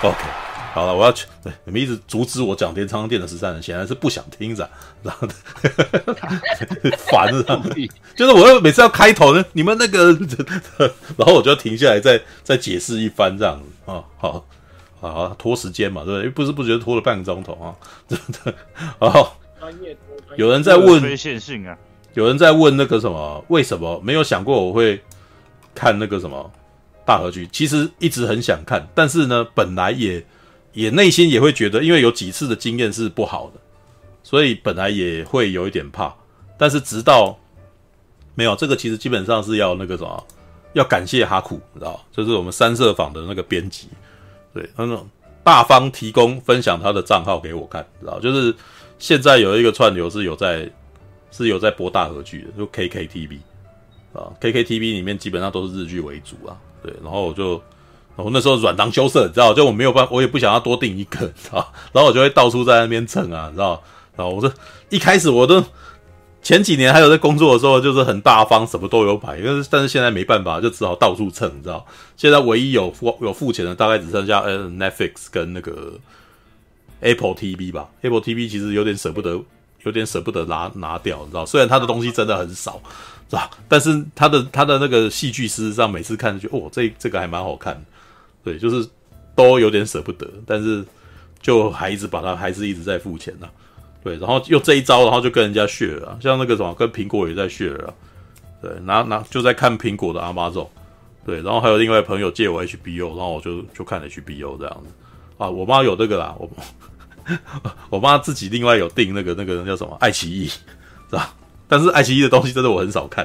[0.00, 0.16] OK，
[0.74, 1.26] 好了，我要去。
[1.42, 4.68] 对，你们一直阻止我讲天仓殿的十三人，显然是不想听着，
[5.02, 5.26] 然后
[7.10, 7.42] 烦了。
[8.14, 10.12] 就是我要每次要开头呢，你们那个，
[11.18, 14.04] 然后我就要停下来再再解释一番这样子啊。
[14.18, 14.44] 好，
[15.00, 16.30] 好拖时间嘛，对不对？
[16.30, 17.74] 不知不觉拖了半个钟头啊，
[18.06, 18.54] 真的。
[19.00, 19.32] 然后
[20.36, 21.76] 有人在问，非线性啊。
[22.14, 25.02] 有人在问那个什么，为什么没有想过我会
[25.74, 26.50] 看那个什么
[27.08, 27.48] 大河剧？
[27.50, 30.22] 其实一直很想看，但是呢，本来也
[30.74, 33.60] 也内心也会觉得，因为有几次的经验是不好的，
[34.22, 36.14] 所以本来也会有一点怕。
[36.58, 37.34] 但是直到
[38.34, 40.26] 没有这个，其实基本上是要那个什么，
[40.74, 43.88] 要感谢哈库，你知道，就是我们三色坊的那个编辑，
[44.52, 45.08] 对，那种
[45.42, 48.54] 大方提供分享他的账号给我看，知道，就是
[48.98, 50.70] 现在有一个串流是有在。
[51.30, 53.36] 是有在播大河剧的，就 KKTV
[54.14, 57.60] 啊，KKTV 里面基本上都是日剧为主啊，对，然后我就，
[58.16, 63.82] 我那时候软囊羞涩，你知道，就我没有办，我也不想要多订一个，知道，然后我就会到处在那边蹭啊，你知道，
[64.16, 64.52] 然后我说
[64.88, 65.62] 一开始我都
[66.42, 71.84] 前几年还有在工作的时候，就是很大方，什么都有买，但是但是现在没办法，就只好到处蹭，你知道，
[72.16, 75.92] 现在唯一有付有付钱的，大概只剩下呃 Netflix 跟那个
[77.00, 79.40] Apple TV 吧，Apple TV 其实有点舍不得。
[79.84, 81.46] 有点舍不得拿拿掉，你知道？
[81.46, 82.82] 虽然他的东西真的很少，
[83.28, 83.50] 是吧？
[83.68, 87.80] 但是他的他的那个戏剧，事实上每次看就哦，这这个还蛮好看，
[88.42, 88.88] 对，就是
[89.34, 90.84] 都有点舍不得，但是
[91.40, 93.48] 就还一直把它，还是一直在付钱呐，
[94.02, 94.16] 对。
[94.16, 97.94] 然后又这一招，然后就跟人家 share 了，像那个什么，跟苹果也在 share 了，
[98.62, 100.70] 对，拿拿就在看苹果的阿妈种
[101.26, 104.92] 对，然后还有另外朋友借我 HBO，然后我就就看 HBO 这样子
[105.36, 106.48] 啊，我妈有这个啦，我。
[107.90, 111.34] 我妈自己另外有订那个那个叫什么爱奇艺，是吧？
[111.68, 113.24] 但是爱奇艺的东西真的我很少看，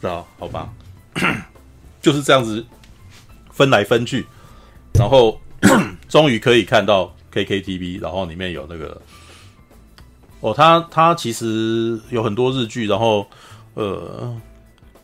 [0.00, 0.26] 知道？
[0.38, 0.68] 好吧，
[2.00, 2.64] 就是这样子
[3.50, 4.24] 分来分去，
[4.94, 5.38] 然后
[6.08, 9.00] 终于可以看到 KKTV，然后里面有那个
[10.40, 13.26] 哦，它它其实有很多日剧，然后
[13.74, 14.40] 呃，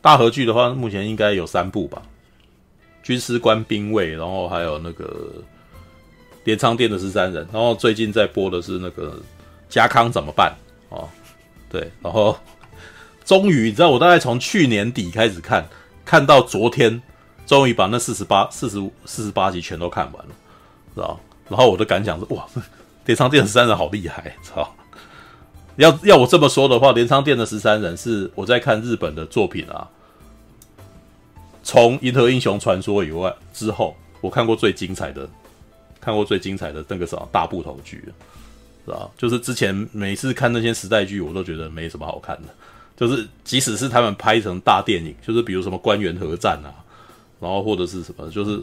[0.00, 2.00] 大河剧的话，目前应该有三部吧，
[3.06, 5.32] 《军师官兵卫》，然后还有那个。
[6.44, 9.20] 镰仓殿的十三人，然后最近在播的是那个
[9.68, 10.54] 家康怎么办
[10.90, 11.08] 哦？
[11.68, 12.38] 对，然后
[13.26, 15.68] 终于你知道，我大概从去年底开始看，
[16.04, 17.02] 看到昨天，
[17.44, 20.32] 终于把那四十八、四十五、四十八集全都看完了，
[20.94, 21.20] 知道？
[21.48, 22.46] 然后我的感想是：哇，
[23.04, 24.74] 镰仓殿的十三人好厉害，操！
[25.76, 29.86] 要要我这么说的话，镰仓殿的十三人是我在看日本的作品啊，
[31.62, 35.28] 从《银河英雄传说》以外之后，我看过最精彩的。
[35.98, 37.96] 看过最精彩的那个什么大部头剧，
[38.84, 39.10] 是吧？
[39.18, 42.48] 就是之前每次看那些时代剧，我都觉得没什么好看的。
[42.96, 46.72] 就是即使是他们拍成大电影，就是比如什么关原合战啊，
[47.38, 48.62] 然后或者是什么，就是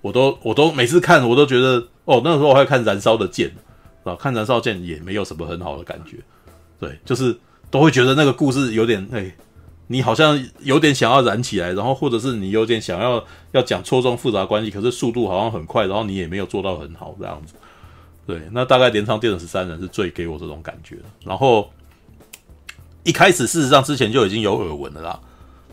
[0.00, 3.52] 我都我都每次看，我都觉得哦，那个时候我还看燃烧的剑，
[4.04, 6.16] 啊，看燃烧剑也没有什么很好的感觉。
[6.78, 7.38] 对，就是
[7.70, 9.32] 都会觉得那个故事有点哎。
[9.92, 17.54] 你好像有点想要燃起来，然后或者是你有点想要要讲错综复杂关系，可是速度好像很快，然后你也没有做到很好这样子。
[18.24, 21.02] 对，那大概镰仓殿的十三人是最给我这种感觉的。
[21.24, 21.68] 然后
[23.10, 25.20] 一开始事实上之前就已经有耳闻了啦，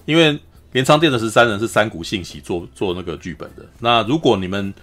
[0.06, 0.40] 因为
[0.72, 3.64] 镰仓殿的十三人是山谷信息做做那个剧本的。
[3.80, 4.74] 那如果你们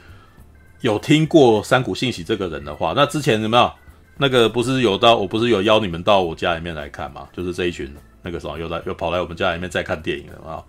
[0.81, 3.73] 有听过山谷信息这个人的话，那之前有没有
[4.19, 7.29] 那个不是有到我不是有邀你们到我家里面来看嘛？
[7.37, 7.93] 就是这一群。
[8.27, 10.65] 那个时候又来又跑来我们家里面再看电影了啊！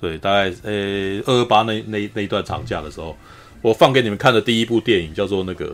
[0.00, 3.16] 对，大概呃二二八那那那一段长假的时候，
[3.62, 5.66] 我放给你们看的第一部电影叫做那个《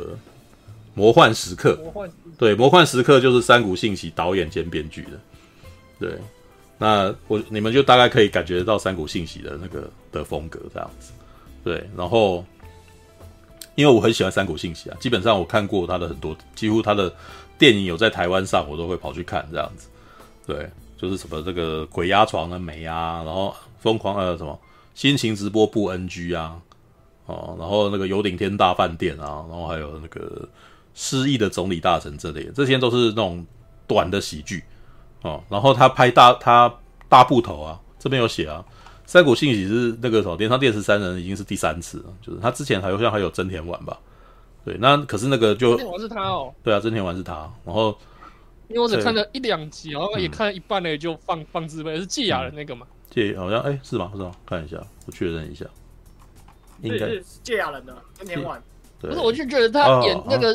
[0.94, 1.72] 魔幻时刻》。
[1.82, 5.20] 魔幻对，《魔幻时刻》就是山谷信息导演兼编剧的。
[5.98, 6.18] 对，
[6.78, 11.12] 那我你们就大概可以感觉到山谷信息的那个的风格这样子。
[11.64, 12.44] 对，然后
[13.74, 17.14] 因为我很喜欢山谷信息啊，基本上我看过他的很多，几乎他的
[17.58, 19.88] 电影有在台湾上，我都会跑去看这样子。
[20.46, 20.68] 对。
[20.98, 24.58] 就是什么这个鬼压床的美啊，然后疯狂呃什么
[24.94, 26.58] 心情直播不 NG 啊，
[27.26, 30.48] 哦，然后那个有顶天大饭店啊，然后还有那个
[30.94, 33.44] 失忆的总理大臣之类，这些都是那种
[33.86, 34.64] 短的喜剧
[35.26, 35.42] 哦。
[35.48, 36.72] 然后他拍大他
[37.08, 38.64] 大部头啊，这边有写啊，
[39.06, 43.98] 山谷信喜是那个什么镰仓殿十三人已经是第三次了，就是他之前好像还有真田丸吧，
[44.64, 47.96] 对，那可是那个就真田丸是他哦，对啊，真田丸是他，然后。
[48.68, 52.84] 因为我只看了一两集，然后也看了一半了，就放、嗯、放置呗，是季雅人那个嘛？
[53.08, 54.10] 堺好像哎、欸、是吗？
[54.12, 54.32] 是吗？
[54.44, 54.76] 看一下，
[55.06, 55.64] 我确认一下，
[56.82, 58.60] 应该是堺雅人的真田丸。
[59.00, 60.52] 不是，我就觉得他演那个，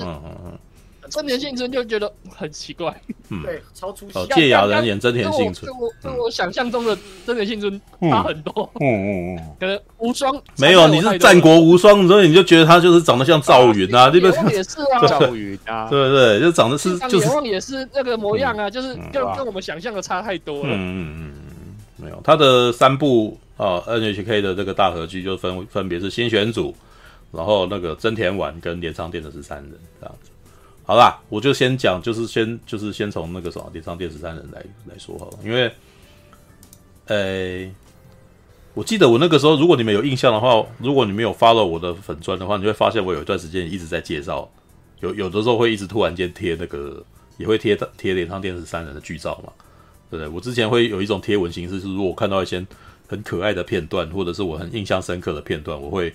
[1.12, 2.96] 真田幸村就觉得很奇怪。
[3.30, 7.80] 嗯，对，超出哦，堺雅人演真田幸村，跟我跟我想象中的真田幸村
[8.10, 8.69] 差很多。
[8.80, 14.56] 嗯嗯嗯， 可能无双没有，你是战国无双，所以你就觉得他就是长得像赵云啊，对不对？
[14.56, 20.69] 也是啊， 赵云啊， 对对，就长得是就是也是那个模样啊，就是就跟我们想象的差太多了。
[20.69, 26.74] 嗯嗯嗯，没有，他的三部啊 NHK 的这个大合剧就分分别是新选组。
[27.34, 29.72] 然后那个真田丸跟镰仓殿的十三人
[30.02, 30.31] 这样子，
[30.92, 35.72] 好啦，我就先讲，就是先就是先从那个什么镰仓殿十三人来来说好了，因为，
[37.06, 37.74] 呃，
[38.74, 44.52] 我记得我那个时候，如果你们有印象的话，如果你们有 follow 我的粉专的话，你会发现我有一段时间一直在介绍，
[45.00, 47.02] 有有的时候会一直突然间贴那个，
[47.38, 49.54] 也会贴贴脸上电十三人的剧照嘛，
[50.10, 50.28] 对不对？
[50.28, 52.68] 我之前会有一种贴文形式，是如果看到一些
[53.08, 56.14] 很可爱的片段，或者是我很印象深刻的片段，我会。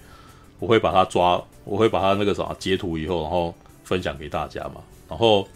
[0.58, 3.54] 我会把它抓，我会把它那个什么截图以后，然后
[3.86, 4.82] 分享给大家嘛。
[5.08, 5.48] 然后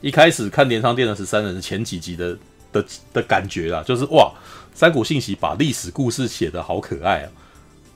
[0.00, 2.38] 一开始看《镰仓殿的十三人》前几集的
[2.72, 4.32] 的的感觉啊，就是哇，
[4.74, 7.28] 山谷信息把历史故事写得好可爱啊，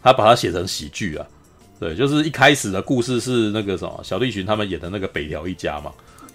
[0.02, 1.24] 他把它写成喜剧啊。
[1.78, 5.92] 对，就是一开始的故事是那个什么小栗旬他们演的那个北条一家嘛。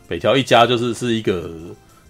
[0.08, 1.50] 北条一家就是是一个，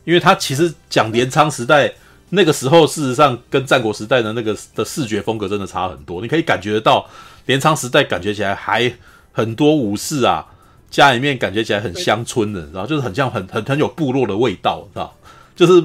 [0.06, 1.92] 因为他其实讲镰仓时代
[2.30, 7.10] 那个时候，事实上跟战国时代的那个的视觉风格真的差很多，你可以感觉得到。
[7.48, 8.94] 镰仓时代感觉起来还
[9.32, 10.46] 很多武士啊，
[10.92, 15.16] 家里面感觉起来很乡村的，然后就是很像很很很有部落的味道，知道？
[15.56, 15.84] 就是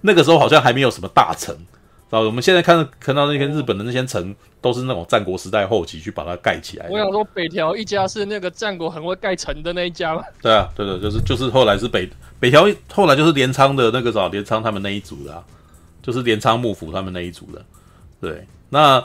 [0.00, 2.20] 那个时候好像还没有什么大城，知道？
[2.20, 6.86] 我们现在看看到那些日本的那些城，都是那种战国时代后期去把它盖起来。
[6.88, 10.22] 我想说，北条一家是那个战国很会盖城的那一家吗？
[10.40, 12.08] 对啊，对对，就是就是后来是北
[12.38, 15.44] 北条，后来就是镰仓的那个啥，镰仓他们那一组的，啊，
[16.00, 17.64] 就是镰仓幕府他们那一组的。
[18.20, 19.04] 对，那。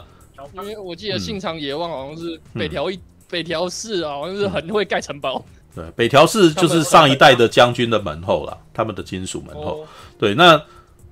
[0.53, 5.43] 因为我记得信长野望好像是北条一、嗯、北条氏啊，好像是很会盖城堡。
[5.75, 9.83] 对，北条氏就是上一代的将军的门后啦，他们的金属门后。
[9.83, 9.87] 哦、
[10.17, 10.61] 对，那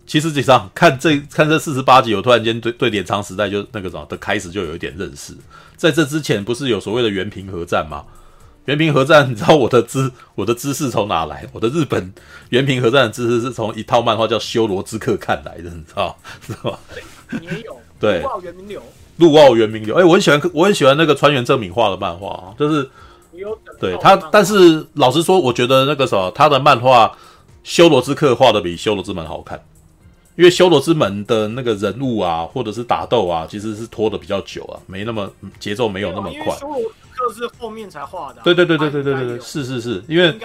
[0.05, 5.33] 其实际上看这看这四十八集，我突然间对对镰仓时代就那个什么的开始就有一点认识。
[5.75, 8.03] 在这之前，不是有所谓的原平和战吗？
[8.65, 11.47] 原平和战，你知道我的知我的知识从哪来？
[11.53, 12.13] 我的日本
[12.49, 16.79] 原平和战的知识是从一套漫画叫《修罗之客》看来的，你知道是吧？
[17.41, 18.81] 也有对，原名流。
[19.17, 22.89] 陆奥原名流，哎、欸，我很喜欢，我很喜欢那个川原正敏画的漫画啊，就是，
[23.79, 27.07] 对他，但是老实说，我觉得那个什么，他的漫画
[27.63, 29.59] 《修罗之客》画的比《修罗之门》好看，
[30.35, 35.29] 因为《修罗之门》的那个人物啊，或者是打斗啊，其实是拖的比较久啊，没那么
[35.59, 36.55] 节奏没有那么快。
[36.57, 40.35] 修罗之客是后面才画的、啊，对对对对对对对对，是是是，因为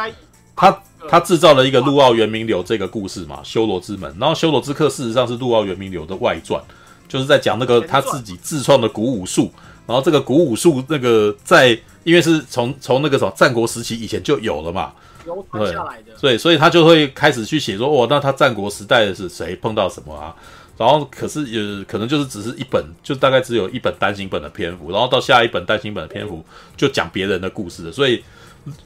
[0.57, 6.63] 他他制造了一个陆奥原明流这个故事嘛，《修罗之门》，然后《修罗之客》事实上是陆奥原明流的外传。
[7.13, 9.53] 就是在讲那个他自己自创的古武术，
[9.87, 14.95] 然后这个古武术那个在因为是从从那个什么战国时期以前就有了嘛，
[15.27, 20.35] 流传下来的，所以所以他就会开始去写说，哦，那他战国时代的是谁碰到什么啊？
[20.79, 26.43] 然后可是也，可能就是只是一本，就大概只有一本单行本的篇幅，然后到下一本单行本的篇幅
[26.79, 28.25] 就讲别人的故事的，所以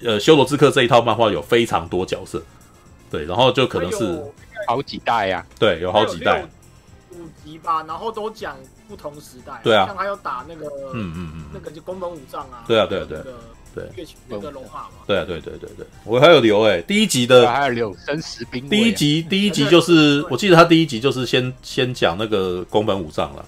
[0.03, 2.43] 呃，修罗之客这一套漫画有非常多角色，
[3.09, 4.21] 对，然后就可能是
[4.67, 6.45] 好几代呀，对，有好几代。
[7.45, 8.57] 集吧，然后都讲
[8.89, 13.19] 不同时代，对啊，像还有打那个，嗯嗯嗯，那个就宫本武藏啊，对啊对啊对，
[13.75, 23.45] 对，对，那个龙马嘛，对啊对对对对，我还有留哎，第一集的还有留生死兵，第一集第一集就是我记得他第一集就是先先讲那个宫本武藏了，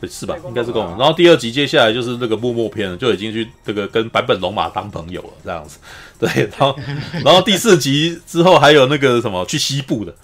[0.00, 0.36] 对是吧？
[0.46, 5.78] 应该是宫本，然后第二集接下来就是那个幕末篇了，就已经去这个跟坂本龙马当朋友了这样子，
[6.18, 6.78] 对，然后
[7.24, 10.14] 然后第四集之后还有那个什么去西部的。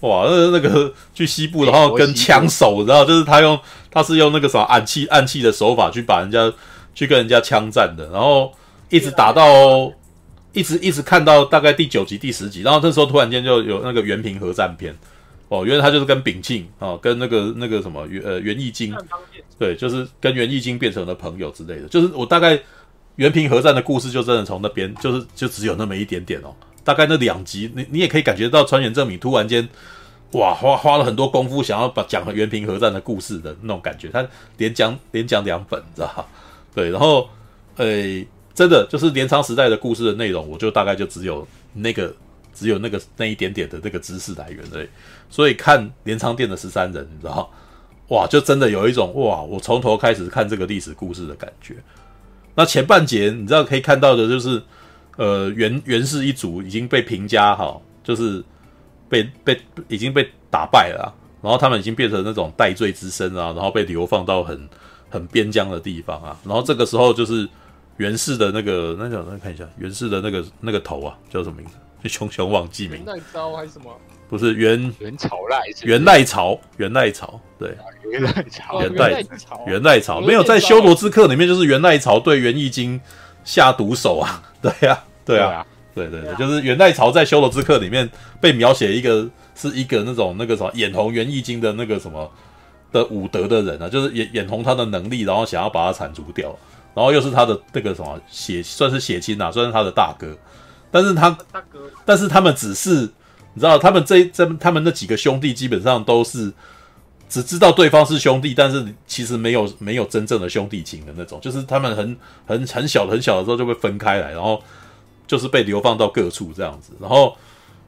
[0.00, 3.58] 哇，那那个去西部，然后跟枪手，然后就是他用，
[3.90, 6.50] 他是用那个什么暗器暗器的手法去把人家
[6.94, 8.50] 去跟人家枪战的，然后
[8.88, 9.92] 一直打到
[10.52, 14.96] 一直一直看到大概第九集第十集，然后这时候突然间就有那个原平核战篇，
[15.48, 18.96] 哦，原来他就是跟秉庆啊，跟那个那个什么源呃袁义经，
[19.58, 22.58] 对，就是跟袁义经变成了朋友之类的，就是我大概
[23.16, 26.54] 原平核战的故事就真的从那边就是就只有那么一点点哦。
[26.82, 29.68] 大概那两集，你你也可以感觉到川原正敏突然间，
[30.32, 36.26] 哇，花花了很多功夫，想要把讲原平和战的故事的那种感觉，他连讲连讲两本，知道吧？
[36.74, 37.28] 对，然后，
[37.76, 42.14] 诶、真的就是镰仓时代的故事的内容，我就大概就只有那个，
[42.54, 44.88] 只有那个那一点点的那个知识来源而已。
[45.28, 47.50] 所以看镰仓殿的十三人，你知道，
[48.08, 51.74] 哇，就真的有一种哇，我从头开始看这个历史故事的感觉。
[52.54, 54.62] 那前半节，你知道可以看到的就是。
[55.20, 58.42] 呃，源源氏一族已经被平家哈，就是
[59.06, 64.66] 被被已经被打败了，然后他们已经变成那种戴罪之身啊，然后被流放到很
[65.10, 67.46] 很边疆的地方啊，然后这个时候就是
[67.98, 72.08] 源氏的那个那叫，那看一下源氏的那个那个头啊，叫什么名字？
[72.08, 73.94] 熊熊忘记名元，代昭还是什么？
[74.30, 77.76] 不是元元朝赖元赖朝，元赖朝，对，
[78.10, 78.78] 元赖朝。
[78.78, 80.18] 哦元代代朝，元赖朝。
[80.22, 82.98] 没有在修罗之客里面，就是元赖朝对元义经
[83.44, 88.08] 下毒手啊， 对呀、对啊，啊，对对对，就是元代朝在修罗之客里面
[88.40, 92.30] 被描写一个是一个那种那个什么眼红元义经的那个什么
[92.92, 96.56] 的武德的人啊，就是眼眼红他的能力，然后想要把他铲除掉，
[96.94, 100.36] 然后又是他的那个什么血算是血亲啊，算是他的大哥，
[100.90, 103.08] 但是他大哥，但是他们只是
[103.54, 106.52] 你知道，他们这这他们那几个兄弟基本上都是
[107.28, 114.60] 只知道对方是兄弟，但是其实没有没有真正的兄弟情的那种，就是他们很很很小很小的时候就会分开来，然后
[115.30, 116.92] 就是被流放到各处这样子。
[117.00, 117.36] 然后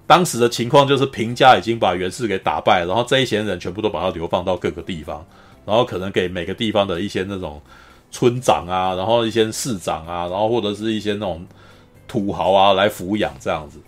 [0.07, 5.27] 当时的情况就是平家已经把源氏给打败，然后这一些人全部都把他流放到各个地方，
[5.67, 7.61] 然后可能给每个地方的一些那种
[8.13, 11.45] 村长啊，然后一些市长啊，然后或者是一些那种
[12.07, 13.81] 土豪啊来抚养这样子。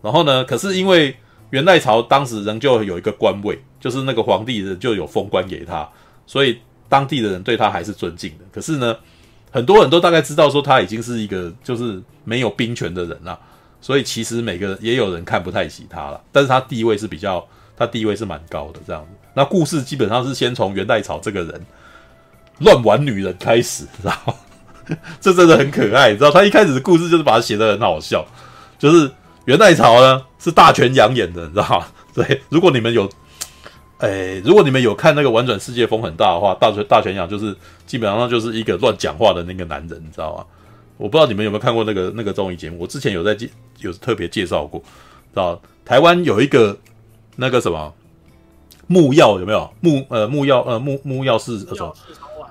[0.00, 1.14] 然后呢，可是因为
[1.50, 5.86] 元代朝当时仍旧有一个官位，就是那个皇帝人就有封官给他，
[6.26, 6.58] 所以
[6.88, 8.44] 当地的人对他还是尊敬的。
[8.50, 8.96] 可是呢，
[9.54, 13.38] 很多人都大概知道说他已经是一个就是没有兵权的人了，
[13.80, 16.20] 所以其实每个人也有人看不太起他了。
[16.32, 17.46] 但是他地位是比较，
[17.76, 19.08] 他地位是蛮高的这样子。
[19.32, 21.66] 那故事基本上是先从元代朝这个人
[22.58, 24.34] 乱玩女人开始，知道吗？
[25.20, 28.26] 这真的很可爱，你知道他一开始的故事就是把它写得很好笑，
[28.76, 29.10] 就是。
[29.46, 31.86] 元代朝呢是大权养眼的，你知道吗？
[32.14, 33.06] 对，如果你们有，
[33.98, 40.44] 诶，如果你们有看那个《玩转世界》风很大的话，大泉大泉洋就是基本上就是一个乱讲话的那个男人，你知道吗？
[40.96, 43.48] 我不知道你们有没有看过那个那个综艺节目，我之前有在介
[43.78, 44.86] 有特别介绍过，知
[45.34, 46.76] 道台湾有一个
[47.36, 47.92] 那个什么
[48.86, 51.94] 木曜有没有木呃木曜呃木木曜是什么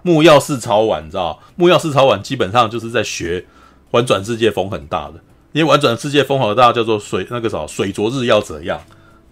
[0.02, 3.40] 木曜是超晚，你知道木曜是超晚基本上就是在学
[3.92, 5.16] 《玩转世界》风很大的。
[5.52, 8.82] 因为玩转世界风很大叫做水那个什么水浊日要怎样，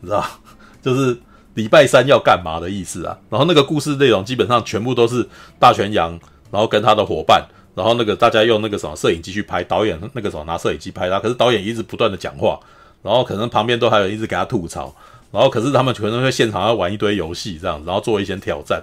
[0.02, 0.24] 你知道，
[0.82, 1.18] 就是
[1.54, 3.18] 礼拜三要干嘛的意思啊。
[3.30, 5.28] 然后那个故事内容基本上全部都是
[5.60, 6.12] 大泉洋，
[6.52, 12.60] 然后跟他的伙伴，然后那个大家用那个什么摄影机去拍，导演那个什么拿摄影机拍他，可是导演一直不断的讲话，
[13.02, 14.94] 然后可能旁边都还有一直给他吐槽，
[15.32, 18.82] 然后可是他们可能会现场要玩一堆游戏这样，然后做一些挑战。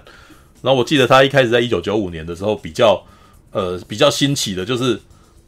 [0.61, 3.01] 然后我记得他一开始在一九九五年的时候比较
[3.51, 4.99] 呃比较新奇的就是。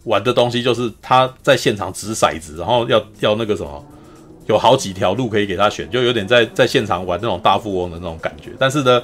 [0.06, 3.86] 玩的东西就是他在现场掷骰子，然后要要那个什么，
[4.48, 8.52] 有好几条路可以给他选，就有点在在现场玩那种大富翁的那种感觉。
[8.60, 9.04] 但是呢，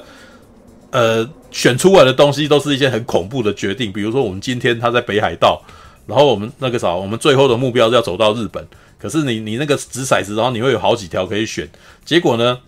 [0.90, 5.62] 呃，选出来的东西都是一些很恐怖的决定，比如说我们今天他在北海道，
[6.06, 8.66] 然后我们那个啥，我们最后的目标是要走到日本，
[8.98, 11.68] 可是你你那个掷骰子，然后你会有好几条可以选，
[12.04, 12.58] 结果呢，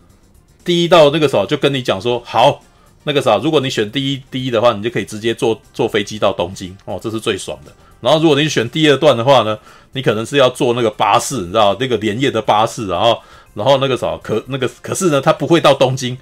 [0.65, 2.63] 第一道那个啥就跟你讲说，好，
[3.05, 7.73] 那个啥，如果你选第一第一的话，你就可以直接坐坐飞机到东京，哦，这是最爽的。
[8.01, 9.59] 然后，如果你选第二段的话呢，
[9.93, 13.19] 你可能是要坐那个巴士，你知道那个连夜的巴士，然后，
[13.53, 16.17] 然后那个什么，可那个可是呢，他不会到东京，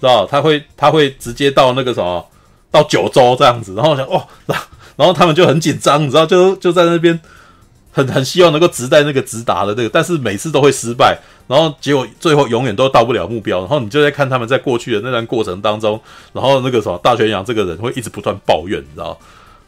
[0.00, 2.26] 知道他会他会直接到那个什么，
[2.70, 3.74] 到九州这样子。
[3.74, 4.64] 然后我想，哦，然 后
[4.96, 7.18] 然后他们就很紧张，你知道，就就在那边
[7.92, 13.60] 很很希望能够直在那个直达的这个，但是每次都会失败，然后结果最后永远都到不了目标。
[13.60, 15.98] 然后你就在看他们在过去的那段过程当中，
[16.34, 19.18] 然后那个什么大泉洋这个人会一直不断抱怨，你知道。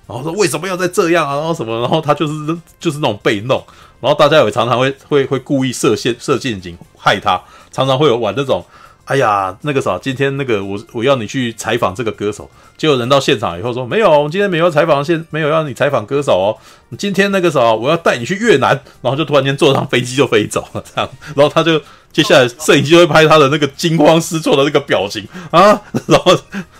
[0.06, 1.36] 然后说为什么要再这样啊？
[1.36, 1.80] 然后什么？
[1.80, 3.62] 然后他就是就是那种被弄，
[4.00, 8.64] 然后大家也常常会会会故意设陷设陷阱害他，常常会有玩那种，
[9.04, 16.56] 哎呀那个啥，今天那个我我要你去采访这个歌手，结果人到现场以后说没有，我们今天没有采访现没有要你采访歌手哦，
[16.96, 18.70] 今天那个啥，我要带你去越南，
[19.02, 21.80] 然后就突然间坐上飞机就飞走了这样，然后他就。
[22.14, 25.60] 接下来摄影机就会拍他的那个惊慌失措的那个表情啊，
[26.06, 26.32] 然后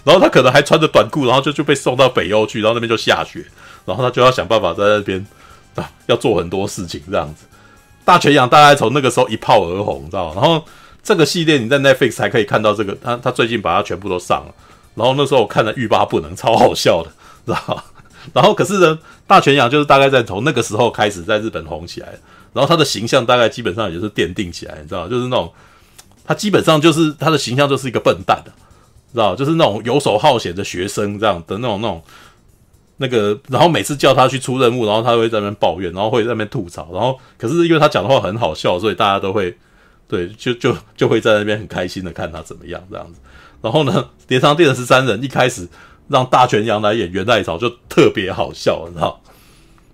[0.04, 3.44] 然后他可能还穿着短裤，然后就就被送到北欧去，然后那边就下雪，
[3.84, 5.26] 然后他就要想办法在那边
[5.74, 7.46] 啊要做很多事情这样子。
[8.04, 10.32] 大泉洋大概从那个时候一炮而红，知道？
[10.36, 10.64] 然后
[11.04, 14.54] 这个系列你在 Netflix 还可以看到这个，他他最近把它全部都上了。
[14.96, 17.10] 然后那时候我看了欲罢不能，超好笑的，
[17.46, 17.84] 知道吗？
[18.32, 22.08] 然后可是呢，大泉洋就是大概在从那个时候开始在日本红起来。
[22.54, 25.52] 然后他的形象大概基本上也是奠定起来，你知道，就是那种
[26.24, 28.52] 他基本上就是他的形象就是一个笨蛋的，
[29.12, 32.00] 知道，就是那种游手好闲的学生这样的那种那种
[32.98, 39.58] 那个，然后每次叫他去出任务，然后他会在那边抱怨，然后会在那边吐槽，然后可是因为他讲的话很好笑，所以大家都会
[40.14, 43.20] 对就就就会在那边很开心的看他怎么样这样子。
[43.60, 43.92] 然后呢，
[44.28, 45.68] 《镰长电的十三人》一开始
[46.08, 49.20] 让大泉洋来演元代朝就特别好笑，你知道，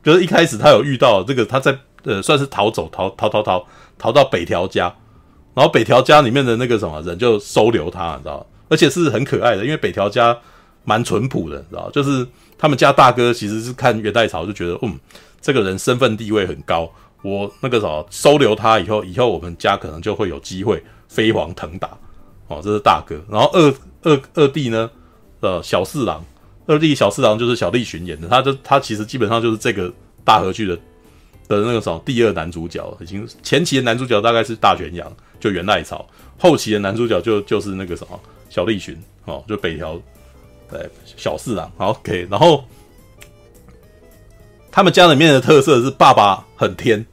[0.02, 1.78] 就是一开始他有遇到这个他在。
[2.04, 3.66] 呃，算是逃走，逃逃逃逃
[3.98, 4.84] 逃到北条家，
[5.52, 10.34] 然后北条家里面的那个什么人就收留他，你知道，而且是很可爱的，因为北条家
[10.84, 14.98] 蛮淳朴的，你知道，就是他们家大哥其实是看元代朝就觉得，嗯，
[15.42, 16.90] 这个人身份地位很高，
[17.22, 21.90] 我那个啥收留他以后，以后我们家可能就会有机会飞黄腾达。
[22.48, 23.20] 哦，这是大哥。
[23.30, 24.90] 然后二二二弟呢，
[25.40, 26.24] 呃，小四郎，
[26.66, 29.92] 二弟小四郎就是小栗旬演的，他就他其实基本上就是这个
[30.24, 30.74] 大河剧的
[31.46, 36.04] 的那个什么第二男主角，已经前期的男主角大概是大泉洋，就源赖朝，
[36.38, 40.00] 后期的男主角就就是那个什么小栗旬，哦，就北条，
[40.70, 41.70] 对，小四郎。
[41.76, 42.64] ，OK，然后
[44.72, 47.04] 他们家里面的特色是爸爸很天，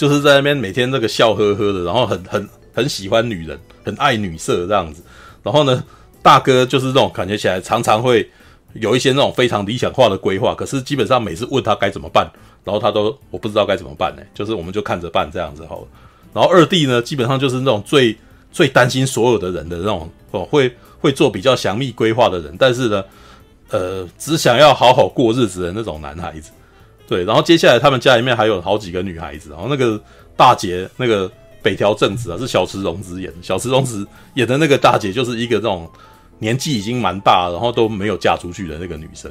[0.00, 3.58] 就是在那边每天那个笑呵呵的，然后很很很喜欢女人。
[3.82, 5.02] 很爱女色这样子，
[5.42, 5.82] 然后呢，
[6.22, 8.30] 大哥就是那种感觉起来常常会
[8.74, 12.30] 有一些那种非常理想化的规划，可是基本上每次问他该怎么办，
[12.62, 15.86] 然后他都我不知道该怎么办呢，就是我们就看着办这样子好了。
[16.34, 18.14] 然后二弟呢，基本上就是那种最
[18.52, 23.04] 最担心所有的人的那种哦，会会做比较详密规划的人，但是呢，
[23.70, 26.50] 呃，只想要好好过日子的那种男孩子。
[27.10, 30.00] 对，然后接下来他们家里面还有好几个女孩子，然后那个
[30.34, 31.30] 大姐那个。
[31.62, 33.36] 北条正子啊，是小池荣子演的。
[33.42, 35.86] 小池荣子演的那个大姐，就是一个这种
[36.38, 39.30] 年纪已经蛮大，然后都没有嫁出去的那个女生。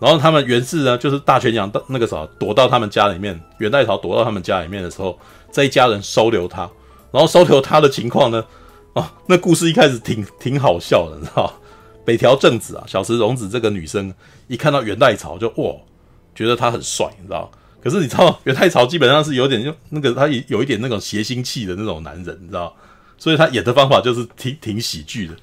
[0.00, 5.16] 然后他们源氏呢，就是大泉洋到那个啥躲到他们家里面，元代朝躲到他们家里面的时候，
[5.52, 6.68] 这一家人收留他。
[7.12, 8.44] 然后收留他的情况呢，
[8.94, 11.54] 哦，那故事一开始挺挺好笑的，你知道？
[12.04, 14.12] 北条正子啊，小池荣子这个女生
[14.48, 15.72] 一看到元代朝就哇，
[16.40, 17.50] 觉得他很帅，你知道？
[17.82, 22.74] 可是你知道， 元太朝基本上是有点就那个，他也有一点那种谐星气的那种男人，你知道？
[23.18, 25.36] 所以他演的方法就是挺挺喜剧的，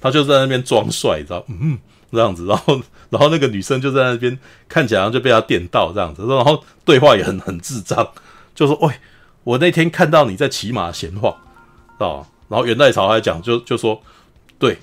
[0.00, 1.44] 他就在那边装帅，你知道？
[1.48, 1.76] 嗯，
[2.12, 2.80] 这样子，然后
[3.10, 8.08] 然后那个女生就在那边看起来就被他电到这样子，然后对话也很很智障，
[8.54, 8.94] 就说：“喂，
[9.42, 14.00] 我那天看到你在骑马闲晃，知道？”然后源赖朝还讲，就就说
[14.58, 14.78] ：“对。”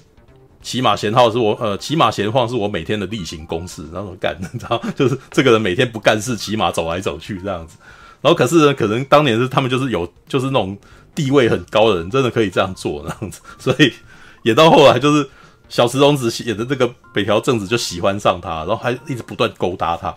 [0.62, 7.78] 骑马闲号是我呃，骑马闲晃是我每天的例行公事，然后干，你知道，就是这个人每天不干事，骑马走来走去这样子。
[8.22, 10.78] 然后可是呢， 可能当年是他们就是有就是那种
[11.16, 13.42] 地位很高的人，真的可以这样做这样子。
[13.58, 13.92] 所以
[14.44, 15.28] 演到后来，就是
[15.68, 20.08] 小池荣子演的这个北条正子就喜欢上他，然后还一直不断勾搭他，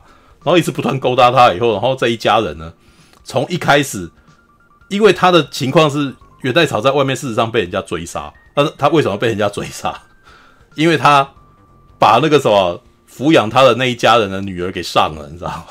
[0.42, 2.73] 然后一直不断勾搭他以后，然后这一家人呢，
[3.25, 4.11] 从一开始，
[4.88, 9.99] 因为他的情况是源代朝在外面事实上被人家追杀，但是他为什么被人家追杀？
[10.75, 11.29] 因为他
[11.99, 15.65] 把那个什么抚养他的那一家人的女儿给上了，你知道吗？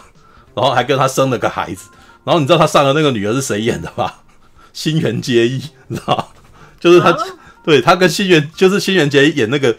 [0.56, 1.90] 然后还跟他生了个孩子。
[2.24, 4.12] 然后你知道他上的那个女儿是谁演的吗？
[4.72, 6.26] 新垣结衣，你知道吗？
[6.80, 7.14] 就是他，
[7.64, 9.76] 对他跟新垣，就是新垣结衣演那个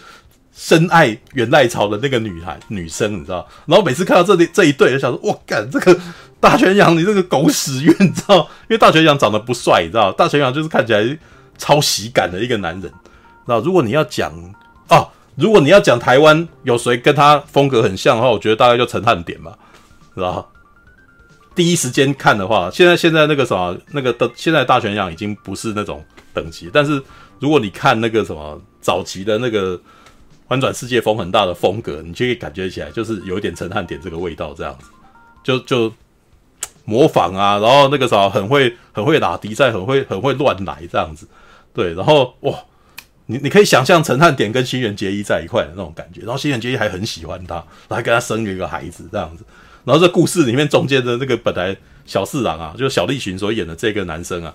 [0.54, 3.48] 深爱源赖朝的那个女孩女生，你知道？
[3.66, 5.98] 然后每次看到这里这一对，就想说：我干这个
[6.38, 8.36] 大泉洋，你这个狗屎运，你知道？
[8.68, 10.12] 因为大泉洋长得不帅，你知道？
[10.12, 11.18] 大泉洋就是看起来
[11.56, 12.92] 超喜感的一个男人。
[13.46, 14.52] 那如果你要讲哦。
[15.36, 19.58] 如果你要讲台湾有谁跟他风格很像的话，我觉得大概就陈汉典吧，
[20.14, 20.46] 是吧？
[21.56, 26.70] 第一时间看的话，现在现在那个什么那个的，现在大泉洋已经不是那种等级。
[26.72, 27.02] 但是
[27.40, 29.80] 如果你看那个什么早期的那个
[30.48, 34.86] 翻转世界风很大的风格，你就可以感觉起来就是有一点陈汉典这个味道，这样子，
[35.42, 35.92] 就就
[36.84, 41.26] 模仿啊，然后那个啥很会很会打敌赛，很会很会乱来这样子，
[41.72, 42.54] 对，然后哇。
[43.26, 49.44] 你你可以想象陈汉典跟新垣结衣在一块的那种感觉，然后新垣结衣还很喜欢他，然后还跟他生了一个孩子这样子，
[49.84, 54.54] 然后这故事里面中间的那个本来小四郎啊，就是小栗旬所演的这个男生啊，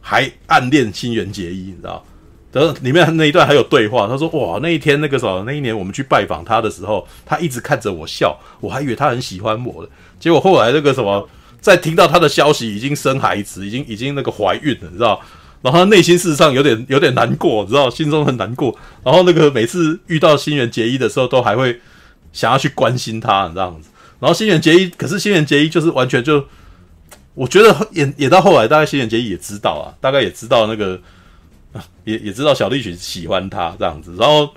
[0.00, 2.04] 还暗恋新垣结衣，你知道？
[2.50, 11.28] 然后里面那一段还有对话，他说：“哇，那一天那个时候，那一年我们去拜访他的时候，他一直看着我笑，我还以为他很喜欢我了，结果后来那个什么，
[11.60, 15.20] 在听到他的消息已经生孩子，已经已经那个怀孕了，你知道？”
[15.60, 18.72] 然后他内心事实上有点有点难过，知道心中很难过。
[19.02, 21.80] 然后那个每次遇到新垣结衣的时候，都还会
[22.32, 23.88] 想要去关心他，这样子。
[24.20, 26.44] 然后新垣结衣，可是新垣结衣就是完全就，
[27.34, 31.00] 我觉得演演到后来，大概新垣结衣也知道啊，大概也知道那个，
[32.04, 34.14] 也也知道小栗旬喜欢他这样子。
[34.16, 34.48] 然后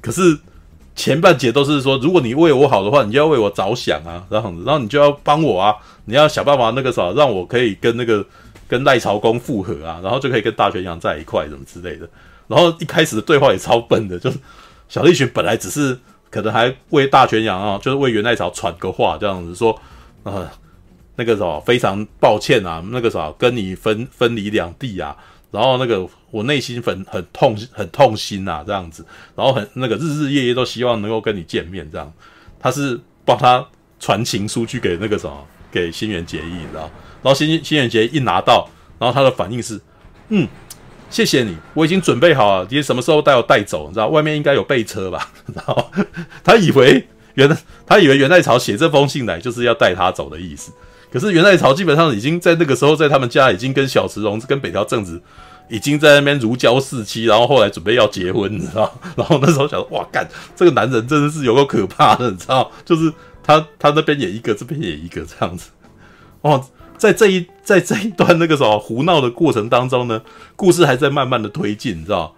[0.00, 0.36] 可是
[0.96, 4.64] 前半节都是说，如果你为我好的话，你就要为我着想啊，这样子。
[4.66, 8.26] 然后你就要帮我啊，你要想办法那个啥，让我可以跟那个。
[8.70, 12.08] 跟赖朝公复合啊，然后就可以跟大泉洋在一块，什么之类的。
[12.46, 14.38] 然后一开始的对话也超笨的，就是
[14.88, 15.98] 小栗旬本来只是
[16.30, 19.76] 可能还为大泉洋啊，就是为源赖朝传个话，这样子说，
[20.22, 20.48] 呃，
[21.16, 25.16] 那个什么非常抱歉啊，那个啥跟你分分离两地啊，
[25.50, 29.04] 然后那个我内心很很痛很痛心啊，这样子，
[29.34, 32.12] 然后很那个日日夜夜都希望能够跟你见面，这样，
[32.60, 33.66] 他是帮他
[33.98, 36.90] 传情书去给那个什么给新垣结衣，你知道。
[37.22, 39.80] 然后新新垣结衣一拿到，然后他的反应是，
[40.28, 40.48] 嗯，
[41.10, 43.88] 谢谢你，我已经准备好了，你什么时候带我带走？
[43.88, 45.30] 你知道外面应该有备车吧？
[45.54, 45.90] 然后
[46.42, 47.56] 他以为原
[47.86, 50.72] 他以为源赖朝写这封信来就是要带他走的意思，
[51.12, 55.20] 可是源赖朝基本上已经在那个时候，在他们家已经跟小池荣跟北条政子
[55.68, 58.92] 已经在那边如胶似漆，然后后来准备要结婚，你知道？
[59.14, 62.70] 然后那时候想，哇，干这个男人真的是有够可怕的，你知道？
[62.84, 63.12] 就是
[63.58, 65.70] 他他那边演一个，这边演一个这样子。
[66.42, 66.64] 哦，
[66.96, 70.22] 在这一在这一段那个什么胡闹的过程当中呢，
[70.56, 72.34] 故事还在慢慢的推进，你知道？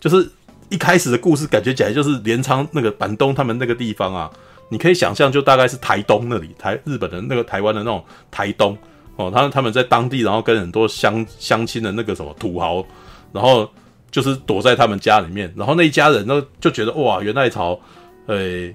[0.00, 0.30] 就是
[0.68, 4.30] 一开始的故事感觉起来就是镰仓那个板东他们那个地方啊。
[4.72, 8.78] 你可以想象，就大概是台东那里，台日本的那个台湾的那种台东
[9.16, 12.84] 哦，他他们在当地，然后跟很多乡乡亲的那个什么土豪，
[13.32, 13.68] 然后
[14.12, 17.80] 就是躲在他们家里面，然后那一家人呢就觉得哇，源赖朝，
[18.26, 18.72] 诶、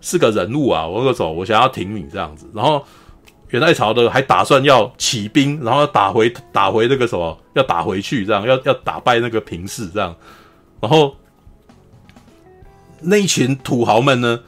[0.00, 2.84] 是个人物啊，我个走，我想要挺你这样子，然后
[3.48, 10.14] 元代朝的还打算要起兵，然后打回打回那个什么，要打回去这样，要要打败那个平氏这样，
[10.80, 11.14] 然后
[13.00, 14.40] 那一群土豪们呢？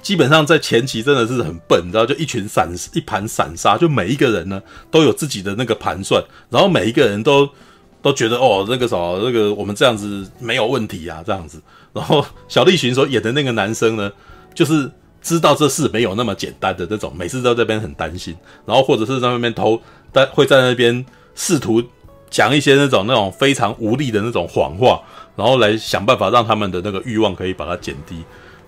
[0.00, 7.48] 基本上在前期真的是很笨，你知道，就一群散一盘散沙，就每一个人呢都有自己的那个盘算，然后每一个人都
[8.02, 11.62] 都觉得哦，那个什么，那个我们这样子没有问题啊，这样子。
[11.92, 14.10] 然后小栗旬所演的那个男生呢，
[14.54, 18.36] 就是知道这事没有那么简单的那种，每次都在这边很担心，
[18.66, 19.80] 然后或者是在那边偷，
[20.12, 21.82] 但会在那边试图
[22.30, 25.02] 讲一些那种那种非常无力的那种谎话，
[25.36, 28.16] 然后来想办法让他们的那个欲望可以把它减低。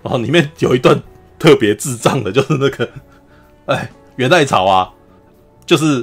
[0.02, 1.00] 然后里面有一段。
[1.36, 2.88] 特别智障的，就是那个，
[3.66, 4.90] 哎，元代草啊，
[5.66, 6.02] 就是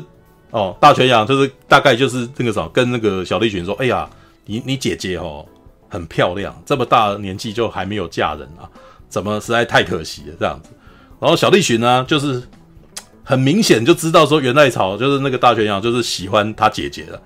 [0.52, 4.08] 哦，大泉洋，就是大概就是那个什么，跟那个小栗旬说，哎呀，
[4.46, 5.44] 你你姐姐哦，
[5.90, 8.70] 很漂亮，这么大年纪就还没有嫁人啊，
[9.12, 10.72] 怎么实在太可惜了这样子。
[11.20, 12.42] 然后小栗旬呢，就是
[13.24, 17.22] 很明显就知道说源赖朝就是那个大泉洋就是喜欢他姐姐的，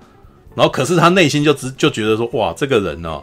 [0.54, 3.22] 然后可是他内心就只就觉得说，哇，这个人哦，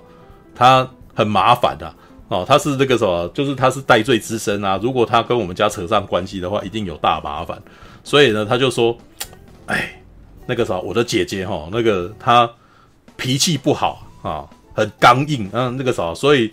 [0.56, 1.96] 他很麻烦的啊。
[2.30, 4.80] 哦，他是那个什么，就是他是戴罪之身啊！
[4.82, 7.62] 如果他跟我们家扯上关系的话，一定有大麻烦。
[8.04, 8.98] 所以呢，他就说
[9.68, 10.02] ：“哎，
[10.48, 12.50] 那个啥，我的姐姐哈，那个她
[13.18, 16.52] 脾气不好啊，很刚硬，嗯，那个啥，所以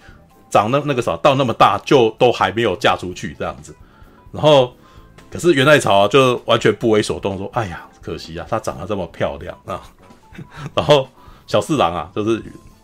[0.50, 3.74] 长那那个啥到那么大就都还没有嫁出去这样子。
[4.32, 4.74] 然后，
[5.30, 9.80] 可是元赖朝啊，就完全不为所动，说：哎呀，可惜啊，她长得这么漂亮啊。
[10.74, 11.08] 然后
[11.46, 12.42] 小四郎啊，就是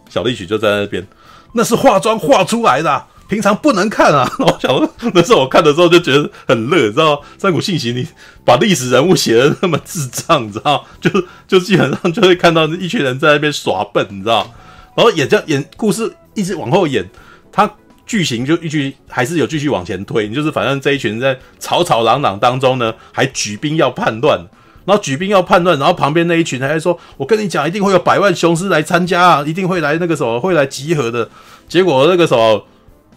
[0.09, 1.07] 小栗曲就在那边。”
[1.53, 4.31] 那是化妆画出来的，平常不能看啊！
[4.41, 8.07] 我想说，那时候我看的时候就觉得很乐，你知道三谷信喜，你
[8.45, 11.11] 把历史人物写的那么智障，你知道就
[11.49, 14.47] 就基本上就会看到一群人在那边耍笨，你知道
[14.95, 17.09] 然后演这演故事一直往后演，
[17.57, 17.69] 他
[18.05, 24.47] 剧情就一直还是有继续往前推，你就是反正这一群人在吵吵嚷嚷当中呢，还举兵要叛乱。
[24.85, 31.29] 然后举兵要叛乱，然后旁边那一群还说：“我跟你讲，一定会有百万雄师来参加啊，一定会来那个什么，会来集合的。”
[31.67, 32.65] 结果那个时候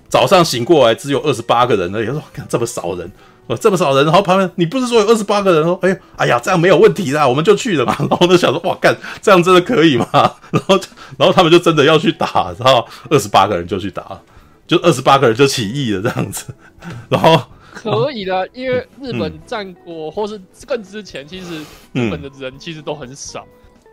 [0.07, 2.07] 早上醒过来，只有二十八个人而已。
[2.07, 3.11] 说：“这么少人，
[3.57, 5.67] 这么少人。”然后旁边你不是说有二十八个人？
[5.67, 7.95] 哦：“哎呀，哎呀，这样没有问题啦，我们就去了嘛。
[8.01, 10.07] ”然后我就想说：“哇，干这样真的可以吗？”
[10.51, 10.79] 然后，
[11.17, 14.19] 然后他们就真的要去打，然后二十八个人就去打，
[14.67, 16.53] 就二十八个人就起义了这样子，
[17.09, 17.41] 然后。
[17.71, 21.61] 可以的，因为日本战国或是更之前，其实
[21.93, 23.45] 日本的人其实都很少，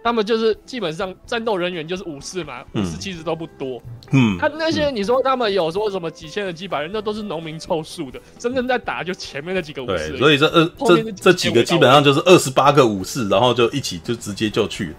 [0.07, 3.83] 他们就是基本上战斗人员就是武士嘛，武士其实都不多。
[4.13, 10.11] 嗯，他那些你说他们有说什么几千人、几百人，那都是农民凑数的，真正在打就前面那几个武士。
[10.11, 14.95] 对，所以这二这这几个基本上就是二十八个武士，然后就一起就直接就去。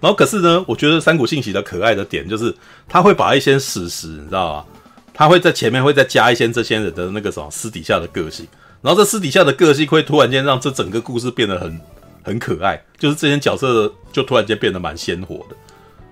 [0.00, 2.54] 然后可是呢，我觉得三谷信喜的可爱的点就是
[2.88, 4.64] 他会把一些史实，你知道吗？
[5.12, 8.46] 他会在前面会再加一些这些人的那个什么私底下的个性，
[8.80, 11.80] 然后这私底下的个性会突然间让这整个故事变得很
[12.22, 15.56] 很可爱，就是这些角色就突然间变得蛮鲜活的，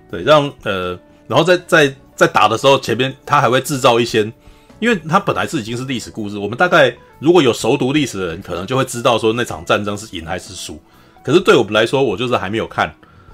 [0.09, 0.97] 对，让呃，
[1.27, 4.31] 然后在在在打的时候，前面他还会制造一些，
[4.79, 10.81] 因为他本来是已经是历史故事，我们大概如果有熟读历史的人，可能就会知道说那场战争是赢还是输，
[11.23, 12.93] 可是对我们来说，我就是还没有看，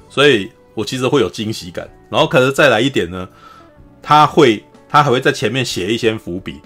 [0.09, 3.27] 所以我其实会有惊喜感，然后可是再来一点呢，
[4.01, 4.63] 他会。
[4.89, 6.61] 他还会在前面写一些伏笔，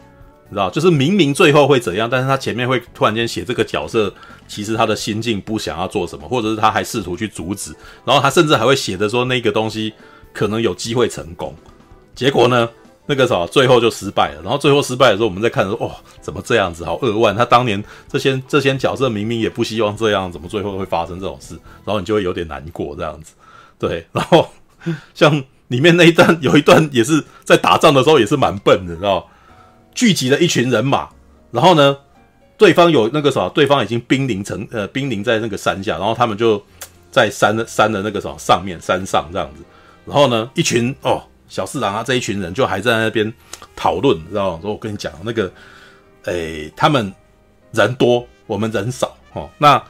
[0.52, 4.14] 知道，就是明明最后会怎样，但是他前面会突然间写这个角色，
[4.48, 7.74] 其实他的心境不想要做什么，或者是他还试图去阻止，
[8.06, 9.94] 然后他甚至还会写的说那个东西
[10.34, 11.56] 可能有机会成功，
[12.14, 12.70] 结果呢，
[13.06, 23.34] 那个啥最后就失败了，然后最后失败的时候，我们在看说，哦，怎么这样子，好扼腕，他当年这些这些角色明明也不希望这样，怎么最后会发生这种事，然后你就会有点难过这样子，
[23.80, 24.48] 对，然后
[25.14, 25.44] 像。
[25.72, 29.26] 里面那一段有一段也是在打仗的时候也是蛮笨的，知道
[29.94, 31.10] 聚集了一群人马，
[31.52, 31.98] 然后呢，
[32.58, 36.64] 对方有那个什么，对方已经兵临城，呃，兵临在那个山下，然后他们就
[37.12, 39.64] 在山的山的那个什么上面山上这样子，
[40.06, 43.32] 然后呢，一群哦小四郎啊这一群人就还在那边
[43.76, 44.60] 讨论，知道吗？
[44.62, 45.52] 说我跟你讲那个，
[46.24, 47.14] 诶，他们
[47.72, 49.82] 人多，我们人少，哦，那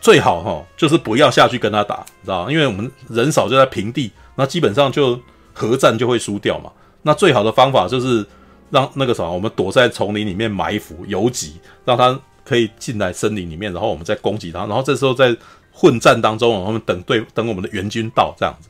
[0.00, 2.52] 最好哈、哦，就是不要下去跟他打，知道吗？
[2.52, 5.18] 因为我们人少就在平地，那基本上就
[5.54, 6.70] 核战就会输掉嘛。
[7.02, 8.24] 那最好的方法就是
[8.70, 15.36] 让那个什么，我们躲在丛林里面埋伏游击，让他可以进来森林里面，然后我们再攻击他，然后这时候在
[15.72, 18.68] 混战当中，我们等对等我们的援军到这样子，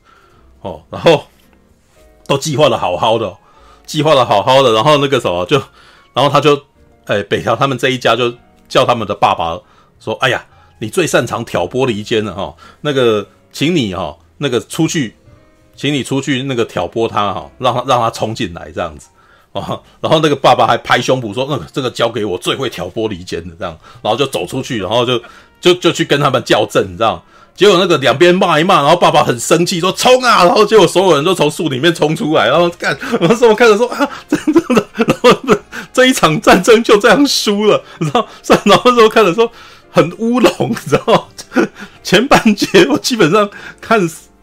[0.60, 1.24] 哦，然后
[2.26, 3.36] 都计划的好好的、
[3.86, 5.56] 计划的好好的，然后那个什么就，
[6.12, 6.60] 然后他就，
[7.06, 8.34] 哎，北条他们这一家就
[8.68, 9.58] 叫他们的爸爸
[10.00, 10.44] 说，哎呀。
[10.80, 15.16] 你最擅长挑拨离间了哈，那个，请你哈，那个出去，
[15.74, 19.08] 请你出去那个挑拨他哈，让他让他冲进来这样子
[19.60, 25.20] 啊，然后那个爸爸还拍胸脯说，那个这个交给我最会挑拨离间的这样，然后就走出去，然后就
[25.60, 27.22] 就就去跟他们较阵，你知道？
[27.54, 35.56] 结果那个两边骂一骂，然后爸爸很生气说冲啊，然后结果所有人都从树里面冲出来，然后看，然后说我看着说啊，真的，然后
[35.92, 38.26] 这一场战争就这样输了，然后
[38.64, 39.50] 然后说看着说。
[39.90, 41.24] 很乌龙，你知道吗？
[42.02, 43.48] 前半节我基本上
[43.80, 43.98] 看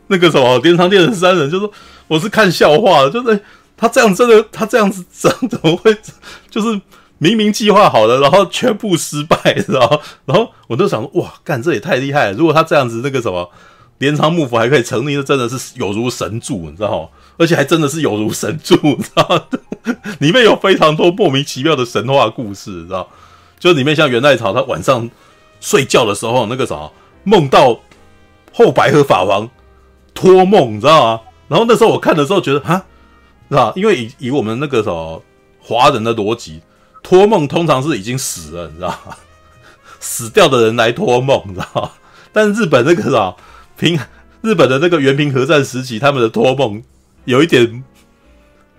[0.07, 1.71] 那个什么连长电十三人，就说
[2.07, 3.39] 我是看笑话，就是
[3.77, 5.95] 他这样真的，他这样子怎怎么会
[6.49, 6.81] 就是
[7.17, 10.01] 明明计划好了，然后全部失败，知道？
[10.25, 12.33] 然后我就想说，哇，干这也太厉害了！
[12.33, 13.49] 如果他这样子那个什么
[13.97, 17.09] 镰仓幕府还可以成立，那真的是有如神助，你知道吗？
[17.37, 19.43] 而且还真的是有如神助，你知道吗？
[20.19, 23.09] 里面有非常多莫名其妙的神话故事，你知道？
[23.59, 25.09] 就里面像源赖朝，他晚上。
[25.61, 26.91] 睡觉的时候，那个啥，
[27.23, 27.79] 梦到
[28.53, 29.49] 后白河法王
[30.13, 31.21] 托梦，你知道吗？
[31.47, 32.85] 然后那时候我看的时候觉得，哈，
[33.49, 33.73] 是吧？
[33.75, 35.21] 因为以以我们那个什么
[35.59, 36.61] 华人的逻辑，
[37.03, 39.15] 托梦通常是已经死了，你知道吗？
[39.99, 41.91] 死掉的人来托梦，你知道吗？
[42.31, 43.35] 但日本那个啥
[43.77, 43.99] 平
[44.41, 46.83] 日本的那个原平和战时期，他们的托梦
[47.25, 47.83] 有一点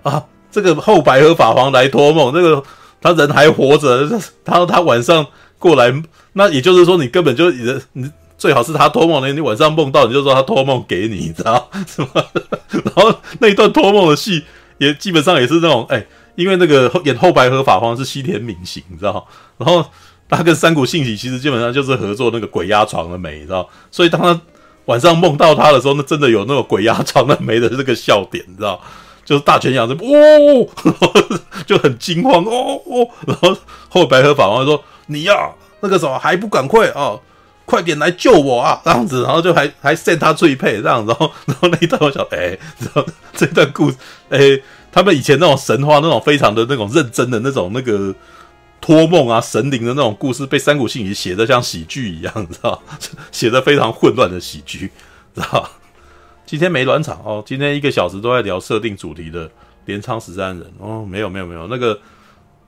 [0.03, 2.63] 啊，这个后白河法王来托梦，那个
[3.01, 4.09] 他人还活着，
[4.45, 5.27] 他他晚上
[5.59, 5.93] 过来。
[6.33, 12.09] 那也就是说，你根本就你的你最好是他托梦的，你晚上梦到你就说他托梦给你，你知道是吗？
[12.71, 14.45] 然后那一段托梦的戏
[14.79, 19.27] 也基本上也是那种哎、因为那个演后白河法皇是西田敏行，你知道？
[19.57, 19.85] 然后
[20.29, 23.69] 他跟山谷信喜其实基本上就是合作那个鬼压床的美，你知道？
[23.91, 24.39] 所以当他
[24.85, 28.81] 晚上梦到他的时候，那真的有那种鬼压床的美的这个笑点，你知道？
[29.25, 30.69] 就是大泉洋就哦，
[31.67, 33.57] 就很惊慌哦哦，然后
[33.89, 35.51] 后白河法皇说你呀。
[35.81, 37.15] 那个时候还不赶快啊，
[37.67, 38.81] 快点来救我啊！
[38.85, 43.97] 这样子，然后就还还献他最配这样子，然后 然后那一段我想，哎、欸，然后这段故事，
[44.31, 48.15] 哎、欸，他们以前那种神话那种非常的那种认真的那种那个
[48.81, 52.81] 托梦啊神灵的那种故事，被山谷信息写的像喜剧一样，你知道
[53.33, 54.91] 写的非常混乱的喜剧，
[55.35, 55.69] 知道
[56.47, 59.51] 今天没暖场哦，今天一个小时都在聊设定主题的
[59.87, 61.99] 镰仓十三人哦，没有没有没有那个。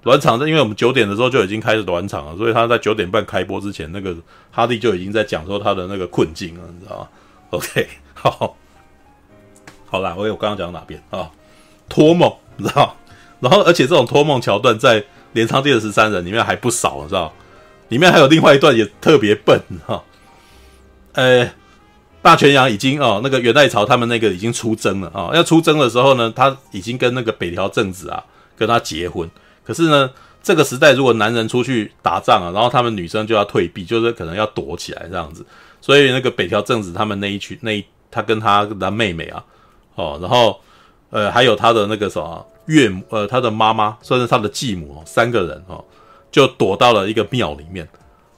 [0.05, 4.15] 暖场，因为我们九点的时候就已经开始暖场了，所以他在九点半开播之前，那个
[4.51, 7.09] 哈利就已经在讲说他的那个困境了，你知道吗？
[7.51, 8.57] OK，好，
[9.87, 11.31] 好啦，我有刚刚讲到哪边啊？
[11.89, 12.95] 托梦，你知道？
[13.41, 15.01] 然后，而且这种托梦桥段在
[15.33, 17.33] 《镰仓殿的十三人》里面还不少，你知道？
[17.89, 20.05] 里面还有另外一段也特别笨哈。
[21.13, 21.51] 呃，
[22.21, 28.23] 大泉洋已经哦，那个元代朝他们那个已经出征了啊，要出征的时候呢，他已经跟那个北条政子啊
[28.57, 29.29] 跟他结婚。
[29.69, 30.11] 可是呢，
[30.43, 35.45] 这个时代如果男人出去打仗啊，然后他们女生就要退避，就是可能要躲起来这样子。
[35.83, 39.45] 所以那个北条政子他们那一群，那一他跟他的妹妹啊，
[39.95, 40.59] 哦，然后
[41.11, 45.85] 呃还有他的那个什么岳母，呃他的妈妈，算是他的继母，三个人哦，
[46.33, 47.87] 就躲到了一个庙里面。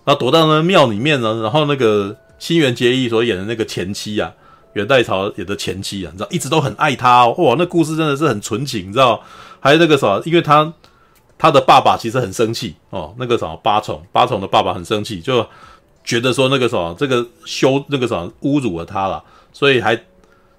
[0.04, 4.32] 然后躲到那庙里面呢，然后那个新垣结衣所演的那个前妻啊，
[4.72, 9.22] 元代朝演的前妻啊，你知道一直都很爱他哦，哇，那故事真的是很纯情，你知道？
[9.60, 10.72] 还有那个什么，因为他。
[11.40, 15.44] 他的爸爸其实很生气哦，那个什么八重，八重的爸爸很生气，就
[16.04, 19.98] 觉得说那个什么这个羞那个什么侮辱了他了，所以还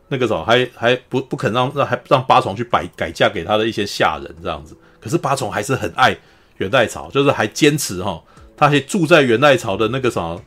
[0.08, 4.76] 那个什么还还不不肯让让还让八重去改改嫁给他的一些下人这样子。
[5.00, 6.18] 可是八重还是很爱
[6.58, 8.24] 元代朝，就是还坚持哈、哦，
[8.58, 10.42] 他还住在元代朝的那个什么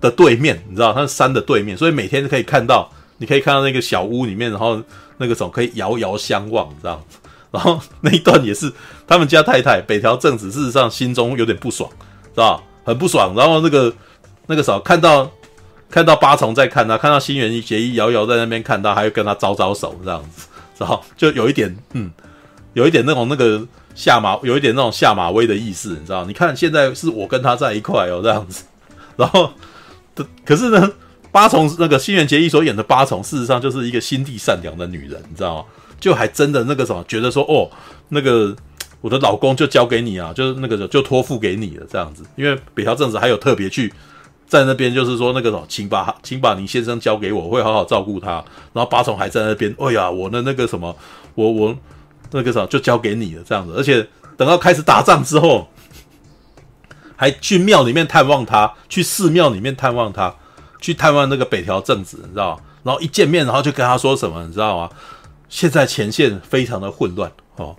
[0.00, 4.82] 的对面，你知道他是山的对面，所以每天可以看到，你可以看到那个小屋里面，然后
[5.18, 7.18] 那个什么可以遥遥相望这样子。
[7.50, 8.72] 然后那一段也是
[9.06, 11.88] 他们家太太北条政子，事实上心中有点不爽，
[12.34, 12.62] 是吧？
[12.84, 13.34] 很不爽。
[13.36, 13.92] 然后那个
[14.46, 15.30] 那个时候看到
[15.90, 20.46] 看到八重在看他，看到新垣结衣遥遥在那边看他，还会跟他招招手这样子，
[20.78, 22.10] 然后就有一点嗯，
[22.74, 26.24] 有一点那种那个下马，有一点那种下马威的意思，你知道？
[26.26, 28.64] 你看现在是我跟他在一块哦，这样子。
[29.16, 29.50] 然后
[30.44, 30.92] 可是呢，
[31.32, 35.64] 八重那个新垣结衣所演的八重，事实上就是一个心地善良的女人，你知道吗？
[36.00, 37.70] 就还真的那个什么，觉得说哦，
[38.08, 38.54] 那个
[39.00, 42.22] 我的老公就交给你啊，就是那个就托付给你了这样子。
[42.36, 43.92] 因为北条正子还有特别去
[44.46, 48.42] 在那边，就是说那个什么，请把请把你先生交给我，我会好好照顾他。
[48.72, 50.96] 然后八重还在那边，哎呀，我的那个什么，
[51.34, 51.76] 我我
[52.30, 53.74] 那个什么就交给你了这样子。
[53.76, 54.06] 而且
[54.36, 55.68] 等到开始打仗之后，
[57.16, 60.34] 还去庙里面探望他，去寺庙里面探望他，
[60.80, 62.60] 去探望那个北条正子，你知道？
[62.84, 64.88] 然后一见面，然后就跟他说什么，你知道吗？
[65.48, 67.74] 现在前线非常的混乱哦。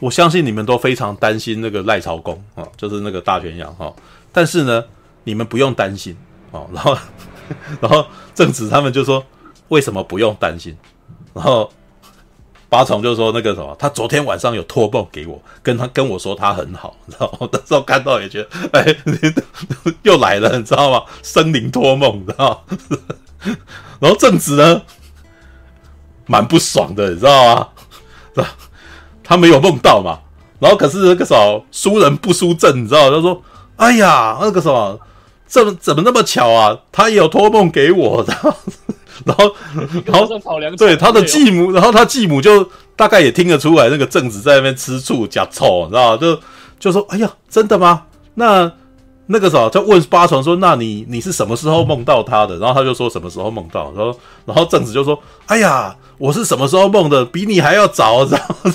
[0.00, 3.92] 我相信你们都非常担心那个赖朝公啊，就是那个大泉洋哈。
[4.32, 4.84] 但是呢，
[5.24, 6.16] 你们不用担心
[6.52, 6.68] 哦。
[6.72, 6.96] 然后，
[7.80, 9.24] 然后正子他们就说
[9.68, 10.76] ：“为什么不用担心？”
[11.34, 11.68] 然后
[12.68, 17.48] 八重就说：“那个什么，他昨天晚上有托梦给我，跟他跟我说他很好。”然后？
[17.52, 18.48] 那时候看到也觉得，
[18.78, 18.96] 哎，
[20.04, 21.02] 又来了，你知道吗？
[21.24, 22.64] 生灵托梦，你知道？
[23.98, 24.82] 然后正子呢，
[26.28, 27.66] 蛮不爽的，你知道吗？
[28.34, 28.48] 是吧？
[29.24, 30.20] 他没有梦到嘛，
[30.60, 33.10] 然后可是那个什么输人不输阵，你知道？
[33.10, 33.42] 他说
[33.76, 34.98] ：“哎呀，那个什么，
[35.48, 36.78] 这怎么那么巧啊？
[36.92, 38.54] 他也有托梦给我， 然后，
[39.24, 39.54] 然后，
[40.06, 40.20] 然
[40.70, 46.16] 后，对他的继母，然后他继母就大概也听得出来，那个正子在那边吃醋假臭，你知道？
[46.16, 46.40] 就
[46.78, 48.04] 就说：哎呀，真的吗？
[48.34, 48.70] 那。”
[49.30, 57.24] 那个时候就问八重说：“那你你是什么时候梦到他的？”然后他就说：“什么时候梦到？”然后然后正子就说：“哎呀，我是什么时候梦的？
[57.26, 58.72] 比你还要早，知道吗？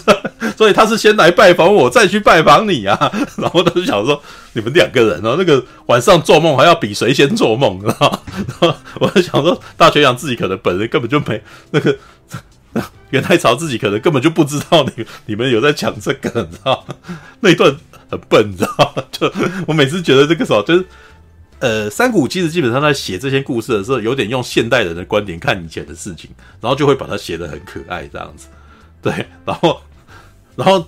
[0.55, 4.21] 所以他是先来拜访我，再去拜访你啊。”然后他就想说
[4.53, 8.19] ：“你们两个人，然后那个晚上做梦还要比谁先做梦，知道吗？”
[8.61, 11.95] 然后我就想说，大泉洋自己可能本人根本就没那个
[13.11, 16.95] 元太朝自己可能根本就不知道你你们有在讲这个，你知道吗？
[17.41, 17.75] 那一段。
[18.11, 19.03] 很笨，你知道吗？
[19.11, 19.33] 就
[19.65, 20.85] 我每次觉得这个时候，就是
[21.57, 26.29] 呃，三谷其实基本上在写这些故事的时候，有点用现代人的观点看以前的事情，
[26.61, 28.49] 然后就会把它写得很可爱这样子。
[29.01, 29.81] 对，然后
[30.55, 30.87] 然后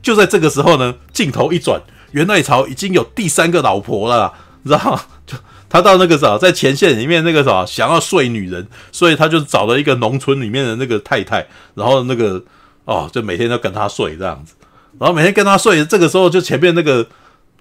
[0.00, 5.00] 就在这个时候呢，镜头一转，源赖朝已经有第三个老婆了，你知道？
[5.26, 5.36] 就
[5.70, 12.42] 他到那个啥在前线里面那个啥想要睡女人，所以他就找了一个农村里面的那个太太，然后那个
[12.84, 14.52] 哦，就每天都跟他睡这样子。
[14.98, 17.06] 然后每天跟他睡，这个时候就前面那个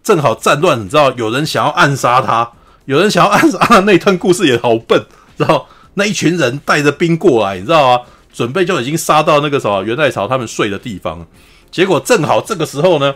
[0.03, 2.51] 正好战乱，你知道，有人想要暗杀他，
[2.83, 5.05] 有人想要暗杀他，那一段故事也好笨，
[5.37, 5.65] 然后？
[5.95, 7.99] 那一群人带着兵过来，你知道啊？
[8.31, 11.27] 准备就已经杀到那个什么元代朝他们睡的地方，
[11.71, 13.13] 结果正好这个时候呢，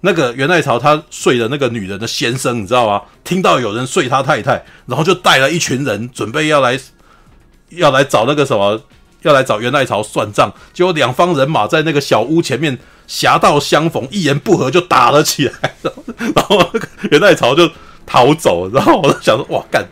[0.00, 3.02] 那个源赖朝他睡的那个女人的先生，你知道吗？
[3.24, 6.78] 听到有人睡他太太，然后就带了一群人准备要来
[7.70, 8.82] 要来找那个什么，
[9.22, 12.78] 要来找源赖朝算账，结果两方人马在那个小屋前面。
[13.10, 16.04] 狭道相逢，一言不合就打了起来，然后，
[16.36, 17.68] 然后那个源赖朝就
[18.06, 19.84] 逃走，然后我就想说，哇干，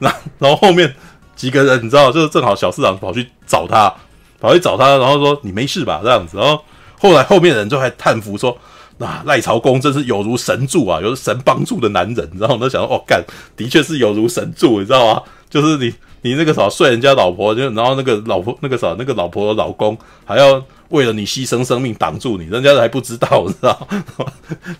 [0.00, 0.92] 然后然后后面
[1.36, 3.94] 几个人，你知道，就是正好小市长跑去找他，
[4.40, 6.64] 跑去找他，然后说你没事吧，这样子，然后
[6.98, 8.58] 后来后面的人就还叹服说，
[8.98, 13.22] 那、赖朝公真是有如神助啊，有神帮助的男人，然后我就想说，哦干，
[13.56, 15.22] 的确是有如神助，你知道吗？
[15.50, 20.64] 就是你你那个啥睡人家老婆，就然后那个老婆那个啥那个老婆的老公还要。
[20.90, 23.88] 为了你牺牲生命挡住你，人家还不知道，你知道？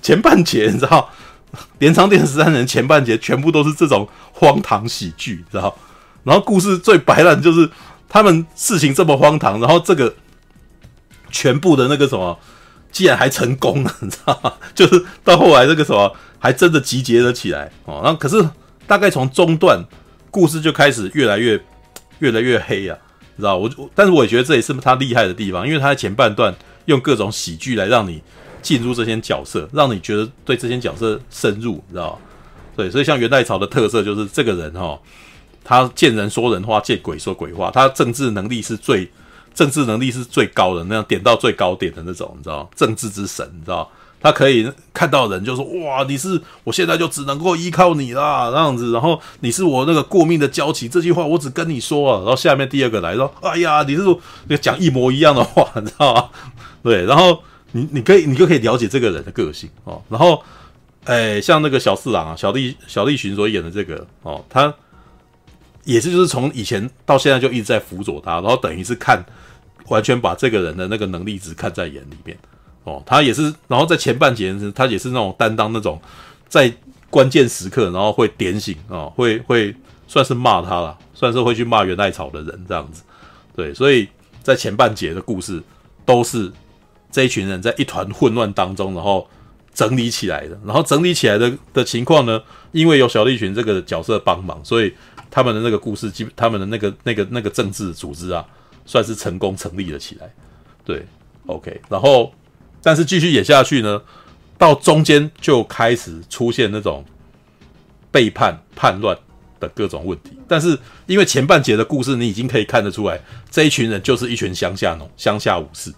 [0.00, 1.10] 前半节你知道，
[1.78, 5.74] 镰仓殿十三人前半节全部都是这种荒唐喜剧，知道？
[6.22, 7.68] 然后故事最白烂就是
[8.08, 10.14] 他们事情这么荒唐，然后这个
[11.32, 12.38] 全部的那个什么，
[12.94, 14.52] 竟然还成功了， 你知道吗？
[14.74, 18.00] 就是到后来这个什么，还真的集结了起来哦。
[18.04, 18.48] 然后可是
[18.86, 19.84] 大概从中段
[20.30, 21.60] 故事就开始越来越
[22.20, 22.96] 越来越黑啊。
[23.36, 26.54] 知道我，但是我也觉得这也是他厉害的地方，因为他在前半段
[26.84, 28.22] 用各种喜剧来让你
[28.62, 32.16] 进入这些角色，让你觉得对这些角色深入，你知道
[32.76, 34.96] 对，所以像元代朝的特色就是这个人哈，
[35.64, 39.10] 他见人说人话，见鬼说鬼话，他政治能力是最
[39.54, 43.88] 政治能力是最高的，那样点到最高点的那种，你知道，政治之神，你知道。
[44.20, 48.90] 他可以看到人就说：“哇，你是我现在就只能够依靠你啦，这样子。
[48.90, 52.18] 然后你是我那个过命的交情，这句话我只跟你说啊。
[52.20, 54.02] 然后下面第二个来说：哎呀，你是
[54.48, 56.30] 你讲一模一样的话，你知道吗？
[56.82, 57.04] 对。
[57.04, 57.38] 然后
[57.72, 60.00] 你你可以你就可以了解这个人的个性哦。
[60.08, 60.42] 然后，
[61.04, 64.72] 哎，像那个小四郎啊，小栗小栗旬所演的这个哦，他
[65.84, 69.22] 也是就是从以前到现在就一直在辅佐他，然后等于是看
[69.88, 72.36] 完全把这个人的那个能力值看在眼里面。”
[72.84, 75.98] 哦，他也是，然后在前半节，他也是那种担当那种
[76.46, 76.70] 在
[77.08, 79.74] 关键时刻，然后会点醒哦，会会
[80.06, 83.02] 算是骂他了，算是会去骂源赖草的人这样子。
[83.56, 84.06] 对，所以
[84.42, 85.62] 在前半节的故事
[86.04, 86.52] 都是
[87.10, 89.26] 这一群人在一团混乱当中，然后
[89.72, 90.60] 整理起来的。
[90.66, 94.92] 然后整理起来的的情况呢，因为有小栗旬这个角色帮忙，所以
[95.30, 98.44] 他们的那个故事，基他们的那个那个那个政治组织啊，
[98.86, 100.32] 算是成功成立了起来。
[100.84, 101.06] 对
[101.46, 102.32] ，OK，然后。
[102.86, 104.02] 但是继续演下去呢，
[104.58, 107.02] 到中间就开始出现那种
[108.10, 109.16] 背叛、叛乱
[109.58, 110.38] 的各种问题。
[110.46, 113.18] 但是因为前半节的故事，你已经可以看得出来，
[113.50, 115.90] 这一群人就是一群乡下农、乡下武士，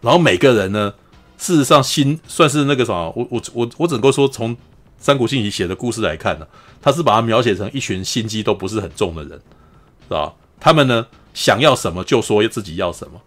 [0.00, 0.94] 然后每个人呢，
[1.38, 4.56] 事实上心算是那个什么，我我我我只能够说，从
[4.96, 6.46] 三国信息写的故事来看呢，
[6.80, 10.32] 他是把它描写成一群心机都不是很重的人，是吧？
[10.60, 11.04] 他们呢，
[11.38, 13.20] 想要什么就说自己要什么，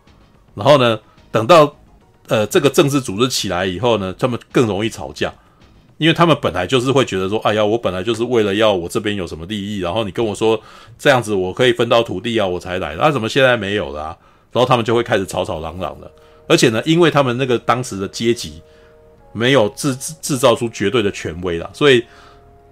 [0.53, 0.99] 然后呢，
[1.31, 1.73] 等到
[2.27, 5.33] 呃这个政治组织起来以后呢，他们更容易吵架，
[5.97, 10.61] 因为他们本来就是会觉得说，哎呀，我本来就是为了要我这边有什么利益，然后你跟我说
[10.99, 14.17] 这样子我可以分到土地啊，我才来，那、啊、怎么现在没有了、
[14.51, 16.11] 然后他们就会开始吵吵嚷嚷的，
[16.49, 18.61] 而且呢，因为他们那个当时的阶级
[19.31, 22.03] 没有制制造出绝对的权威了，所以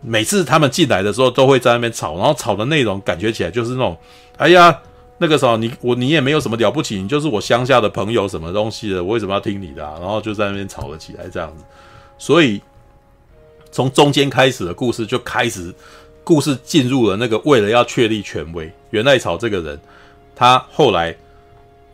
[0.01, 3.97] 每次他们进来的时候都会在那边吵，然后吵的内容感觉起来就是那种。
[4.37, 4.81] 哎呀，
[5.21, 9.83] 那个时候你我你也没有什么了不起，你就是我乡下的朋友，什么东西的，我为什么要听你的？
[9.99, 11.63] 然后就在那边吵了起来，这样子。
[12.17, 12.61] 所以
[13.69, 15.73] 从中间开始的故事就开始，
[16.23, 19.77] 故事进入了那个为了要确立权威，源赖朝这个人，
[20.33, 21.13] 他后来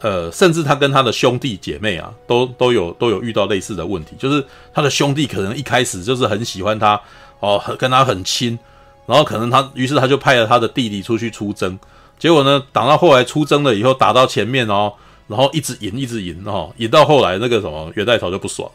[0.01, 7.01] 呃，甚至他跟他的兄弟姐妹啊，都都有都有遇到类似的问题，就是他的兄弟可能一开始就是很喜欢他
[7.39, 8.59] 哦，跟他很亲，
[9.07, 11.79] 然后可能他于是他就派了他的弟弟出去出征。
[12.17, 14.93] 结果呢，打到后来出征了以后，打到前面哦，
[15.27, 18.71] 然后一直赢，一直赢哦，赢到后来那个什么元代朝就不爽，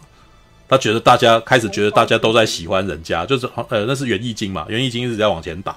[0.69, 5.75] 他觉得大家开始觉得大家都在喜欢人家，就是呃那是袁义经嘛，袁义经一直在往前打，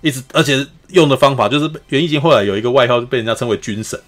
[0.00, 3.98] 一直而且用的方法就是袁义经后来有一个外号被人家称为军神，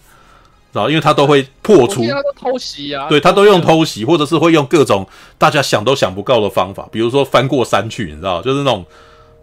[0.73, 5.07] 然后因为他都会破除，他都偷袭啊，对他都用偷袭，或者是会用各种
[5.39, 8.85] 大家想都想不到的方法，比如说翻过山去，你知道，就是那种。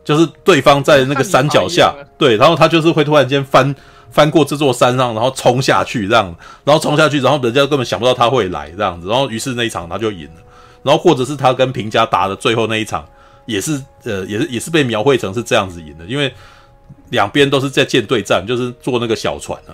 [0.06, 3.76] 就是对方在那个山脚下，对，然后他就是会突然间翻
[4.12, 6.34] 翻过这座山上，然后冲下去这样，
[6.64, 10.42] 然后冲下去，然后人家根本想不到他会来这样子，然后于是那一场他就赢了，
[10.84, 13.04] 然后或者是他跟平家打的最后那一场，
[13.48, 16.32] 也是呃也是也是被描绘成是这样子赢的，因为
[17.10, 19.74] 两边都是在舰队战，就是坐那个小船啊，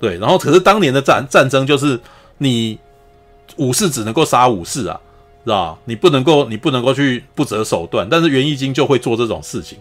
[0.00, 1.98] 对，然后可是当年的战战争就是
[2.38, 2.76] 你
[3.56, 5.00] 武士只能够杀武士啊。
[5.44, 9.78] 知道你不能够，你不能够去不择手段，但是袁义经就会做这种事情，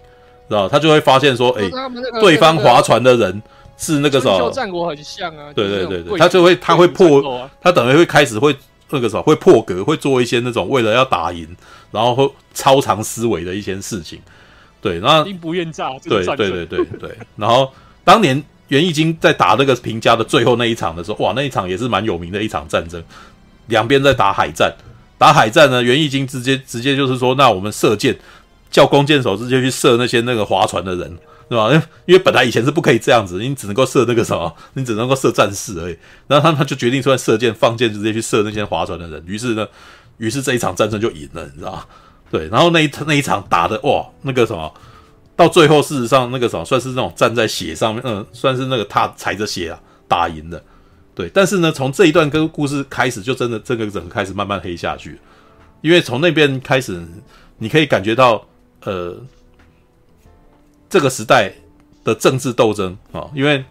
[0.47, 3.41] 知道他就会发现说，哎、欸，对方划船的人
[3.77, 4.49] 是那个什么？
[4.51, 5.51] 战国很像啊。
[5.53, 8.55] 对对对对，他就会他会破，他等于会开始会
[8.89, 11.45] 那个什么，会破格，会做一些那种为了要打赢，
[11.91, 14.19] 然后会超常思维的一些事情。
[14.79, 15.89] 对，然后兵不厌诈。
[16.07, 17.17] 对对对对对。
[17.35, 17.69] 然后
[18.05, 23.03] 当年袁义经在打那个平家的最后那一场的时候，哇，那一场也是蛮有名的一场战争，
[23.67, 24.73] 两边在打海战。
[25.17, 28.17] 打海战呢，源义经直接直接就是说，那我们射箭，
[28.69, 31.17] 叫弓箭手直接去射那些那个划船的人，
[31.49, 31.71] 对吧？
[32.05, 35.97] 因为本来以前是不可以这样子，你只能够射那个什么，你只能够射战士而已。
[36.27, 39.23] 然后他们他就决定出来射箭放箭，直接去射那些划船的人。
[39.25, 39.67] 于是呢，
[40.17, 41.85] 于是这一场战争就赢了，你知道吗？
[42.29, 44.71] 对，然后那一那一场打的哇，那个什么，
[45.35, 50.61] 到最后事实上那个什么算是那种站在血上面，嗯，算是那个他踩着血啊打赢的。
[51.17, 55.19] 对，但是呢，从这一段跟故事开始，就真的这个人开始慢慢黑下去，
[55.81, 57.03] 因为从那边开始，
[57.57, 58.45] 你可以感觉到，
[58.83, 59.19] 呃，
[60.87, 61.51] 这个时代
[62.03, 63.65] 的政治斗争啊、哦，因为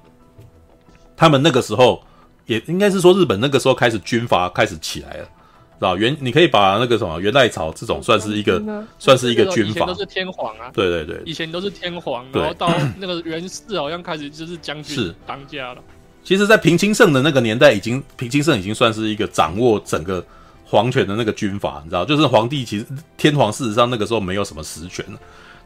[1.16, 2.02] 他们那个时候
[2.46, 8.60] 也应该是说日本那个时候开始军阀开始起来了，知道元你可以把那个什么元赖朝这种算是一个
[8.98, 12.68] 算是一个军阀，以前都是天皇啊，对对对，以前都是天皇，然后到
[12.98, 15.80] 那个元氏好像开始就是将军当家了。
[16.26, 20.22] 其实，在平清盛的那个年代，已经平清盛已经算是一个掌握整个
[20.64, 25.06] 皇权的那个军阀，你知道，就是皇帝其实天皇事实上那个时候没有什么实权。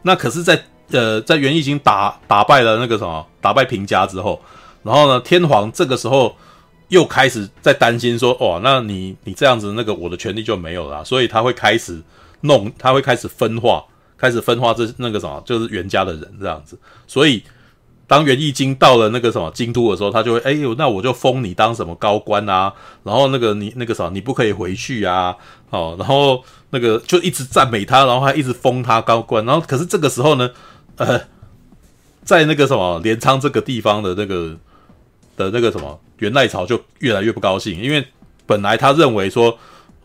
[0.03, 4.39] 那可是在，呃，在源义经打打败了那个什么，打败平家之后，
[4.83, 6.37] 然后呢，天皇这个时候
[6.89, 11.99] 又开始在担心说，哦，那你你这样子，那个我的权力就没有了，所以他会开始
[12.41, 13.83] 弄，他会开始分化，
[14.15, 17.41] 开始分化这那个什么，就是源家的人这样子，所以。
[18.11, 25.33] 当元义经到了那个什么京都的时候，他就会哎呦，那我就封你当什么高官啊，然后那个你那个什么，你不可以回去啊，
[25.69, 30.51] 哦，然后那个就一直赞美他，然后还一直封他高官，然后可是这个时候呢，
[30.97, 31.21] 呃，
[32.25, 34.57] 在那个什么镰仓这个地方的那个
[35.37, 38.05] 的那个什么源赖朝就越来越不高兴，因为
[38.45, 39.57] 本来他认为说，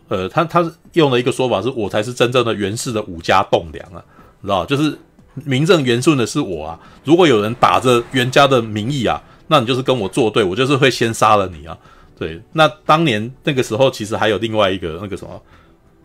[0.07, 4.01] 呃，他他用了一个说法是我才是真正的源氏的武家栋梁啊，
[4.41, 4.97] 知道就是。
[5.45, 6.79] 名正言顺的是我啊！
[7.03, 11.77] 如果有人打着源家的名义啊，那你就是跟我作对，我就是会先杀了你啊！
[12.17, 15.41] 对，那当年那个时候其实还有另外一个那个什么，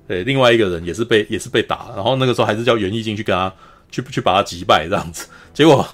[0.06, 3.50] 对，另外一个人也是被也是被打，然后那个时候还是叫源义经去跟他
[3.90, 5.26] 去去把他击败这样子。
[5.54, 5.86] 结果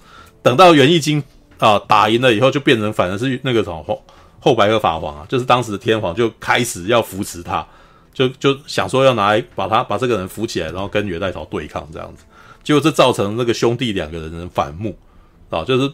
[0.43, 1.23] 等到源义经
[1.59, 4.03] 啊打赢了以后，就变成反而是那个什么后
[4.41, 7.65] 后白河法皇啊，就是当时的天皇就开始要扶持他，
[8.13, 12.25] 就就想说要拿来把他把这个人扶起来，然后跟源赖朝对抗这样子，
[12.69, 14.95] 结果这造成那个兄弟两个人的反目
[15.49, 15.91] 啊，就是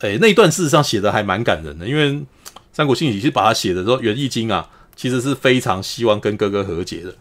[0.00, 2.12] 诶那一段事实上写的还蛮感人的，因为
[2.70, 7.14] 《三国兴起》是把他写的时候，源义经啊其实是非常希望跟哥哥和解的，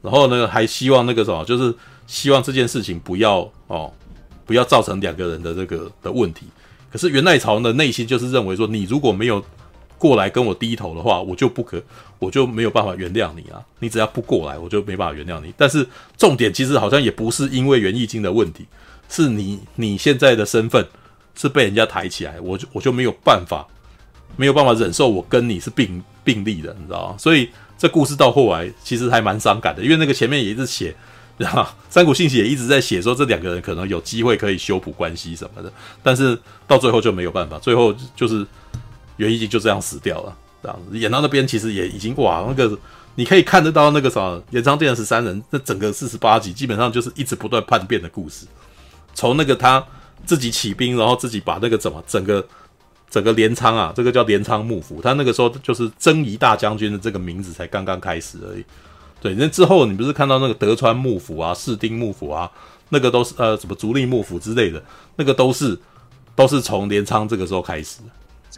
[0.00, 1.74] 然后呢还希望那个什么，就是
[2.06, 3.92] 希望这件事情不要哦
[4.46, 6.46] 不要造成两个人的这个的问题。
[6.90, 9.44] 可是袁赖朝的内心就是认为说，你如果没有
[9.98, 11.82] 过来跟我低头的话，我就不可，
[12.18, 13.60] 我就没有办法原谅你啊！
[13.80, 15.52] 你只要不过来，我就没办法原谅你。
[15.56, 15.86] 但是
[16.16, 18.66] 重点其实好像也不是因为源义经的问题，
[19.08, 20.86] 是你你现在的身份
[21.34, 23.66] 是被人家抬起来，我就我就没有办法，
[24.36, 27.16] 没有办法忍受我跟你是并并立的，你知道吗？
[27.18, 30.94] 所以这故事到后来其实还蛮伤感的，因为那个前面也一直写。
[31.36, 35.72] 然后《三国兴起》也一直在写说，这两个人可能有机会可以修补关系什么的，
[36.02, 36.36] 但是
[36.66, 38.44] 到最后就没有办法，最后就是
[39.18, 40.36] 源义经就这样死掉了。
[40.60, 42.76] 这样子演到那边，其实也已经哇，那个
[43.14, 48.44] 你可以看得到那个什么延昌殿十三人，那整个四十八集基本上就是一直不断叛变的故事。
[49.14, 49.84] 从那个他
[50.26, 52.44] 自己起兵，然后自己把那个怎么整个
[53.08, 58.64] 整个镰仓啊，这个叫镰仓幕府，他那个时候就是征夷大将军的这个名字才刚刚开始而已。
[59.20, 62.50] 对，那之后你不是看到那个德川幕府啊、室町幕府啊，
[62.88, 64.82] 那个都是呃什么足利幕府之类的，
[65.16, 65.78] 那个都是
[66.34, 68.00] 都是从镰仓这个时候开始。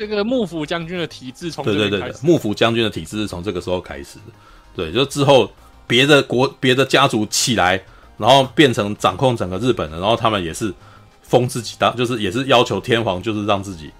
[0.01, 4.33] 这个幕府将军的体制从这对对对，幕府将军的体制是从这个时候开始的。
[4.75, 5.53] 对，就之后
[5.87, 7.79] 别的国别的家族起来，
[8.17, 10.73] 然后变成掌控整个日本的，然后他们也是
[11.21, 13.91] 封自己当，就是也是要求天皇，就是让自己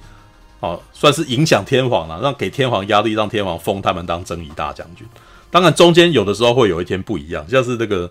[0.61, 5.07] 哦算是影响天皇了，让给天皇压力，让天皇封他们当征夷大将军。
[5.51, 8.11] 当然，中间有的时候会有一天不一样，像是那个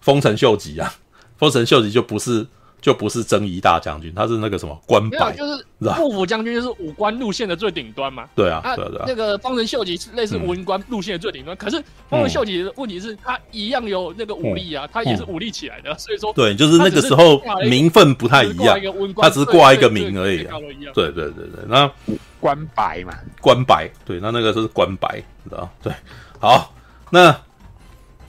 [0.00, 0.94] 丰臣秀吉啊，
[1.36, 2.46] 丰臣秀吉就不是
[2.84, 8.28] 就不是征夷大将军，他是那个什么官白，就是幕府将军，就是武官路线的最顶端嘛。
[8.34, 9.04] 对啊，对啊，对啊。
[9.06, 18.78] 那个丰臣秀吉是类似文官路线的最顶端，嗯、可是丰臣秀吉的问题是他一样有那个武力啊，嗯、他也是武力起来的，所以说对，就是那个时候名分不太一样，
[19.16, 20.58] 他只是挂一个名而已、啊。
[20.92, 21.90] 对对对对，那
[22.38, 25.90] 官白嘛，官白，对，那那个是官白，你知道对。
[26.38, 26.74] 好，
[27.08, 27.34] 那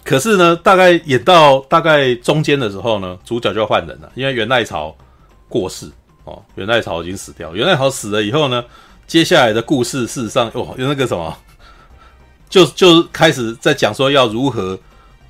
[0.06, 4.96] 可是呢，大概演到大概中间的时候呢，主角就要换人了，因为元赖朝
[5.50, 5.92] 过世
[6.26, 7.56] 哦，元赖朝已经死掉。
[7.56, 8.64] 元赖朝死了以后呢，
[9.08, 11.36] 接下来的故事事实上哦，有那个什么，
[12.48, 14.80] 就就开始在讲说要如何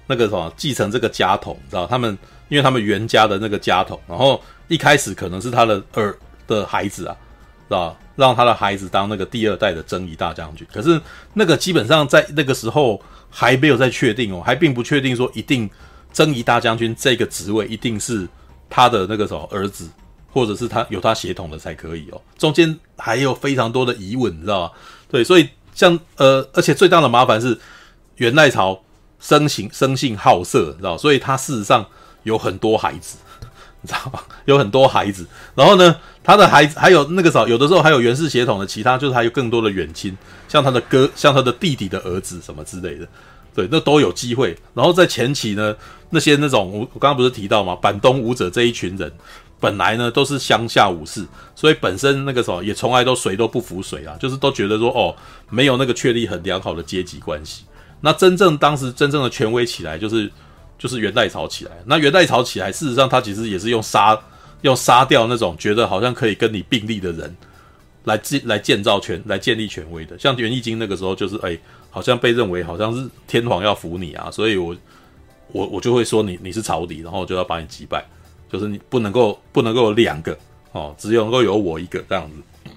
[0.08, 2.18] 那个什么继承这个家统，知道他们，
[2.50, 6.14] 因为他们源家的那个家统，然后一开始可能是他的儿
[6.48, 7.16] 的孩子啊，
[7.70, 11.00] 知道让他的孩子当那个第二代的征夷大将军，可是
[11.34, 13.02] 那个基本上在那个时候
[13.38, 15.70] 还没有再确定哦，还并不确定说一定
[16.14, 18.26] 征夷大将军这个职位一定是
[18.70, 19.90] 他的那个什么儿子，
[20.32, 22.22] 或者是他有他协同的才可以哦。
[22.38, 24.72] 中间还有非常多的疑问，你知道吗？
[25.10, 27.60] 对，所以像呃，而且最大的麻烦是
[28.16, 28.82] 元赖朝
[29.20, 31.86] 生性生性好色，你知道，所以他事实上
[32.24, 33.18] 有很多孩子。
[33.86, 34.20] 知道吗？
[34.46, 35.26] 有很多孩子，
[35.56, 40.16] 然后呢，他的孩子还有那个时候，有的时候还有源氏血统的其他，就是还有更多的远亲，
[40.48, 43.08] 像他的哥，像他的弟弟的儿子什么之类的，
[43.54, 44.58] 对，那都有机会。
[44.74, 45.76] 然后在前期呢，
[46.10, 47.76] 那些那种我我刚刚不是提到吗？
[47.82, 49.12] 坂东武者这一群人，
[49.60, 51.26] 本来呢都是乡下武士，
[51.56, 55.16] 所以本身那个时候也从来都谁都不服谁啊，就是都觉得说哦，
[55.50, 57.64] 没有那个确立很良好的阶级关系。
[58.02, 60.32] 那真正当时真正的权威起来就是。
[60.78, 64.20] 就是元代朝起来，那元代朝起来，事实上他其实也是用杀，
[64.62, 67.34] 用杀掉那种觉得好像可以跟你并立的人，
[68.04, 70.20] 来建来建造权，来建立权威的。
[70.20, 71.58] 像元义经那个时候，就是哎，
[71.90, 74.76] 好像被认为好像是天皇要服你啊，所以我
[75.54, 78.06] 我我就会说你你是朝敌，然后就要把你击败，
[78.52, 80.38] 就是你不能够不能够有两个
[80.74, 82.70] 哦，只有能够有我一个这样子。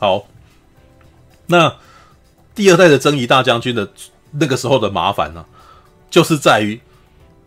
[0.00, 0.26] 好，
[1.46, 1.72] 那
[2.54, 3.88] 第二代的征夷大将军的
[4.32, 5.46] 那个时候的麻烦呢，
[6.10, 6.80] 就是在于。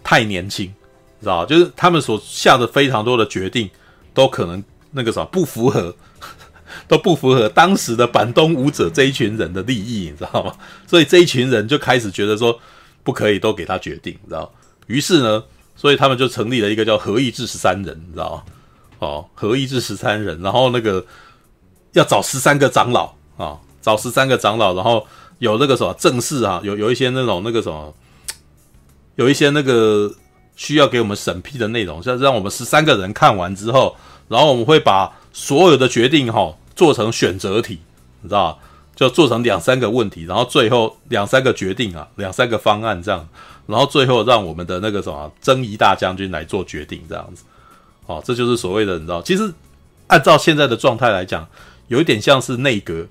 [0.04, 3.70] 太年轻，你知道就是他们所下的非常多的决定，
[4.14, 5.96] 都可能那个什么不符合，
[6.88, 10.56] 都不符合当时的坂东武者这一群人的利益，你知道吗？
[10.88, 12.60] 所以这一群人就开始觉得说
[13.04, 14.52] 不可以都给他决定，你知道？
[14.88, 15.44] 于是呢，
[15.76, 18.44] 所以他们就成立了一个叫合议制十三人，你知道吗？
[19.00, 21.06] 哦，合议制十三人，然后那个
[21.94, 25.06] 要找十三个长老啊、找十三个长老，然后
[25.40, 27.94] 有那个什么正式啊，有有一些那种那个什么。
[29.22, 30.12] 有一些那个
[30.56, 33.96] 需要给我们审批的内容，像让我们十三个人看完之后，
[34.28, 37.80] 然后我们会把所有的决定哈做成选择题，
[38.22, 38.60] 你知道？
[38.96, 43.28] 就做成两三个问题，然后最后两三个决定啊，两三个方案这样，
[43.66, 47.44] 然后最后让我们的那个什么征夷大将军来做决定这样子。
[48.06, 49.52] 哦，这就是所谓的你知道，其实
[50.08, 51.48] 按照现在的状态来讲，
[51.88, 53.08] 有一点像是内阁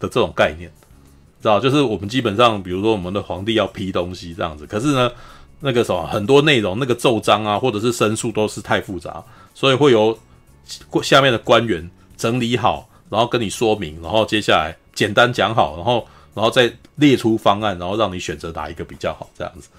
[0.00, 0.70] 的这种概念。
[1.40, 1.60] 知道？
[1.60, 5.10] 就是我们基本上，比如说我们的皇帝要批东西这样子，可是呢，
[5.66, 10.18] 那个什么很多内容，那个奏章啊，或者是申诉都是太复杂，所以会由
[11.02, 19.70] 下面的官员整理好，然后跟你说明，然后接下来简单讲好，然后然后再列出方案，然后让你选择哪一个比较好，这样子。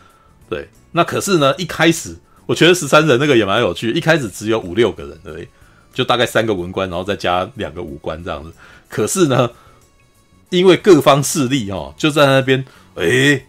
[0.49, 2.17] 对，那可是呢，一开始
[2.47, 5.47] 我觉得十三人那个也蛮有趣，一开始只有五六个人而已，
[5.93, 8.51] 就大概三个文官，然后再加两个武官这样子。
[8.89, 9.51] 可是呢，
[10.49, 12.65] 因为各方势力哦，就在那边，
[12.95, 13.45] 诶，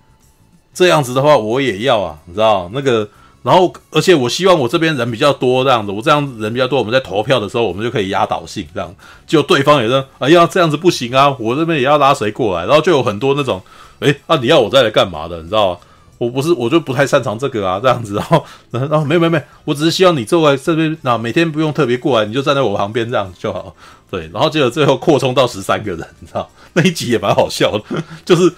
[0.76, 3.08] 这样子的话我也要啊，你知道那个，
[3.42, 8.94] 然后而且我希望我这边人比较多这样子，我这样子人比较多，我们在投票的时候，我们就可以压倒性这样，
[9.26, 13.62] 就对方也说，哎呀，这样子不行啊，我这边也要拉谁过来，然后就有很多那种，
[14.00, 15.78] 诶，啊，你要我再来干嘛的，你知道吗？
[16.18, 23.74] 我不是，我就不太擅长这个啊，这样子，然后，然后，没有，没有，没有，我只是希望你坐在这边，那每天不用特别过来，你就站在我旁边这样就好，
[24.10, 28.50] 对，然后结果最后扩充到十三个人，你知道，那一集也蛮好笑的， 就是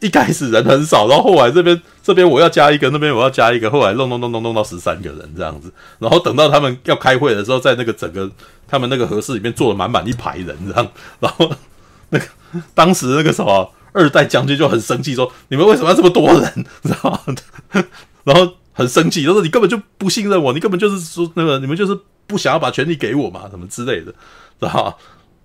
[0.00, 8.30] 一开始人很少，然后后来这边这边我要加一个，那边我要加一个，后来弄弄弄弄弄到十三个人这样子，然后等到他们要开会的时候，在那个整个
[8.66, 10.88] 他们那个合适里面坐了满满一排人这样，
[11.20, 11.50] 然后
[12.10, 12.24] 那个
[12.74, 13.72] 当时那个什么。
[13.92, 16.64] 二代将军就很生气，说：“你们为什么要这么多人？
[16.84, 17.20] 知道吗？”
[18.22, 21.98] 然后很生气，他说：“你根本就不信任我，你根本就是说那个你们就是
[22.28, 24.94] 不想要把权力给我嘛，什么之类的，知道吗？”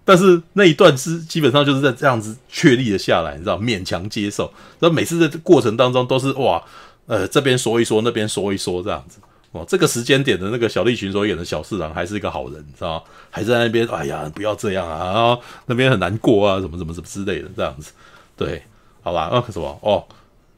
[0.05, 4.45] 但是那一段是基本上就是在这样子确立了下来，你知道，勉强接受。
[4.79, 6.63] 然后每次在过程当中都是哇，
[7.07, 9.19] 呃，这边说一说，那边说一说，这样子。
[9.51, 13.03] 哦，这个时间点的那个小栗旬所演的小四郎还是一个好人，知道吗？
[13.31, 17.91] 还在那边，哎呀，不要这样啊，那边很难过啊，什么什么什么之类的，这样子。
[18.37, 18.61] 对，
[19.01, 20.03] 好吧，那什么哦，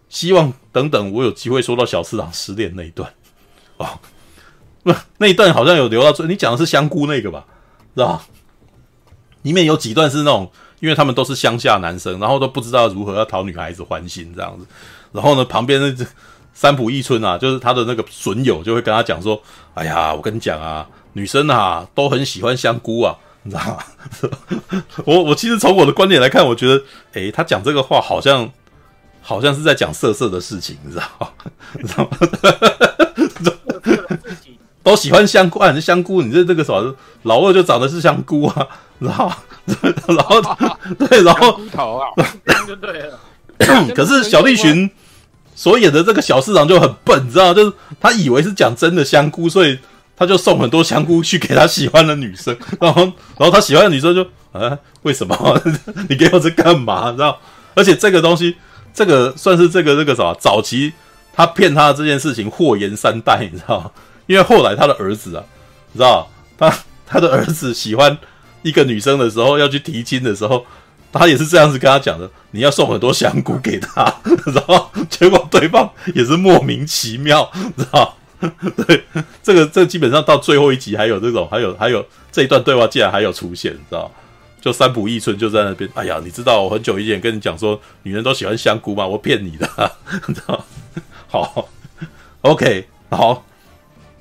[0.09, 3.07] 希望等等我有机会说到小次郎失恋那一段
[3.77, 3.99] 哦，
[4.83, 7.45] 不， 那一段好像有留到最，你讲的是香菇那个吧？
[7.95, 8.19] 知道？
[9.47, 14.65] 里面有几段是那种，因为他们都是乡下男生，然后都不知道如何要讨女孩子欢心这样子，
[15.13, 16.05] 然后呢，旁边那
[16.53, 19.41] 三浦一村啊，就是他的那个损友就会跟他讲说
[19.73, 23.77] ：“哎呀，我跟你讲啊，女生啊都很喜欢香菇啊。”你知道吗？
[25.05, 26.83] 我我其实从我的观点来看，我觉得，
[27.13, 28.51] 诶，他讲这个话好像
[29.21, 31.29] 好像是在讲色色的事情，你知道吗？
[31.79, 32.09] 你知道吗？
[34.89, 38.67] 都喜欢香菇，啊，香菇，你这这个什么老二就长得是香菇啊，
[38.99, 39.31] 然后
[40.07, 40.41] 然后
[40.97, 42.07] 对，然后头啊，
[42.67, 43.19] 就对了。
[43.93, 44.89] 可是小栗旬
[45.55, 47.53] 所演的这个小市长就很笨，你知道吗？
[47.53, 49.77] 就是他以为是讲真的香菇，所以。
[50.19, 53.03] 他就送很多香菇去给他喜欢的女生，然后，
[53.37, 55.61] 然后他喜欢的女生就啊，为什么
[56.09, 57.11] 你给我这干嘛？
[57.11, 57.39] 你知道？
[57.75, 58.55] 而且这个东西，
[58.95, 60.35] 这个算是这个这个什么？
[60.39, 60.91] 早期
[61.35, 63.91] 他骗他的这件事情祸延三代，你知道吗？
[64.27, 65.43] 因为后来他的儿子啊，
[65.91, 66.71] 你知道他
[67.05, 68.17] 他的儿子喜欢
[68.61, 70.65] 一个女生的时候，要去提亲的时候，
[71.11, 74.03] 他也是这样子跟他讲的：你要送很多香菇给他，
[74.53, 78.15] 然 后结果对方也是莫名其妙，知道？
[78.85, 79.03] 对，
[79.41, 84.11] 这个这、基本上到最后一集还有这种，还有还有这一段对话竟然还有出现，你知道？
[84.59, 89.07] 就三浦义村就在那边，哎呀，你知道我很久以前跟你讲说女人都喜欢香菇吗？
[89.07, 89.91] 我骗你的，
[90.27, 90.65] 你知道？
[91.27, 91.69] 好，
[92.41, 93.45] OK，好，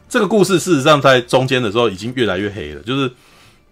[0.09, 3.11] 这个故事事实上在中间的时候已经越来越黑了，就是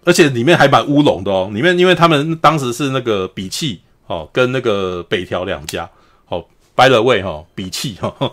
[0.03, 5.89] 而且里面还蛮乌龙的哦，里面因为他们当时是那个比气哦，跟那个北条两家，
[6.25, 8.13] 好、哦，by the way 哈、哦，比气哈。
[8.19, 8.31] 哦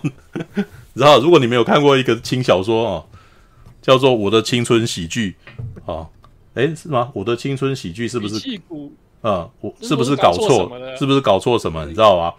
[0.94, 3.05] 然后，如果你没有看过一个轻小说哦，
[3.80, 5.34] 叫做《我的青春喜剧》
[5.90, 6.07] 啊，
[6.53, 7.11] 诶，是吗？
[7.14, 8.36] 我的青春喜剧是不是？
[9.22, 10.70] 啊，我是不是搞错？
[10.98, 11.86] 是不是搞错什么？
[11.86, 12.34] 你知道吗？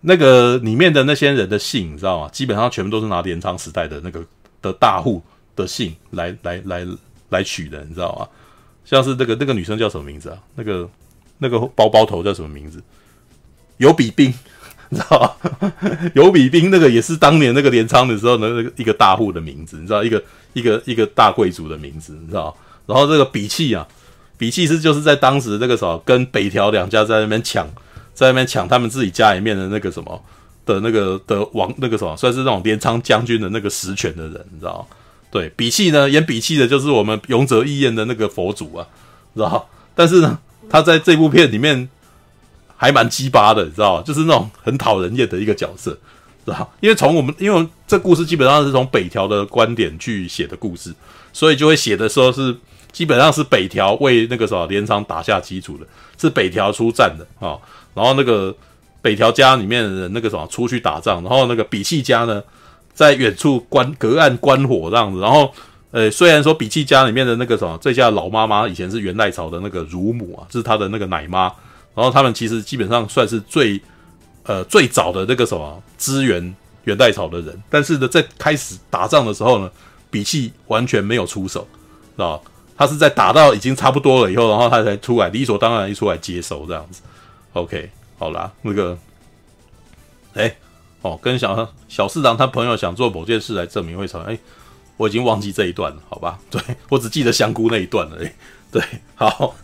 [0.00, 2.28] 那个里面的那些人的姓，你知道吗？
[2.32, 4.24] 基本上全部都是拿镰仓时代的那个
[4.64, 5.22] 的大户
[5.54, 6.86] 的姓来来来
[7.28, 8.28] 来取的，你知道吗？
[8.84, 10.38] 像是那个那个女生叫什么名字啊？
[10.54, 10.88] 那个
[11.38, 12.82] 那个包包头叫什么名字？
[13.76, 14.32] 有比冰。
[14.90, 15.72] 你知道吗？
[16.14, 22.54] 有比冰那个也是当年那个镰仓的时候的那个一个大户的名字，你知道一个一个一个大贵族的名字，你知道？
[22.86, 23.88] 然后这个比气啊，
[24.36, 27.66] 比气是就是在当时那个时候跟北条两家在那边抢，
[28.12, 30.22] 在那边抢他们自己家里面的那个什么
[30.66, 34.86] 的那个的王那个什么，算是那种镰仓将军的那个实权的人，你知道？
[35.30, 38.86] 对，比气呢演比气的就是我们勇者义彦的那个佛祖啊，
[39.34, 39.68] 知道？
[39.94, 40.38] 但是呢，
[40.68, 41.88] 他在这部片里面。
[42.76, 44.02] 还蛮鸡巴的，你知道吗？
[44.04, 45.92] 就是那种很讨人厌的一个角色，
[46.44, 46.70] 知道？
[46.80, 50.92] 因为从我们，因为这故事基本上是从北条的观点去写的故事，
[51.32, 52.54] 所以就会写的时候是
[52.90, 55.86] 基本上是北条为那个什么镰仓打下基础的，
[56.18, 57.56] 是北条出战的啊、
[57.94, 58.54] 然后那个
[59.04, 62.42] 北条家里面的人那个什么出去打仗，然后那个比气家呢
[62.94, 65.20] 在远处观隔岸观火这样子。
[65.20, 65.52] 然后
[65.90, 71.52] 呃，虽然说比气家里面的那个什么这家老妈妈以前是源赖朝的那个乳母啊，就是他的那个奶妈。
[71.94, 73.78] 然后他们其实基本上算是最
[74.44, 79.70] 呃最早的那个什么支援源代朝的人，但是呢，在开始打仗的时候呢，
[80.10, 81.60] 比气完全没有出手，
[82.16, 82.42] 知道
[82.76, 87.00] 他是在打到已经差不多了以后，然后他才出来，理所当然一出来接手这样子。
[87.52, 87.88] OK，
[88.18, 88.96] 好啦，那个，
[90.34, 90.56] 哎，
[91.02, 94.38] 哦，跟小小市长他朋友想做某件事来证明会成，哎，
[94.96, 96.38] 我已经忘记这一段了，好吧？
[96.50, 98.34] 对，我只记得香菇那一段了，哎，
[98.70, 98.82] 对，
[99.14, 99.56] 好。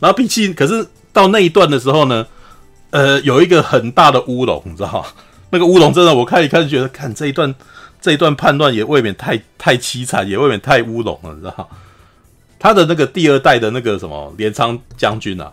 [0.00, 2.26] 然后比气，可是到那一段的时候呢，
[2.90, 5.06] 呃，有一个很大的乌龙，你知道吗？
[5.50, 7.54] 那个乌龙真的，我看一看，觉得看这一段
[8.00, 11.66] 这一段判断也未免太太凄惨，也未免太乌龙了，你知道吗？
[12.58, 15.52] 他的那个第二代的那个什么镰仓将军啊，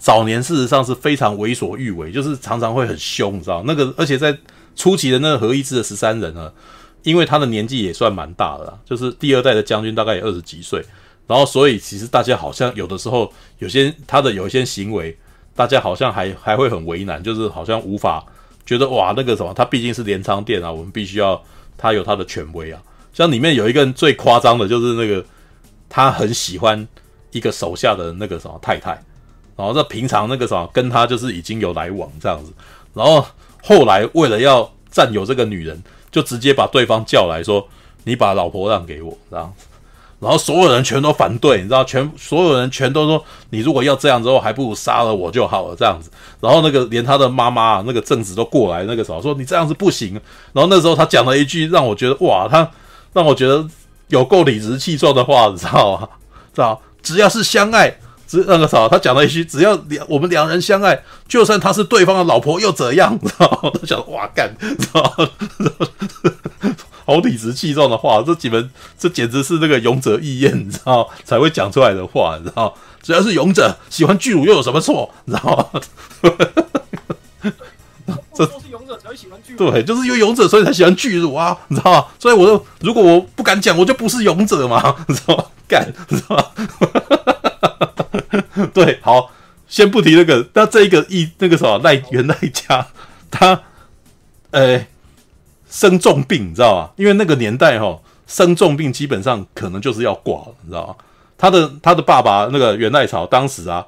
[0.00, 4.36] 早年事实上是非常为所欲为，就是常常会很凶，你知道那个，而且在
[4.74, 6.50] 初期的那个和一支的十三人呢，
[7.02, 10.82] 因为他的年纪也算蛮大的啦，就是第二代的将军大概也二十几岁，
[11.26, 15.16] 然后所以其实大家好像有的时候有些他的有一些行为，
[15.54, 18.24] 大家好像还还会很为难，就是好像无法
[18.64, 21.40] 觉得哇那个什么，他毕竟是镰仓殿啊，我们必须要
[21.76, 22.82] 他有他的权威啊。
[23.12, 25.24] 像里面有一个人最夸张的就是那个。
[25.92, 26.86] 他很喜欢
[27.32, 29.02] 一个手下的那个什么太太，
[29.60, 32.50] 然后这平常那个什么跟他就是已经有来往这样子，
[32.94, 33.22] 然后
[33.62, 37.68] 后来为了要占有这个女人，就直接把对方叫来说
[38.04, 39.66] ：“你把老婆让给我。”这样子，
[40.18, 50.14] 然后所有人全都反对，你知道，全所有人全都说：“你如果要这样之后，还不如杀了我就好了。”这样子，然后那个连他的妈妈那个正子都过来，那个什么说：“你这样子不行。”
[50.54, 52.70] 然后那时候他讲了一句让我觉得哇，他
[53.12, 53.68] 让我觉得。
[54.08, 56.08] 有够理直气壮的话，你知道吗？
[56.52, 56.82] 知道？
[57.00, 57.96] 只要是相爱，
[58.30, 63.18] 只那个啥，他讲了一句：只要两我们两人相爱，就算他是对方的老婆又怎样？
[63.18, 63.72] 知道？
[63.80, 65.28] 他想哇干，知道？
[67.04, 72.72] 好理直气壮的话，这几门这简直是那个勇者义彦，你知道才会讲出来的话，你知道？
[73.02, 75.12] 只要是勇者喜欢巨乳又有什么错？
[75.24, 75.72] 你知道？
[78.32, 82.04] 这都是勇者才会喜欢巨乳，对，就是因为勇者所以才喜欢巨乳啊，你知道吗？
[82.20, 85.44] 所以我就如果我不敢讲，我就不是勇者嘛，你知道吗？
[85.66, 86.44] 干，你知道吗？
[86.78, 87.49] 哈哈哈
[88.74, 89.30] 对，好，
[89.68, 92.86] 先不提那个，那这一个一那个什么赖元赖家，
[93.30, 93.60] 他
[94.50, 94.86] 呃
[95.68, 96.90] 生重病，你知道吗？
[96.96, 100.94] 因为那个年代哈、生重病基本上可能就是要挂了，你知道吗？
[101.38, 103.86] 他的他的爸爸那个源赖朝当时啊。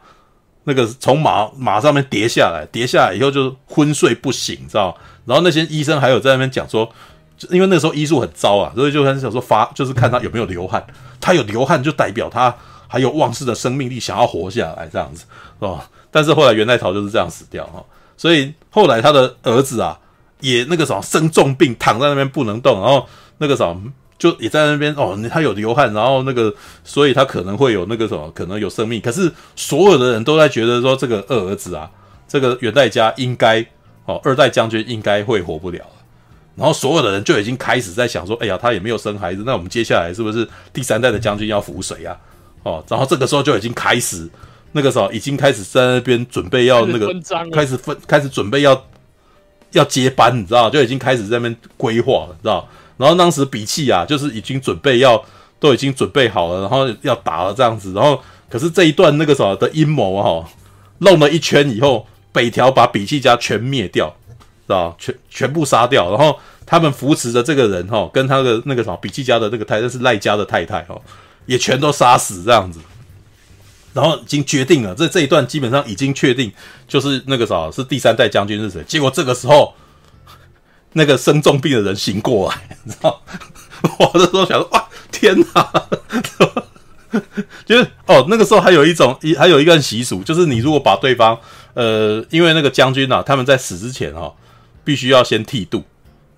[0.65, 4.97] 那个从马马上面跌下来，跌下来以后就昏睡不醒，你知道？
[5.25, 6.89] 然后那些医生还有在那边讲说，
[7.51, 10.87] 因为那时候医术很糟啊，所以就很想说发，就是看他有没有流汗，
[11.21, 12.55] 他有流汗就代表他
[12.93, 15.25] 还有旺盛的生命力，想要活下来这样子，
[15.61, 15.81] 哦。
[16.11, 17.83] 但是后来元代朝就是这样死掉哈，
[18.19, 19.99] 所以后来他的儿子啊，
[20.41, 23.93] 也那个什么生重病，躺在那边不能动，然后那个什么。
[24.19, 29.01] 就也在那边哦，他有流汗，然后那个，所以他可能会有那个什么，可能有生命。
[29.01, 31.91] 可是所有的人都在觉得说，这个二儿子啊，
[32.29, 33.67] 这个元代家应该
[34.05, 35.81] 哦，二代将军应该会活不了。
[36.55, 42.17] 然后所有的人就已经开始在想说，哎呀，他也没有生孩子，那我们接下来是不是第三代的将军要扶谁啊？
[42.63, 44.29] 哦，然后这个时候就已经开始
[44.73, 47.13] 那个时候已经开始在那边准备要那个
[47.53, 48.87] 开始分开始准备要
[49.73, 52.69] 要接班，你知道，就已经开始在那边规划了，你知道。
[52.99, 55.21] 然后当时比气啊，就是已经准备要，
[55.59, 57.93] 都已经准备好了，然后要打了这样子。
[57.95, 60.49] 然后可是这一段那个什么的阴谋哈，
[60.99, 66.11] 弄了一圈以后，北条把比气家全灭掉，知道全全部杀掉。
[66.11, 71.01] 然后他们扶持的这个人哈，跟他的那个什么比气家的那个太太是赖家的太太哈，
[71.47, 72.81] 也全都杀死这样子。
[73.93, 76.53] 然后已经决定了，这这一段基本上已经确定，
[76.89, 78.83] 就是那个啥是第三代将军是谁。
[78.87, 79.75] 结果这个时候。
[80.95, 83.19] 那个生重病的人醒过来，你知道？
[83.99, 85.73] 我那时候想说，哇，天哪！
[87.65, 91.41] 就是哦，那个时候还有一种还有一个习俗，就是你如果把对方，
[91.73, 94.35] 呃，因为那个将军啊，他们在死之前哈、哦，
[94.85, 95.85] 必须要先剃度，知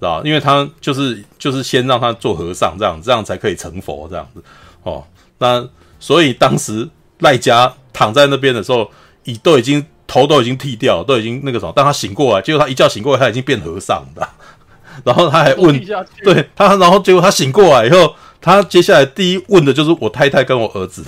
[0.03, 0.23] 道？
[0.23, 4.45] 因为他就是就是先让他做和尚，这样这样才可以成佛，这样子
[4.85, 5.05] 哦。
[5.39, 5.69] 那
[5.99, 8.91] 所以当时赖家躺在那边的时候，
[9.25, 14.27] 已都已经头都已经剃掉，都已经那个什么，当他醒过来，结果他一觉醒过来，他已经变和尚的。
[15.03, 15.77] 然后他还问，
[16.23, 21.05] 对他，然后结果他醒过来以后，他接下来第一问的就是我太太跟我儿子，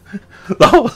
[0.58, 0.88] 然后，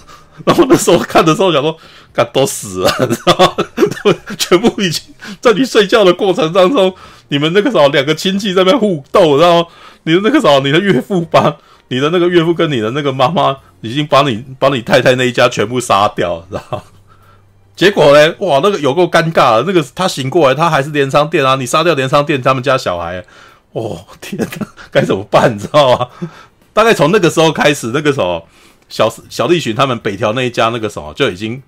[0.47, 1.77] 然后那时候看的时候想说，
[2.11, 4.15] 干都死了，你知道吗？
[4.39, 6.95] 全部已经在你睡觉的过程当中，
[7.29, 9.69] 你们那个时候两个亲戚在那边互斗，然后
[10.05, 11.55] 你的那个时候你的岳父把
[11.89, 16.85] 你的那个岳父跟你的那个妈妈已经把你把你太太那一家全部杀掉了，知道？
[17.75, 18.35] 结果呢？
[18.41, 19.65] 哇，那个有够尴尬的。
[19.67, 21.57] 那个他醒过来，他还是镰仓店啊！
[21.57, 23.25] 你杀掉镰仓店，他们家小孩，
[23.73, 25.55] 哦天哪，该怎么办？
[25.55, 26.09] 你知道吗？
[26.75, 28.47] 大概从那个时候开始，那个时候
[28.89, 31.63] 小小栗旬他们北条那一家那个什么就已经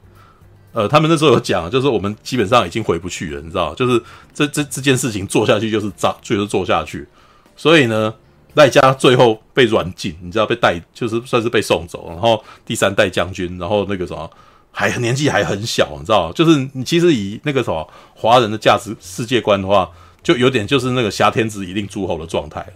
[0.73, 4.01] 呃，他们那时候有讲，就是我们基本上已经回不去了，你知道，就是
[4.35, 7.09] 这这这件事情做下去就是砸，就是做下去。
[7.57, 8.13] 所以呢，
[8.55, 12.07] 赖家最后被软禁，你知道被带，就是算是被送走。
[12.09, 14.31] 然后第三代将军，然后那个什么，
[14.71, 19.91] 还年纪还很小，你知道，就是你其实以那个什么华人的价值世界观的话，
[20.23, 22.67] 就有点就是那个挟天子以令诸侯的状态，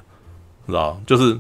[0.67, 1.39] 知道，就是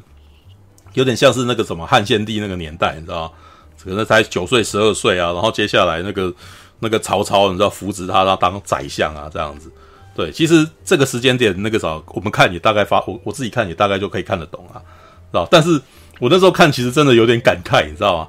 [0.95, 3.33] 有点像是那个什么汉献帝那个年代，你知道。
[3.81, 6.35] 可能才九岁、十二岁啊，然后接下来那个
[6.81, 9.71] 那个曹操，你知道扶植他，他当宰相啊，这样子。
[10.19, 14.83] 对，其实这个时间点，那个时候我们看也大概发，我我自己看也大概就可以看得懂啊，
[15.31, 15.47] 知道？
[15.49, 15.81] 但是
[16.19, 18.29] 我那时候看，其实真的有点感慨，你知道吗？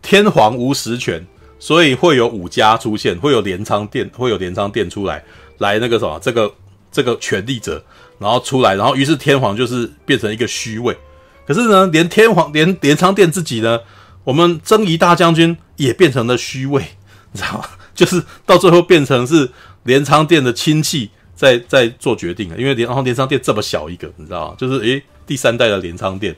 [0.00, 1.26] 天皇无实权，
[1.58, 5.24] 所以会有武家出现，会有镰仓殿，会有镰仓殿出来，
[5.58, 6.48] 来那个什么，这个
[6.92, 7.84] 这个权力者，
[8.20, 10.96] 然后出来，然后于是天皇就是变成一个虚位。
[11.44, 13.80] 可是呢，连天皇连镰仓殿自己呢？
[14.22, 16.84] 我们征夷大将军也变成了虚位，
[17.32, 17.64] 你知道吗？
[17.96, 19.50] 就是到最后变成是
[19.82, 24.56] 镰仓殿的亲戚在在做决定了，因为连然后连仓店这么小一个，你知道吗？
[24.58, 26.34] 就是诶，第三代的连仓店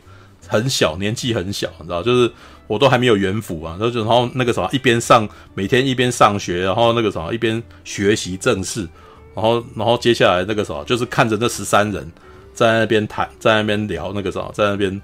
[0.47, 2.31] 很小，年纪很小，你知道，就是
[2.67, 8.87] 我都还没有元服啊，然后就然后那个什么一边上每天一边上学，然后那个什么一边学习政事，
[9.35, 12.13] 然后然后接下来那个什么就是看着那十三人
[12.53, 15.01] 在那边谈，在那边聊那个什么，在那边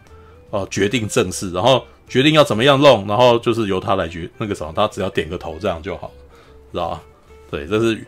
[0.51, 1.83] 哦、决定政事，然后。
[2.07, 6.13] 决定要怎么样弄，然后就是由他来决那个什么，他只要点个头这样就好，
[6.71, 7.03] 知道吧？
[7.51, 8.07] 对，这是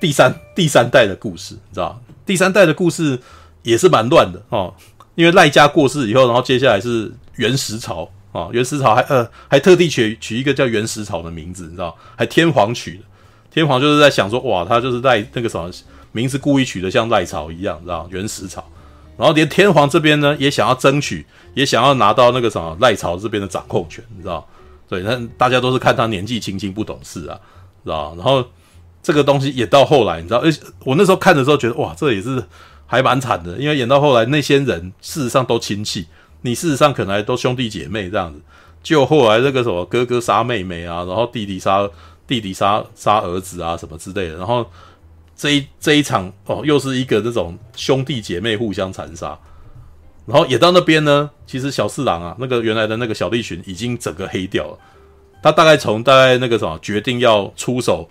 [0.00, 2.00] 第三第三代的故事，你知道？
[2.24, 3.18] 第三代的故事
[3.62, 4.72] 也是蛮乱的哦，
[5.14, 13.04] 因为赖家过世以后，然后接下来是元时朝啊、哦，元时朝还呃还特地取取一个叫元时朝的名字，你知道，还天皇取的，
[13.50, 15.70] 天皇就是在想说，哇，他就是赖那个什么
[16.12, 18.64] 名字故意取得像赖朝一样，知道元时朝。
[19.16, 24.48] 然后连天皇这边呢，也想要争取，也想要拿到那个什么赖朝这边的掌控权，你知道？
[24.88, 27.38] 对，那大家都是看他年纪轻轻不懂事啊，
[27.84, 28.14] 知道？
[28.16, 28.42] 然后
[29.02, 30.40] 这个东西演到后来，你知道？
[30.40, 32.42] 而且我那时候看的时候觉得，哇，这也是
[32.86, 36.06] 还蛮惨的，因为演到后来那些人事实上都亲戚，
[36.42, 38.40] 你事实上可能还都兄弟姐妹这样子，
[38.82, 41.88] 就后来这个什么哥哥杀妹妹啊，然后弟弟杀
[42.26, 44.66] 弟弟杀杀儿子啊什么之类的，然后。
[45.42, 49.38] 这一这一场哦，又是一个这种兄弟姐妹互相残杀，
[50.26, 51.30] 然后也到那边呢。
[51.46, 54.78] 其实小四郎啊，那个原来的那个小栗旬已经整个黑掉了。
[55.42, 58.06] 他大概从大概那个什么决定要出手，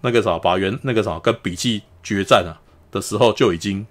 [0.00, 2.58] 那个什么把原那个什么跟笔记决战啊
[2.90, 3.86] 的时候，就已经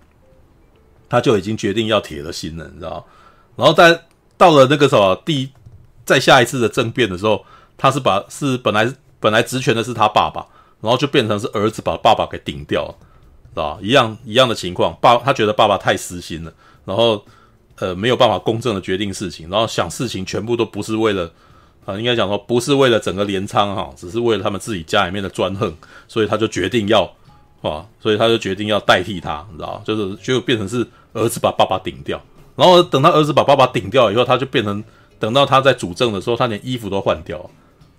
[1.10, 3.05] 他就已经决定要铁了心了，你知道？
[3.55, 4.03] 然后在
[4.38, 5.49] 到了那个什么第
[6.05, 7.43] 再下一次的政变的时候，
[7.78, 10.45] 他是把是本来本来职权的是他爸爸。
[10.80, 12.95] 然后就变成是儿子把爸爸给顶掉了，
[13.49, 13.80] 是吧？
[13.82, 16.53] 一样一样的情况，爸他觉得爸爸太私心了，
[16.86, 17.26] 然后
[17.78, 21.32] 呃没有办法公正的决定事情，然后想事情全部都不是为了、
[21.88, 25.73] 啊，应该讲说不是为了整个镰仓哈，只是为了他们自己家里面的专横，
[26.05, 27.09] 所以他就决定要
[27.61, 32.21] 啊，所以他就决定要代替他，你知道就是就变成是儿子把爸爸顶掉，
[32.57, 34.83] 然后等他儿子把爸爸顶掉以后，他就变成
[35.17, 37.49] 等到他在主政的时候，他连衣服都换掉。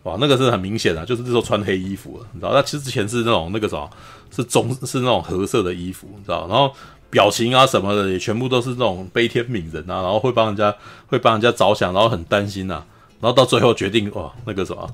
[0.05, 2.53] 哇，那个是很明显的，就是那时候穿黑衣服了，你知道？
[2.53, 3.91] 他其实之前是那种那个什么，
[4.31, 6.47] 是棕是那种褐色的衣服，你知道？
[6.47, 6.73] 然后
[7.11, 10.75] 表情啊什么的也全部都是那种悲天悯人啊，然后会帮人家
[11.09, 12.87] 会帮人家着想，然后很担心呐、啊，
[13.21, 14.89] 然后到最后决定哇，那个什么，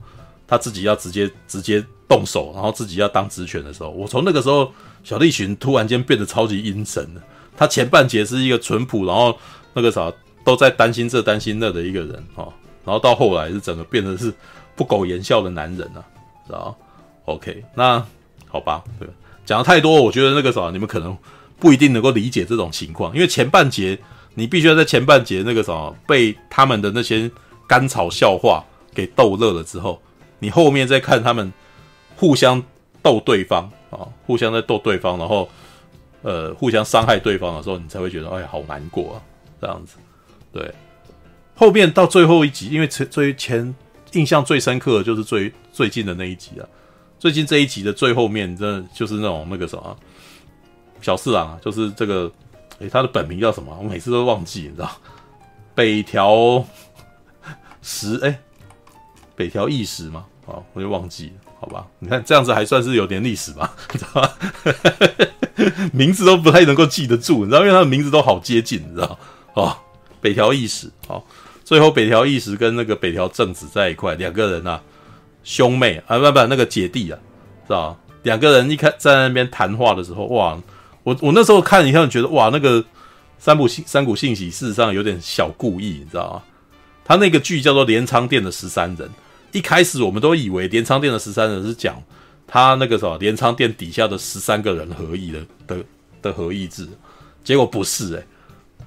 [0.47, 4.72] 他自己要直接直接动手，然后自己要当职权的时候，我从那个时候
[5.03, 7.22] 小栗旬突然间变得超级阴森了。
[7.57, 9.37] 他前半节是一个淳朴，然后
[9.72, 10.12] 那个啥
[10.45, 12.53] 都在担心这担心那的一个人哦，
[12.85, 14.33] 然后到后来是整个变得是。
[14.77, 16.03] 不苟言笑的男人啊，
[16.45, 16.77] 知道
[17.27, 18.05] ？OK，那
[18.49, 19.09] 好吧，对，
[19.47, 21.16] 讲的太多，我觉得那个啥，你们可能
[21.61, 23.97] 不一定能够理解这种情况，因为前半节
[24.35, 27.31] 你必须要在前半节那个啥被他们的那些
[27.67, 30.01] 甘草笑话给逗乐了之后，
[30.39, 31.53] 你后面再看他们
[32.17, 32.62] 互相
[33.03, 35.49] 逗对方啊，互相在逗对方，然后
[36.23, 39.23] 呃互相伤害对方的时候，你才会觉得哎，好难过啊，
[39.61, 39.97] 这样子。
[40.53, 40.75] 对，
[41.55, 43.75] 后面到最后一集，因为最最前。
[44.12, 46.62] 印象最深刻的就是最最近的那一集啊，
[47.19, 49.97] 最近这一集的最后面，真的就是那种那个什么
[51.01, 52.31] 小四郎啊，就是这个，
[52.79, 53.77] 诶，他的本名叫什么？
[53.77, 54.89] 我每次都忘记，你知道？
[55.75, 56.65] 北条
[57.85, 58.39] 十，诶，
[59.37, 60.24] 北条义时吗？
[60.47, 61.87] 好，我就忘记了，好吧？
[61.99, 64.30] 你看这样子还算是有点历史吧， 你知道吗？
[65.93, 69.18] 名字都不太能够记得住，你知道，因为他的名字都好接近，你知道？
[69.53, 69.76] 哦，
[70.20, 71.24] 北条义时，好。
[71.62, 74.82] 最后，北条义时跟那个北条政子在一块，两个人啊，
[75.43, 77.18] 兄妹啊，不不，那个姐弟啊，
[77.66, 80.59] 知道两个人一开在那边谈话的时候，哇，
[81.03, 82.85] 我我那时候看一看，觉得哇，那个
[83.39, 86.43] 三浦信三谷信喜事实上有点小故意，你知道吗？
[87.05, 89.09] 他那个剧叫做《镰仓殿的十三人》，
[89.53, 92.03] 一开始我们都以为镰仓殿的十三人是讲
[92.47, 95.85] 他那个什么镰仓殿底下的十三个人合议的的
[96.23, 96.89] 的合议制，
[97.43, 98.27] 结果不是诶、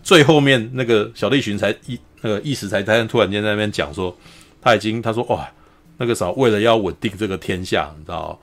[0.01, 4.15] 最后面那个小栗旬才一那个一时才突突然间在那边讲说，
[4.61, 5.47] 他已经他说哇，
[5.97, 8.39] 那个啥为了要稳定这个天下，你知道，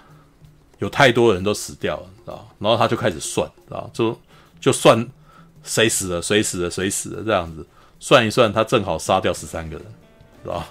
[0.79, 4.21] 有太多人都死掉了，知道，然后他就开始算，知道，就
[4.61, 5.05] 就算
[5.65, 7.67] 谁死了谁死了谁死了这样子，
[8.05, 9.87] 算一算他正好杀掉十三个人，
[10.43, 10.69] 是吧。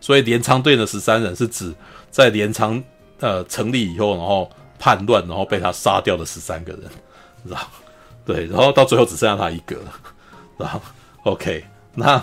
[0.00, 1.74] 所以镰仓队的十三人是指
[2.12, 2.80] 在镰仓
[3.18, 6.82] 呃成立以后，然后叛乱，然后被他杀掉的十三个人，
[7.44, 7.68] 是吧？
[8.24, 9.92] 对，然后到最后只剩下他一个了，
[10.56, 10.80] 然后
[11.24, 12.22] OK，那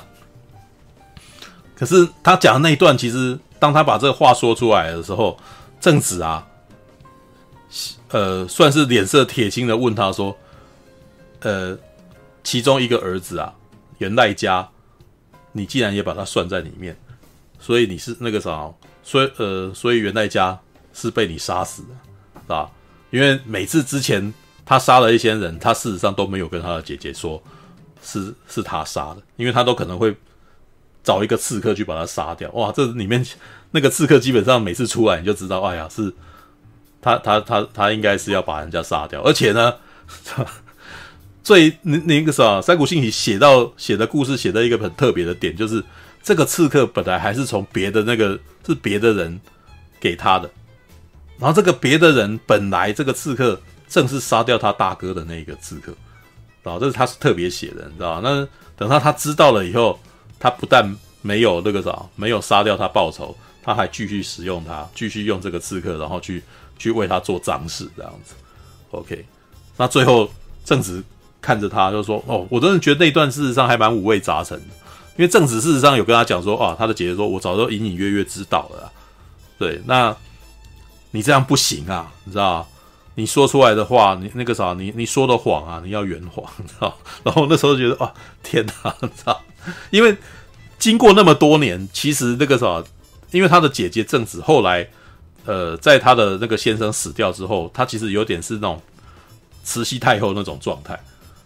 [1.76, 5.38] 可是他讲的那一段，其实当他把这个话说出来的时候，
[5.82, 6.48] 正子啊，
[8.12, 10.34] 呃，算是脸色铁青的问他说，
[11.42, 11.78] 呃，
[12.46, 13.54] 其中一个儿子啊，
[14.04, 14.70] 元赖家，
[15.54, 16.94] 你既然也把他算在里面。
[17.60, 18.70] 所以你是那个啥，
[19.04, 20.60] 所以呃，所以元赖家
[20.92, 21.90] 是被你杀死的，
[22.42, 22.70] 是吧？
[23.10, 24.34] 因为每次之前
[24.66, 27.42] 他杀了一些人，他事实上都没有跟他的姐姐说
[28.02, 30.14] 是是他杀的，因为他都可能会
[31.06, 32.52] 找一个刺客去把他杀掉。
[32.52, 33.26] 哇，这里面
[33.72, 36.14] 那个刺客基本上每次出来你就知道，哎呀，是
[37.02, 39.74] 他他他他应该是要把人家杀掉，而且呢，
[41.44, 45.84] 最那那个啥，三谷幸喜写到写的故事写的一个很特别的点就是。
[46.26, 49.42] 这个刺客本来还是从别的那个是别的人
[50.00, 50.50] 给他的，
[51.38, 55.92] 然后这个别的人本来这个刺客正是杀掉他大哥的那个刺客，
[56.64, 58.22] 啊这是他是特别写的，你知道？
[58.22, 60.00] 那等到他知道了以后，
[60.40, 66.42] 他不但没有那个啥，没有杀掉他报仇，他还继续使用他，继续用这个刺客，然后去
[66.80, 68.34] 去为他做脏事这样子。
[68.92, 69.26] OK，
[69.76, 70.32] 那最后
[70.64, 71.04] 正直
[71.44, 74.66] 看着他就说：“哦，我真的觉得那段事实上还蛮五味杂陈的。”
[75.16, 78.92] 因为正子事实上有跟他讲说，啊，他的姐姐说，我早就隐隐约约知道了，
[79.60, 80.16] 对，那
[81.12, 82.68] 你这样不行啊，你知道
[83.14, 86.98] 你说出来的话，你那个啥，你你说的谎啊，你要圆谎，你知道？
[87.24, 89.40] 然后那时候觉得，啊，天哪，你知道？
[89.92, 90.18] 因为
[90.80, 92.84] 经过那么多年，其实那个啥，
[93.30, 94.88] 因为他的姐姐正子后来，
[95.46, 98.82] 呃，在他的那个先生死掉之后，他其实有点是那种
[99.64, 101.00] 慈禧太后那种状态。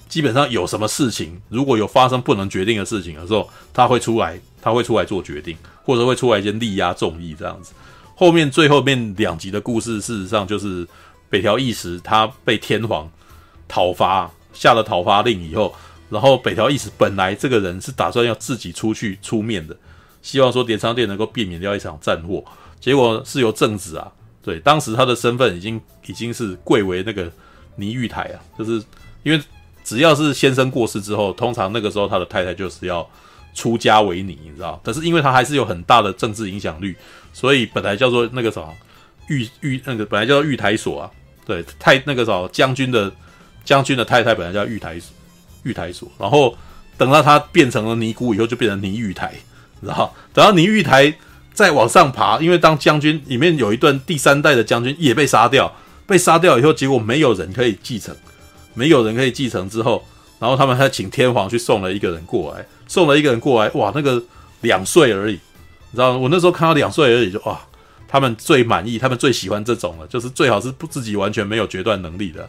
[0.07, 7.73] 基本上有什么事情，如果有发生不能决定的事情的时候，他会出来，他会出来做决定，或者会出来先力压众议这样子。
[8.15, 10.87] 后面最后面两集的故事，事实上就是
[11.29, 13.09] 北条义时他被天皇
[13.67, 15.75] 讨伐，下了讨伐令以后，
[16.09, 19.77] 然后北条义时本来这个人是打算要自己出去出面的，
[20.21, 22.43] 希望说镰仓殿能够避免掉一场战祸，
[22.79, 27.29] 结果是由正子啊，对，当时他的身份已经已经是贵为那个
[27.75, 28.81] 尼御台啊，就是
[29.23, 29.41] 因为。
[29.87, 33.09] 只要是先生过世之后，通常那个时候他的太太就是要
[33.55, 34.77] 出家为尼，你知道？
[34.83, 36.93] 但是因为他还是有很大的政治影响力，
[37.31, 38.67] 所以本来叫做那个什么
[39.29, 41.09] 御御那个本来叫做御台所啊，
[41.45, 43.09] 对，太那个什么将军的
[43.63, 44.99] 将军的太太本来叫御台
[45.63, 46.53] 御台所，然后
[46.97, 49.33] 等到他变成了尼姑以后，就变成尼御台，
[49.79, 50.13] 知道？
[50.33, 51.13] 等到尼御台
[51.53, 55.73] 再往上爬，因为当将军里面有一段第三代的将军也被杀掉，
[56.05, 58.13] 被杀掉以后，结果没有人可以继承。
[58.77, 60.05] 没有人可以继承之后，
[60.37, 64.21] 然后他们还请天皇去送了一个人过来，送了一个人过来，哇，那个
[64.61, 65.33] 两岁而已，
[65.89, 66.17] 你知道吗？
[66.19, 67.59] 我那时候看到两岁而已就，哇，
[68.07, 72.47] 他们最满意，他们最喜欢这种了，就是最好是不自己完全没有决断能力的，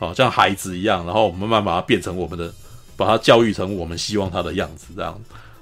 [0.00, 2.52] 哦，像孩子一样，然后我们慢慢把他变成我们的，
[2.96, 5.16] 把他教育成我们希望他的样子这样，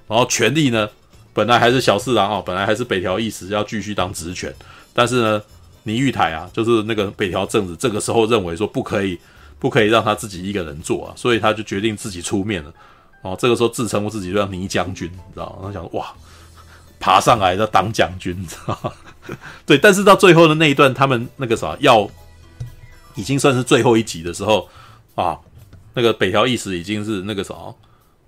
[0.06, 0.88] 然后权力呢，
[1.34, 4.50] 本来还是小四郎啊，本来还是北条义时要继续当职权，
[4.94, 5.42] 但是呢，
[5.82, 9.18] 尼玉台啊，就是那个北条政子，这个时候认为说不可以。
[9.58, 12.72] 不可以让他自己一个人做啊，所以他就决定自己出面了。
[13.22, 15.58] 哦，这个时候自称我自己叫倪将军，你知道吗？
[15.64, 16.14] 他想哇，
[17.00, 18.92] 爬上来要当将军，你知道吗？
[19.66, 22.08] 对，但是到最后的那一段，他们那个啥要
[23.16, 24.68] 已经算是最后一集的时候
[25.16, 25.36] 啊，
[25.94, 27.54] 那个北条义时已经是那个啥，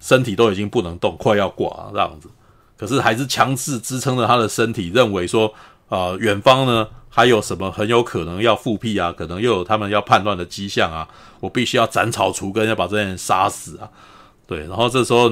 [0.00, 2.28] 身体都已经不能动，快要挂了这样子，
[2.76, 5.54] 可是还是强制支撑着他的身体，认为说
[5.90, 6.88] 啊，远方呢。
[7.12, 9.12] 还有什么很有可能要复辟啊？
[9.12, 11.06] 可能又有他们要叛乱的迹象啊！
[11.40, 13.90] 我必须要斩草除根，要把这些人杀死啊！
[14.46, 15.28] 对，然后这时候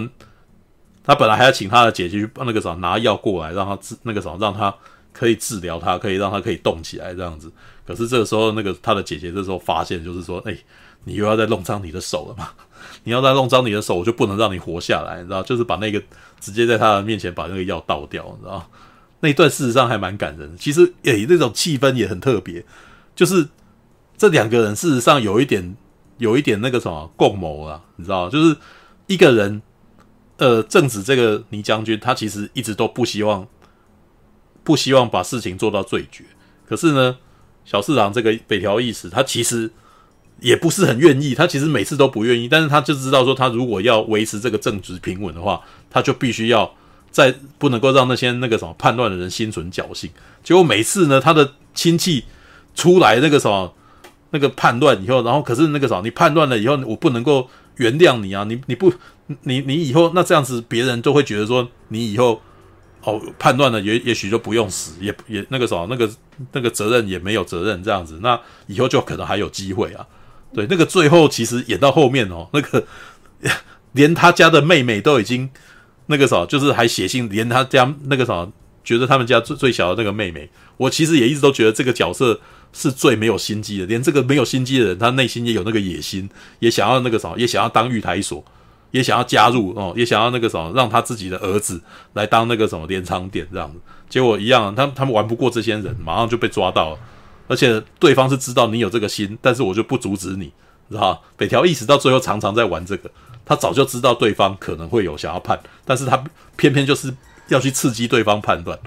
[1.04, 4.74] 他本来还要请他的姐姐去那个什么拿药过来，让他治那个什么，让他
[5.12, 7.48] 可以治疗他，可以让他可以动起来这样子。
[7.86, 10.58] 可是这个时候，那个他的姐姐这时候发现，就是说，哎，
[11.04, 12.50] 你又要再弄脏你的手了嘛？
[13.04, 15.44] 你要再弄脏你的手，我就不能让你活下来，你知道？
[15.44, 16.02] 就是把那个
[16.40, 18.68] 直接在他的面前把那个药倒掉，你知道？
[19.20, 22.64] 那一段事实上还蛮感人，其实诶，那种气氛也很特别，
[23.16, 23.48] 就是
[24.16, 25.76] 这两个人事实上有一点，
[26.18, 28.56] 有一点那个什么共谋啊，你知道，就是
[29.06, 29.60] 一个人，
[30.36, 33.46] 呃，正子这个倪将军，他其实一直都不希望
[34.62, 36.24] 不希望把事情做到最绝。
[36.66, 37.16] 可是呢，
[37.64, 39.70] 小四郎这个北条义时，他其实
[40.40, 45.60] 也不是很愿意，他其实每次都不愿意，但是他就知道说，他如果要维持这个政局平稳的话，
[45.90, 46.72] 他就必须要
[47.10, 50.10] 在不能够让那些那个什么叛乱的人心存侥幸。
[50.42, 52.24] 结果每次呢，他的亲戚
[52.74, 53.74] 出来那个什么
[54.30, 58.92] 那个叛乱以后，然后可是那个什么，你叛乱了以后，我不能够原谅你啊，你你不
[59.42, 62.40] 你你以后那这样子，别人都会觉得说你以后。
[63.04, 66.10] 哦，叛乱了也也许就不用死，也也那个什么，那个
[66.50, 70.04] 那个责任也没有责任这样子，那以后就可能还有机会啊。
[70.52, 72.84] 对，那个最后其实演到后面哦，那个
[73.92, 75.48] 连他家的妹妹都已经
[76.08, 78.46] 那个啥，就是还写信，连他家那个啥，
[78.84, 82.38] 觉得他们家最最小的那个妹妹，我其实也一直都觉得这个角色
[82.72, 86.28] 是最没有心机的，连这个没有心机的人，他内心也有那个野心，
[86.58, 88.44] 也想要那个啥，也想要当御台所。
[88.90, 91.78] 也想要加入哦，也想要那个什么，让他自己的儿子
[92.14, 93.78] 来当那个什么镰仓殿这样子，
[94.08, 96.98] 结果一样，他他们玩不过这些人，马上就被抓到了，
[97.48, 100.50] 而且对方是知道你有这个心，但是我就不阻止你，
[100.88, 101.20] 知道吧？
[101.36, 103.10] 北条义时到最后常常在玩这个，
[103.48, 106.22] 他早就知道对方可能会有想要判，但是他
[106.56, 107.12] 偏偏就是
[107.48, 108.78] 要去刺激对方判断，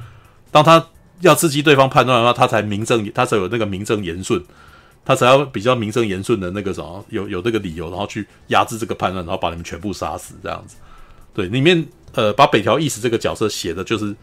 [0.51, 0.86] 当他
[1.22, 4.41] 要刺激对方判断的话，他才名正，他才有那个名正言顺。
[5.03, 10.76] 他才要比较名正言顺的那个什么，有 有这个理由，然后去压制这个判断，然后把你们全部杀死这样子。
[11.34, 11.84] 对，里面
[12.14, 14.16] 呃，把北条义时这个角色写的就是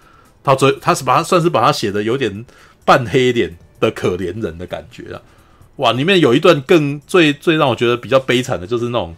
[0.45, 2.47] 他最，他是把他算是把他写的有点
[2.85, 5.21] 半黑脸的可怜人的感觉啊。
[5.79, 9.17] 哇，里面有一段更最最让我觉得比较悲惨的就是那种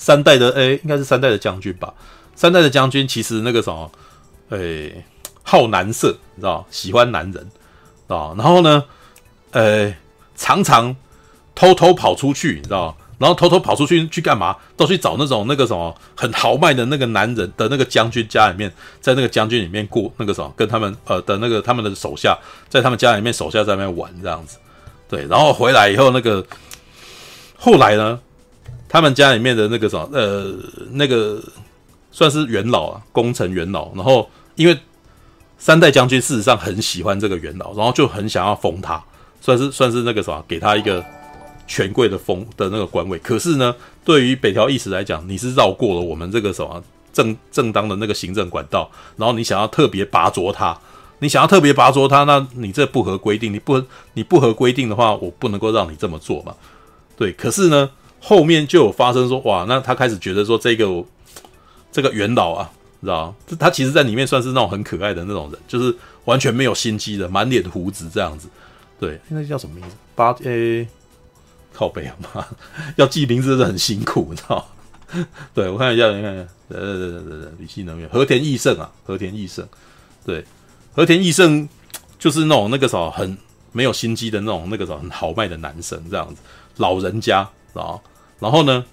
[0.00, 1.92] 三代的，诶，应该是三代的将军吧？
[2.34, 3.92] 三代的将军其实那个什么，
[4.48, 5.04] 诶，
[5.42, 7.50] 好男色，你知道，喜欢男人
[8.08, 8.34] 啊。
[8.36, 8.84] 然后呢，
[9.52, 9.94] 诶。
[10.42, 10.96] 常常
[11.54, 12.96] 偷偷跑出去，你知道？
[13.18, 14.56] 然后偷偷跑出去去干嘛？
[14.74, 18.72] 都去找那种那个什么很豪迈的那个男人的那个将军家里面，
[19.02, 22.38] 在那个将军里面过那个什么，跟他们呃的那个他们的手下，
[22.70, 24.56] 在他们家里面手下在那边玩这样子。
[25.10, 26.42] 对，然后回来以后那个
[27.58, 28.18] 后来呢，
[28.90, 30.52] 他们家里面的那个什么呃
[30.90, 31.40] 那个
[32.10, 33.94] 算是元老啊，功臣元老。
[33.94, 34.76] 然后因为
[35.56, 39.00] 三代将军事实上很喜欢这个元老，然后就很想要封他。
[39.40, 41.02] 算是算是那个什么，给他一个
[41.66, 43.18] 权贵的封的那个官位。
[43.20, 43.74] 可是呢，
[44.04, 46.82] 对于北条义时来讲，你是绕过了我们这个什么
[47.12, 50.78] 正正当的那个行政管道，然后你想要特别拔擢他，
[51.20, 53.82] 你想要特别拔擢他，那你这不合规定，你不
[54.12, 56.54] 你不合规定的话，我不能够让你这么做嘛。
[57.16, 57.88] 对，可是呢，
[58.20, 61.04] 后面就有发生说，哇，那他开始觉得说，这个
[61.90, 63.56] 这个元老啊，知道吗？
[63.58, 65.94] 他其实在里面算是那种很可爱的那种人，就是
[66.26, 68.48] 完全没有心机的，满脸胡子这样子。
[68.98, 69.96] 对，那叫什么名字？
[70.14, 70.86] 八 A
[71.72, 72.46] 靠北啊妈，
[72.96, 75.26] 要记名字真的很辛苦，你知道吗？
[75.54, 79.66] 对，我看一下，你看一下，呃对对对对，能源和田义胜啊，和田义胜，
[80.24, 80.44] 对，
[80.92, 81.68] 和田义胜
[82.18, 83.36] 就是那种那个什么很
[83.72, 86.42] 没有心机的那种那个什么很豪迈的男生这样子，
[86.76, 87.98] 老人家啊，
[88.38, 88.84] 然后呢，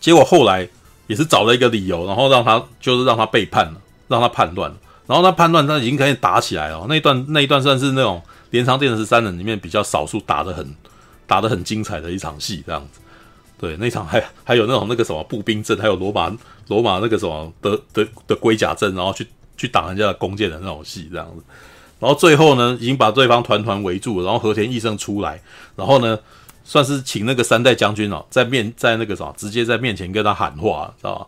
[0.00, 0.68] 结果后来
[1.06, 4.76] 也是找了一个理由，然后让他就是让他背叛了，让他叛乱了，
[5.06, 8.22] 然后他叛乱，他已经可以打起来了，那一段那一段算是那种。
[8.50, 10.74] 镰仓殿的三人里面比较少数打得很
[11.26, 13.00] 打得很精彩的一场戏，这样子，
[13.58, 16.32] 对，那场还还有那种那个什么步兵阵，还有罗马
[16.68, 19.26] 罗马那个什么的的的龟甲阵，然后去
[19.56, 21.42] 去挡人家的弓箭的那种戏，这样子，
[21.98, 25.42] 然后最后呢，已经把对方团团围住了，然后和田义胜出来，
[25.74, 26.16] 然后呢，
[26.66, 31.26] 算是请那个三代将军哦，在面在那个什么，直接在面前跟他喊话，知道吧？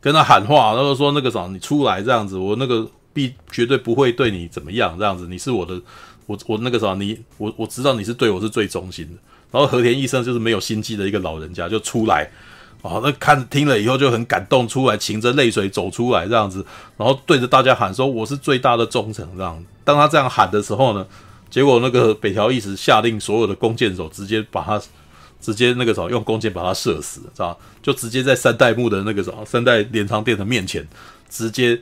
[0.00, 5.80] 跟他喊话，然后说那个什么，你出来这样子，我那个必绝对不会对你怎么样，这样子，你是我的。
[6.28, 9.12] 我我那个啥，你我我知道你是对我是最忠心的。
[9.52, 12.28] 然后和田医生就是没有心机的一个老人家，就出来，
[12.82, 16.66] 哦，那看听了以后就很感动，出来噙着泪水走出来这样子，
[16.96, 21.06] 然后对着大家喊说：“我是最大的忠诚。”这样，当他这样喊的时候呢，
[21.48, 24.80] 结果那个北条义时下令所有的弓箭手直接把他
[25.40, 30.86] 直接那个啥用弓箭把他射死，知道就直接在三代目的那个啥三代镰仓殿的面前，
[31.30, 31.80] 直接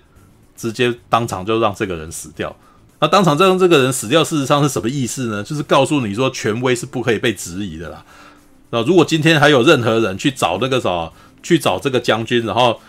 [0.57, 2.55] 直接当场就让这个人死掉。
[3.01, 5.43] 那当场让这个人死掉，事实上是什么意思呢？
[5.43, 8.05] 就是告诉你说，权威是不可以被质疑的啦。
[8.71, 11.11] 那如果今天还有任何人去找那个啥，
[11.43, 12.81] 去找这个将军，然后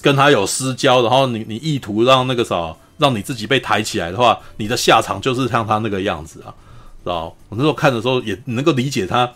[0.00, 6.54] 跟他有私交，然后你你意图让那个啥，让你自己被抬起来的话，你的下场就是像他那个样子啊，
[7.02, 7.34] 知道？
[7.48, 9.32] 我那时候看的时候也能够理解他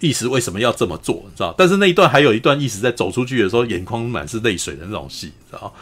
[0.00, 1.54] 义时为什么要这么做，知道？
[1.56, 5.72] 但是那一段还有一段义时在走出去的时候，眼眶满是泪水的那种戏，知道？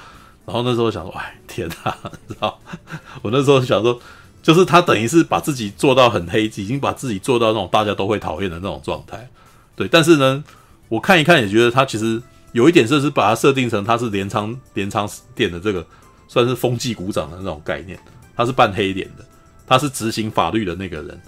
[0.47, 1.97] 然后那时候想说，哎，天哪，
[2.29, 2.61] 知道？
[3.23, 3.99] 我那时候想说，
[4.43, 9.29] 就是他等于是把自己做到很黑，已经把自己做到那种大家都会讨厌的那种状态。
[9.75, 10.45] 对，但是呢，
[10.89, 12.23] 我看一看也觉得他其实
[12.53, 15.85] 有一点，就是把他设定成他是镰仓镰仓店的这个
[16.29, 17.99] 算是风纪股长的那种概念，
[18.37, 19.25] 他是扮黑脸的，
[19.67, 21.21] 他是执行法律的那个人。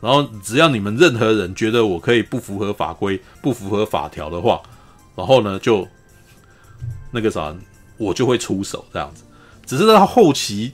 [0.00, 4.60] 然后只要你们任何人觉得我可以不符合法规、不符合法条的话，
[5.14, 5.86] 然后呢就
[7.12, 7.54] 那个啥，
[7.98, 9.22] 我就会出手这样子。
[9.64, 10.72] 只是到后期，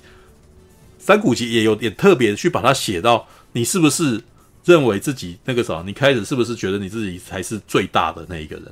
[0.98, 4.22] 三谷吉也有点特别去把它写到，你是不是
[4.64, 5.82] 认为自己那个啥？
[5.84, 8.64] 你开始是不是觉得你自己才是最大的那一个人？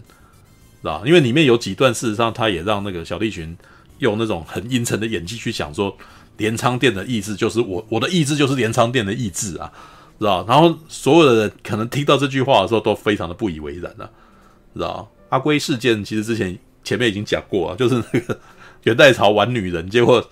[0.81, 1.03] 是吧？
[1.05, 3.55] 因为里面有几段，事实上他也让那个小栗旬
[3.99, 5.97] 用那种很阴沉的演技去讲说，
[6.37, 9.73] 镰仓殿的意志就是我，我的意志就是镰仓殿的意志啊。
[10.19, 14.11] 知道，然后所有的人可能听到这句话的时候都非常的不以为然了，
[14.75, 15.07] 知道？
[15.29, 18.39] 阿龟事件其实之前前面已经讲过啊，就是那个
[18.85, 20.27] 元代朝玩女人，结果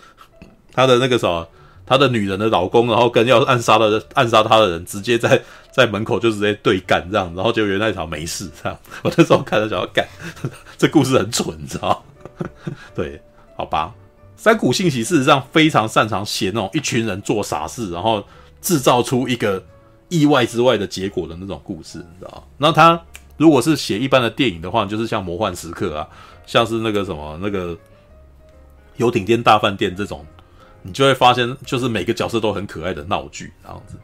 [0.73, 1.47] 他的那个什么，
[1.85, 8.79] 他的女人的老公，然后跟要暗杀的暗杀他的人，直接在在门口就直接对干这样，然后结果元代朝没事这样。
[9.03, 10.09] 我那时候看了想要干，
[10.79, 12.03] 这故事很蠢，你知道？
[12.95, 13.21] 对，
[13.57, 13.95] 好吧。
[14.37, 18.25] 三谷信喜事实上非常擅长写那种一群人做傻事，然后
[18.61, 19.63] 制造出一个。
[20.11, 22.47] 意外之外的结果的那种故事，你知道？
[22.59, 23.03] 那他
[23.37, 26.07] 如果是写一般的电影的话，就是像《魔幻时刻》啊，
[26.47, 27.77] 像是那个什么那个
[28.97, 30.25] 游艇店大饭店这种，
[30.83, 33.97] 你就会发现，就是每个角色都很可爱的闹剧这样子。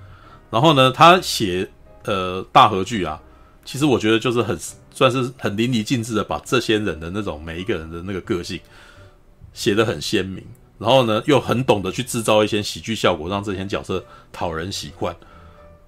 [0.51, 1.71] 然后呢，他写
[2.07, 3.21] 呃大合剧啊，
[3.65, 4.59] 其实我觉得就是很
[4.93, 8.59] 算是很淋漓尽致的把这些人的那种每一个人的那个个性
[9.53, 10.45] 写的很鲜明，
[10.79, 15.15] 然后呢又很懂得去制造一些喜剧效果，让这些角色讨人喜欢。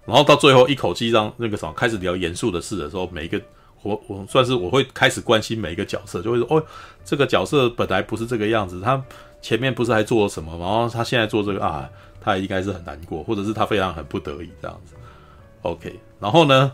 [0.05, 3.41] 然后到最后一口气让那个什么开始聊严肃的事的时候，每一个
[3.83, 6.65] 我我算是我会开始关心每一个角色，就会说哦，
[7.05, 9.01] 这个角色本来不是这个样子，他
[9.41, 11.89] 前面不是还做了什么，然后他现在做这个啊，
[12.21, 14.95] 他应该是很难过，或者是他非常很不得已这样子。
[15.63, 16.73] OK，然后呢，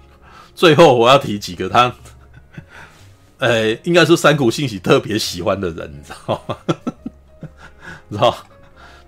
[0.54, 1.94] 最后我要提几个他，
[3.38, 6.56] 呃，应该是三谷幸喜特别喜欢的人， 你知道吗？
[8.08, 8.36] 你知道，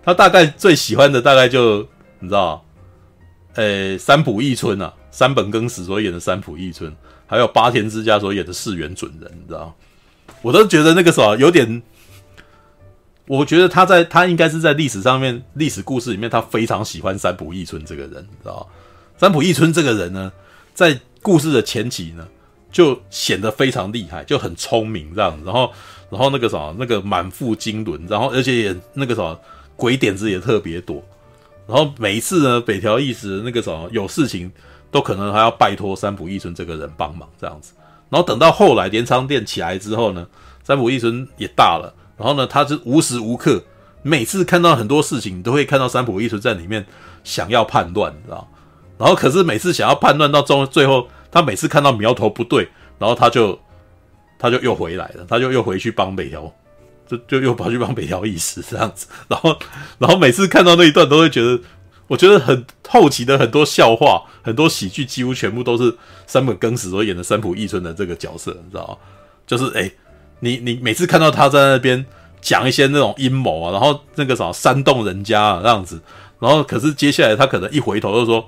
[0.05, 1.87] 他大概最喜欢的大概就
[2.19, 2.65] 你知道。
[3.55, 6.95] 诶，三浦义村啊，山本耕史所演的三浦义村，
[7.27, 9.75] 还有八田之家所演的四原准人，你知道？
[10.43, 11.83] 我都觉得那个什么有点，
[13.27, 18.69] 我觉得他在他应该是在历史上面历史故事里面，他非常喜欢三浦义村这个人，你知道？
[19.17, 20.31] 三浦义村这个人呢，
[20.73, 22.29] 在故事的前期呢，
[22.71, 25.73] 就显得非常厉害，就很聪明这样，然后
[26.11, 29.39] 然后那个什么那个满腹经纶，然后而且也那个什么
[29.77, 31.03] 鬼点子也特别多。
[31.67, 34.51] 然后每一次呢，北条义时那个什么有事情，
[34.91, 37.73] 都可能还要拜托三浦义村这个人帮忙这样子。
[38.09, 40.27] 然后等到后来镰仓殿起来之后呢，
[40.65, 43.63] 三浦义村也大了，然后呢，他是无时无刻
[44.03, 46.87] 每次看到很多事情，都会看到三浦义村在里面
[47.23, 48.49] 想要叛乱，你知道？
[48.97, 52.69] 然后可是每次想要叛乱到中最后，他每次看到苗头不对，
[52.99, 53.59] 然后他就
[54.39, 56.53] 他就又回来了，他就又回去帮北条。
[57.09, 59.59] 就就又跑去帮北条义时这样子， 然后
[59.99, 61.59] 然后每次看到那一段都会觉得，
[62.07, 65.97] 我觉得很后期的很多笑话、很多喜剧几乎全部都是
[66.27, 68.97] 山本耕史所演的三浦义村的这个角色，你知道吗？
[69.47, 69.91] 就是诶、
[70.41, 72.05] 你你每次看到他在那边
[72.43, 75.99] 讲一些那种阴谋啊，然后那个啥煽动人家啊这样子，
[76.39, 78.47] 然后可是接下来他可能一回头就说，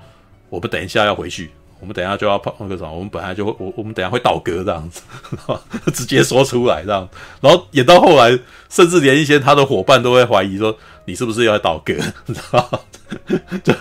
[0.51, 1.51] 我们等一下要回去。
[1.81, 5.01] 我们等下就要碰那个什么，我们本来就会我我们等下会倒戈这样子，
[5.93, 7.09] 直接说出来这样，
[7.40, 8.39] 然后演到后来，
[8.69, 10.77] 甚至连一些他的伙伴都会怀疑说，
[11.07, 11.94] 你是不是要倒戈，
[12.27, 12.85] 你知道？
[13.65, 13.74] 就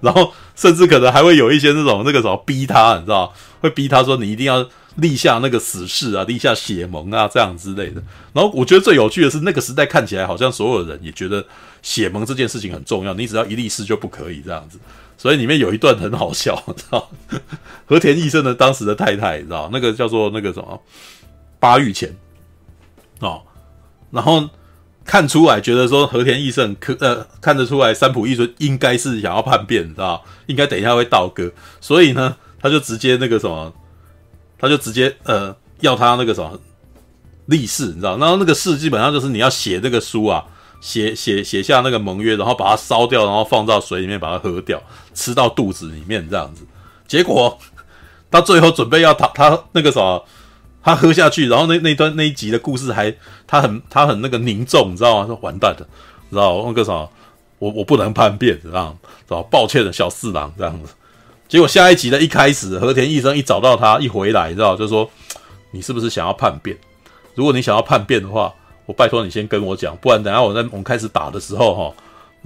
[0.00, 3.32] 然后甚至可能还会有一些那种那个什么逼他，你知道？
[3.60, 4.64] 会逼他说你一定要
[4.96, 8.00] 立下那个死誓啊，立下血盟啊这样之类的。
[8.32, 11.44] 然后我觉得最有趣的是那个时代看起来好像所有人也觉得
[11.82, 14.78] 血盟这件事情很重要，你只要一立誓就不可以这样子。
[15.18, 17.08] 所以里面有一段很好笑， 知道？
[17.86, 19.70] 和田义生的当时的太太，知道？
[19.72, 20.80] 那个叫做那个什么？
[21.58, 22.14] 八玉前。
[23.20, 23.42] 哦，
[24.10, 24.48] 然后
[25.04, 30.22] 看出来觉得说和田义生可呃看得出来三浦义尊应该是想要叛变，知道？
[30.46, 33.72] 应该等一下会倒戈，所以呢他就直接那个什么，
[34.58, 36.60] 他就直接呃要他那个什么
[37.46, 40.44] 立誓，你知道，然后那个誓基本上就是你要写这个书啊。
[40.78, 44.80] 写写写下那个盟约，然后把它烧掉，然后放到水里面把它喝掉，
[45.16, 46.64] 吃到肚子里面这样子。
[47.08, 47.58] 结果
[48.30, 50.24] 他最后准备要他他那个什么，
[50.82, 53.12] 他喝下去，然后那那段那一集的故事还
[53.46, 55.26] 他很他很那个凝重，你知道吗？
[55.26, 55.86] 说完蛋了，
[56.30, 57.10] 知道那个什么，
[57.58, 59.42] 我我不能叛变，知道知道？
[59.44, 60.94] 抱歉的小四郎这样子。
[61.48, 65.10] 结果下一集的一开始，和田医生一找到他一回来，你知道就说
[65.72, 66.76] 你是不是想要叛变？
[67.34, 68.52] 如果你想要叛变的话。
[68.86, 71.92] 我拜托你先跟我讲，不然等下我在我们开始打的时候哈，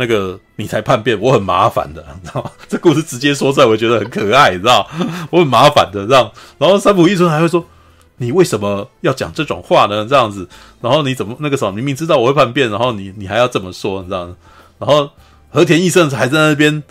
[0.00, 2.50] 那个你才叛变，我很麻烦的， 你知道吗？
[2.66, 4.88] 这故事直接说出来，我觉得很可爱，你知道？
[5.30, 6.32] 我很麻烦的这样。
[6.56, 7.62] 然后三浦义村还会说
[8.16, 10.06] ：“你为什么要讲这种话呢？
[10.08, 10.48] 这样子，
[10.80, 14.34] 然后你怎么那个时候明明知道我会叛变，然后你你还要这么说，你知道吗？
[14.78, 15.10] 然后
[15.50, 16.82] 和田义胜还在那边，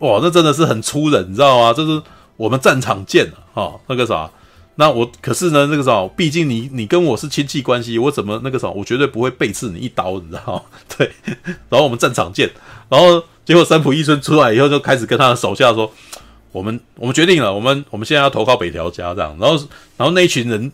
[0.00, 1.72] 哇，那真的是很粗人，你知道吗？
[1.72, 2.02] 就是
[2.36, 4.30] 我们战场见了，哈，那个啥，
[4.80, 10.62] 那我可是呢，那个啥，毕竟你你跟我是亲戚关系，我怎么那个啥，我绝对不会背刺你一刀，你知道吗？
[10.96, 11.10] 对，
[11.68, 12.48] 然后我们战场见，
[12.88, 15.92] 然后结果三浦义村出来以后就开始跟他的手下说。
[16.50, 19.54] 我们我们决定了，我们我们现在要投靠北条家这样，然后
[19.98, 20.72] 然后那一群人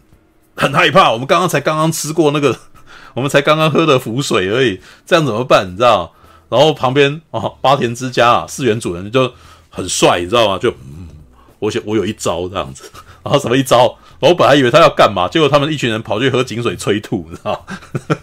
[0.54, 2.56] 很害怕，我们刚刚才刚刚吃过那个，
[3.12, 5.68] 我们才刚刚喝的符水而已，这样怎么办？
[5.68, 6.14] 你知道？
[6.48, 9.30] 然后旁边哦，八田之家啊，四元主人就
[9.68, 10.56] 很帅，你知道吗？
[10.58, 11.08] 就嗯，
[11.58, 12.84] 我想我有一招这样子，
[13.24, 13.96] 然后什么一招？
[14.20, 17.66] 我本来以为他要干嘛，结果他们一群人跑去喝井水催吐，你知道？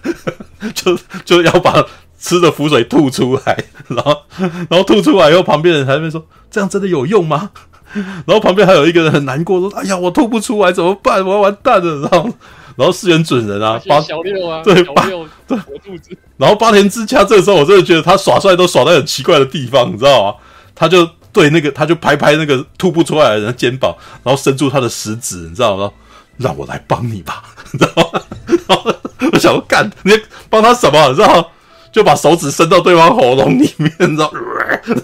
[0.73, 1.85] 就就要把。
[2.23, 7.49] 吃的浮水吐出来，然后，然后吐出来以后，旁边人还在那边说：“这样真的有用吗？”
[7.97, 11.25] 然后旁边还有一个人很难过，说：“哎呀，我吐不出来怎么办？
[11.25, 12.29] 我要完蛋了！”然后，
[12.75, 16.15] 然后四人准人啊，八小六啊，对，小六对，我肚子。
[16.37, 20.35] 然后八田之家这个时候，我真的觉得他耍帅都耍在很奇怪的地方，你知道吗？
[20.75, 25.91] 他就对那个，他就拍拍那个吐不出来的人的肩膀，然后伸出他的食指，你知道吗？
[26.37, 28.21] 让我来帮你吧，你知道吗？
[28.67, 28.95] 然后
[29.33, 30.13] 我想要干，你
[30.49, 31.09] 帮他什么？
[31.09, 31.51] 你知道？
[31.91, 34.31] 就把手指伸到对方喉咙里面，然后，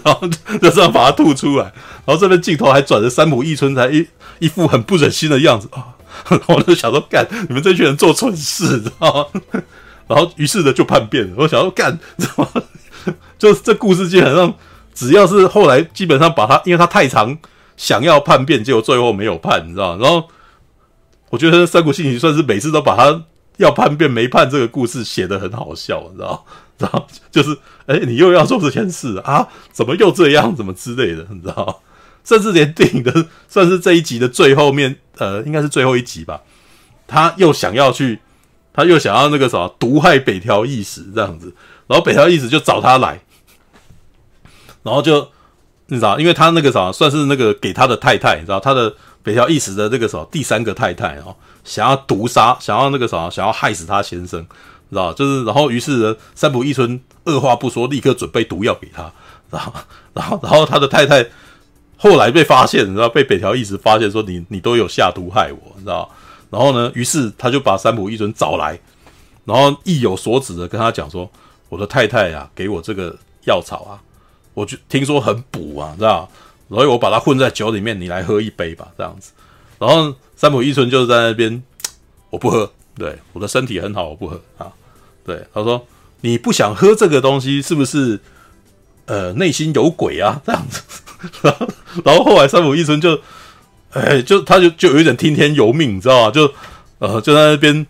[0.02, 0.26] 然后
[0.58, 1.64] 就这样把它吐出来。
[2.06, 4.06] 然后这边镜头还转着三浦义村，才一
[4.38, 5.94] 一副很不忍心的样子啊！
[6.48, 9.62] 我就想说，干你们这群人做蠢事，知道吗？
[10.06, 11.34] 然后于是呢就叛变了。
[11.36, 12.48] 我想说，干怎么？
[13.38, 14.54] 就是这故事基本上，
[14.98, 17.38] 只要是后来基本上把他，因为他太长
[17.76, 19.96] 想要叛变，结果最后没有叛，你知道？
[19.96, 20.28] 然后
[21.30, 23.24] 我觉得三谷幸喜算是每次都把他
[23.58, 26.44] 要叛变没叛这个故事写得很好笑，你知道？
[26.78, 27.56] 然后就是，
[27.86, 29.46] 哎、你又要做这件事啊？
[29.70, 30.52] 怎么又这样？
[30.56, 31.24] 怎么之类的？
[31.30, 31.80] 你知道？
[32.24, 36.40] 甚至连电影的算是这一集的最后面，呃，应该是最后一集吧。
[37.06, 38.18] 他又想要去，
[38.72, 41.54] 他又想要那个什么毒害北条义时这样子。
[41.86, 43.20] 然后北条义时就找他来，
[44.82, 45.28] 然后就
[45.86, 51.34] 你知道，因为他那个啥算是那个给他的太太，你知道，他的北条义时的那个什么第三个太太哦，
[51.64, 54.46] 想要毒杀，想要那个啥，想要害死他先生。
[54.90, 59.12] 知道，就是，然后于是呢，三浦义村二话不说，立刻准备毒药给他，
[59.50, 59.72] 然后，
[60.14, 61.26] 然后，然后他的太太
[61.98, 66.08] 后来被发现，你知道，被北条义时发现说你你都有下毒害我，你知道，
[66.48, 68.80] 然后呢，于是他就把三浦义村找来，
[69.44, 71.30] 然后意有所指的跟他讲说，
[71.68, 73.14] 我的太太呀、啊，给我这个
[73.44, 74.00] 药草啊，
[74.58, 76.28] 我就听说很补啊，知道，
[76.68, 79.30] 所以我把它混在酒里面，你来喝一杯吧，这样子，
[79.78, 81.62] 然后三浦一村就在那边，
[82.30, 82.70] 我不喝。
[82.96, 84.66] 对，我的身体很好，我不喝啊。
[85.24, 85.86] 对，他说
[86.22, 88.18] 你不想喝这个东西，是不是？
[89.06, 90.82] 呃，内心有鬼啊， 这样子。
[91.40, 91.68] 然后，
[92.04, 93.18] 然后后来三浦一村就，
[93.92, 96.30] 哎，就他就就有一点听天由命，你知道吗？
[96.30, 96.52] 就
[96.98, 97.86] 呃就在那边，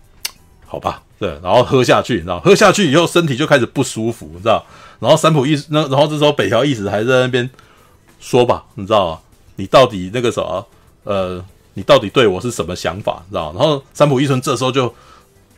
[0.67, 4.65] 好吧，对，然后喝下去，你知道，喝下去以后身体就开始不舒服，你知道。
[5.01, 7.49] 然后三浦义那，然后这时候北条义时还在那边
[8.21, 9.19] 说吧，你知道吗？
[9.57, 10.67] 你到底那个什么，
[11.05, 11.45] 呃。
[11.75, 13.23] 你到底对我是什么想法？
[13.29, 13.55] 你知道？
[13.57, 14.93] 然后三浦义村这时候就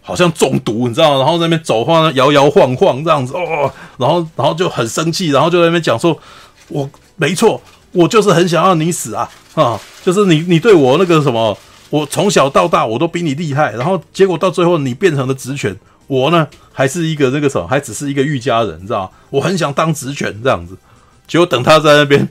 [0.03, 1.17] 好像中毒，你知道？
[1.17, 6.15] 然后那边走晃，摇摇晃晃这样子哦，然后然后就很生气，然后就在那边讲说
[6.69, 6.87] ：“我
[7.17, 7.59] 没错，
[7.93, 9.81] 我就是很想要你死啊啊！
[10.05, 11.57] 就是你你对我那个什么，
[11.89, 15.75] 我从小到大我都比你厉害，然后结果到最后你变成了职权，
[16.07, 16.47] 我呢
[16.81, 19.12] 还是一个那个什么，还只是一个御家人，你知道？
[19.28, 20.74] 我很想当职权这样子，
[21.27, 22.27] 结果等他在那边。”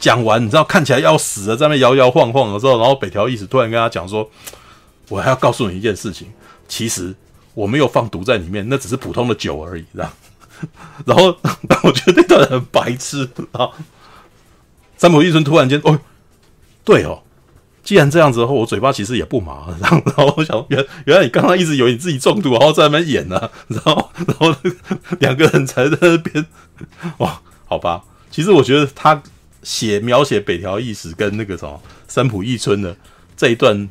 [0.00, 4.26] 讲完，你知道看起来要死了，在那摇摇晃晃的时候，然后北条义时突然跟他讲说
[5.10, 6.26] ：“我还要告诉你一件事情，
[6.68, 7.14] 其实
[7.52, 10.10] 我没有放毒在里面，那只是普通的酒而已。”这样，
[11.04, 11.36] 然后
[11.82, 13.68] 我觉得那段很白痴啊。
[14.96, 16.00] 三浦义村突然间，哦，
[16.82, 17.22] 对哦，
[17.82, 19.66] 既然这样子的话，我嘴巴其实也不麻。
[19.80, 24.54] 然后，然后我想，原原来你刚刚一直以为你自己中毒，然后在那边演呢、然后，然后
[25.18, 26.46] 两个人才在那边，
[27.18, 29.22] 哇，好吧，其实我觉得他。
[29.62, 31.78] 写描写北条义史跟那个什么
[32.08, 32.96] 三浦义村的
[33.36, 33.90] 这一段，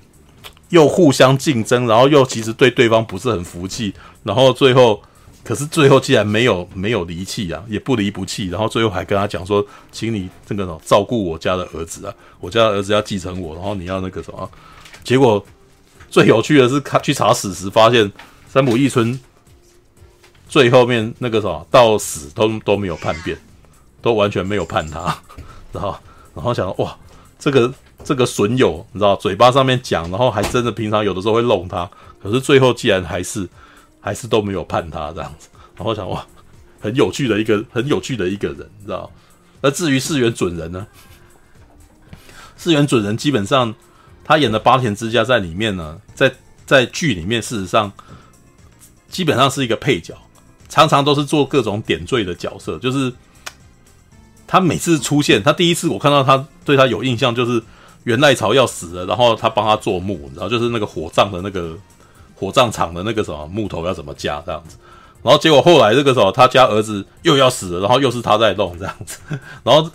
[0.69, 3.93] 又互相竞争，然后又其实对对方不是很服气，
[4.23, 4.99] 然后最后，
[5.43, 14.49] 可是最后既然没有没有离弃啊，也不离不弃，然后最后还跟他讲说，请你这个照顾我家的儿子啊，我家的儿子要继承我，然后你要那个什么，
[15.03, 15.43] 结果
[16.09, 18.11] 最有趣的是，他去查史实，发现
[18.47, 19.19] 三浦义村
[20.47, 23.37] 最后面那个什么到死都都没有叛变，
[24.01, 25.17] 都完全没有叛他。
[25.71, 25.95] 然后，
[26.35, 26.97] 然后想说哇，
[27.39, 31.89] 这个这个损友，你知道，嘴巴上面讲，然后还真的平常有的时候会弄他，
[32.21, 33.47] 可是最后既然还是
[33.99, 36.25] 还是都没有判他这样子，然后想哇，
[36.79, 39.11] 很有趣的一个很有趣的一个人，你知道？
[39.61, 40.87] 那至于四元准人呢？
[42.55, 43.73] 四元准人基本上
[44.23, 46.33] 他演的八田之家在里面呢，在
[46.65, 47.91] 在剧里面事实上
[49.09, 50.13] 基本上是一个配角，
[50.69, 52.77] 常常都是做各种点缀的角色。
[52.79, 53.11] 就是
[54.47, 57.61] 他每次出现，他第一次我看到他对他有印象，就是
[58.03, 61.77] 源赖朝要死了，然后他帮他做墓，然后就是那个火葬的那个
[62.39, 64.77] 火葬场的那个什么木头要怎么架这样子。
[65.21, 69.19] 然后结果后来这个时候，他家儿子又要死了，然后又是他在弄这样子，
[69.63, 69.89] 然后。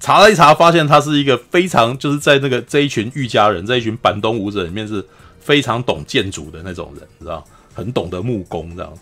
[0.00, 5.04] 查了一查，发现他是一个非常就是在那个这一群御家人，这一群板东武者里面是
[5.40, 7.44] 非常懂建筑的那种人，知道
[7.74, 8.92] 很懂得木工这样。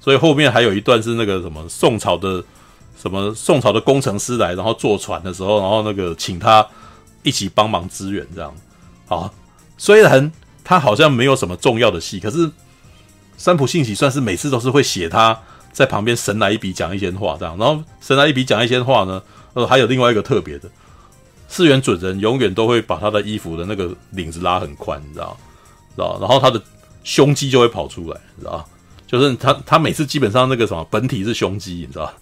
[0.00, 2.42] 所以后面还有一段是那个什么宋朝的
[2.98, 6.66] 什么宋朝的工程师来，然后坐船的时候，然后那个请他
[7.22, 8.50] 一起帮忙支援这样。
[9.06, 9.30] 好，
[9.76, 10.32] 虽然
[10.66, 12.50] 他好像没有什么重要的戏，可是
[13.36, 15.38] 三浦信喜算是每次都是会写他
[15.72, 19.22] 在旁边神来一笔讲一些话这样，然后神来一笔讲一些话呢。
[19.54, 20.68] 呃，还有另外一个特别的，
[21.48, 25.34] 四原准人永远都会把他的衣服的那个领子拉很宽，你知道？
[25.94, 26.18] 知道？
[26.20, 26.62] 然后他的
[27.04, 28.68] 胸肌就会跑出来，你知道？
[29.06, 32.12] 就是他他每次基本上那个什么本体是胸肌，你知道？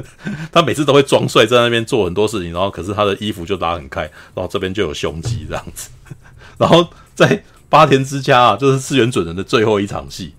[0.52, 4.02] 他每次都会装帅在那边做很多事情，然后可是他的衣服就拉很开，
[4.34, 5.88] 然后这边就有胸肌这样子。
[6.58, 7.42] 然后在
[7.72, 10.34] 八田之家啊，就是市原准人的最后一场戏，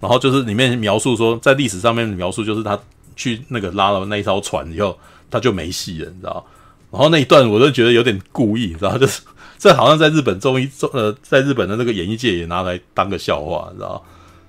[0.00, 2.76] 然后就是里面描述说，在历史上面描述就是他
[3.14, 4.98] 去那个拉了那一艘船以后。
[5.28, 6.46] 他就没戏了，你知道？
[6.92, 9.20] 然后那一段我都觉得有点故意，然后就是
[9.58, 14.00] 这好像在日本综艺中呃，在日本的那个演艺界也拿来当个笑话，你知道？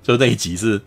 [0.03, 0.79] 就那一集是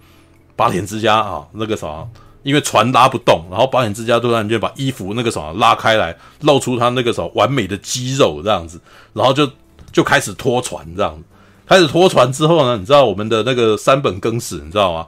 [0.54, 2.06] 八田之家啊，那个啥，
[2.44, 8.80] 因为船拉不动，然后八田之家突然间把衣服那个什么拉开来，露出他那个什么完美的肌肉这样子，
[9.12, 9.44] 然后就
[9.92, 11.22] 就开始拖船这样子，
[11.66, 15.06] 开始拖船之后呢，你知道我们的那个山本耕史，你知道吗？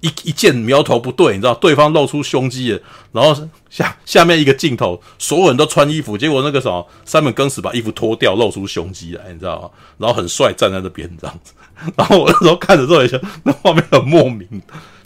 [0.00, 2.80] 一一见苗头不对，你知道对方露出胸肌了，
[3.12, 9.70] 然后下下面一个镜头，所有人都穿衣服，结果那个什么山本耕史把衣服脱掉，露出胸肌来，你知道吗？
[9.96, 11.54] 然后很帅站在那边这样子，
[11.96, 14.46] 然后我那时候看着之后也想，那画面很莫名，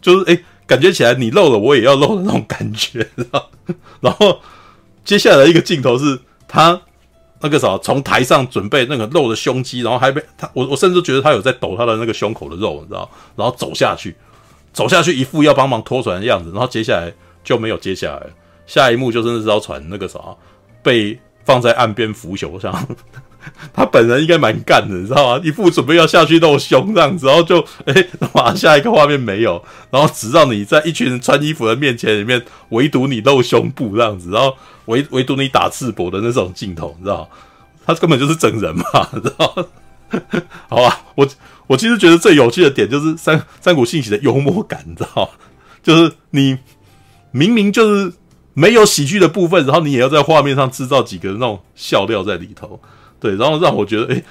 [0.00, 3.48] 就是诶，感觉起来你露了，我也要露的那种感觉，知道？
[4.00, 4.40] 然后
[5.04, 6.18] 接下来一个镜头是
[6.48, 6.80] 他
[7.40, 13.08] 那个什么从台上准备那个露的胸肌，然后还被他我我甚至觉得他有在抖他的那个胸口的肉，你知道？
[13.36, 14.16] 然后走下去。
[14.72, 17.12] 走下去，一副要帮忙拖船的样子，然后接下来
[17.42, 18.26] 就没有接下来。
[18.66, 20.20] 下一幕就是那艘船那个啥
[20.82, 22.72] 被放在岸边腐朽，上
[23.72, 25.42] 他本人应该蛮干的，你知道吗？
[25.44, 34.54] 一副准备要下去露胸这样子，然后就哎， 马上下一个画面没有，然后只让你在一群人穿衣服的面前里面，唯独你露胸部这样子，然后
[34.86, 37.28] 唯唯独你打赤膊的那种镜头，你知道吗？
[37.86, 38.84] 他根本就是整人嘛，
[39.14, 39.64] 你知道吗？
[40.68, 41.28] 好吧，我。
[41.68, 45.28] 我其实觉得最有趣的点就是三三谷信喜的幽默感，你知道吗，
[45.82, 46.56] 就是你
[47.30, 48.10] 明明就是
[48.54, 52.80] 没有喜剧的部分，然后你也要在画面上制造几个那种笑料在里头，
[53.20, 54.22] 对，然后让我觉得，哎，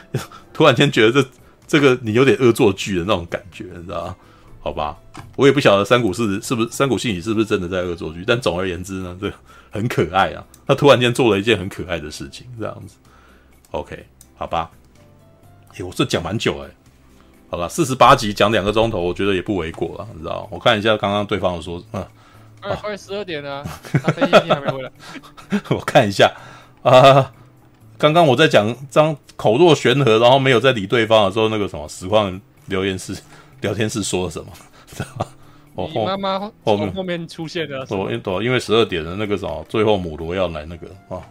[0.53, 1.29] 突然间觉得这
[1.67, 4.15] 这个你有点恶作剧的那种感觉，你知道？
[4.59, 4.97] 好吧，
[5.37, 9.31] 我也不晓得三谷是是不是三谷信喜是不是真的在恶作剧，但总而言之呢，这
[9.71, 12.95] 很可爱啊，他突然间做了一件很可爱的事情，这样子
[13.71, 14.05] ，OK，
[14.35, 14.69] 好吧，
[15.73, 16.69] 哎，我这讲蛮久哎。
[17.49, 20.45] 好了，四十八集讲两个钟头，我觉得也不为过了，你知道？
[20.51, 22.05] 我看一下刚刚对方有说，嗯，
[22.59, 23.63] 快快十二点了，
[24.03, 24.91] 他飞机还没回来。
[25.71, 26.29] 我看一下
[26.83, 27.31] 啊，
[27.97, 33.15] 刚刚我在讲张口若悬河，然后没有在理对方的时候，那个什么实况留言室
[33.61, 34.51] 聊天室说了什么？
[34.87, 35.25] 知道吗？
[35.75, 37.97] 我后妈妈后面后面出现的，对，
[38.41, 41.21] 因因为十二点的那个什么，最后母罗要来那个啊，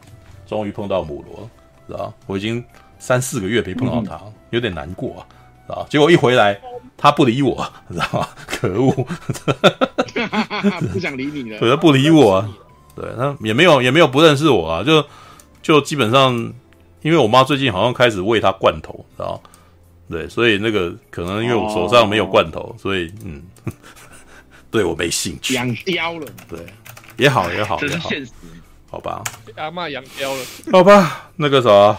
[0.47, 1.49] 终于碰到母罗，
[1.89, 2.13] 知道？
[2.27, 2.65] 我已经
[2.99, 5.27] 三四个月没碰到他，嗯、有点难过啊。
[5.69, 5.85] 啊！
[5.91, 6.57] 结果一回来，
[6.97, 7.57] 他不理我，
[7.91, 8.29] 知道吗？
[8.47, 8.93] 可恶，
[10.93, 11.59] 不想理你了。
[11.59, 12.49] 对，他不理我，
[12.95, 15.05] 对他也没有也没有不认识我啊，就
[15.67, 16.33] 就基本上，
[17.03, 19.51] 因为我妈最近好像开始喂它罐头，知道吗？
[20.09, 23.43] 对，所以那个可能因为我手上没有罐头，哦、所以嗯，
[24.71, 25.55] 对我没兴趣。
[25.55, 26.61] 养貂了，对，
[27.17, 28.31] 也好也好，这是现实，
[28.89, 29.25] 好吧？
[29.57, 31.33] 阿嬷养貂了，好吧？
[31.35, 31.99] 那个啥。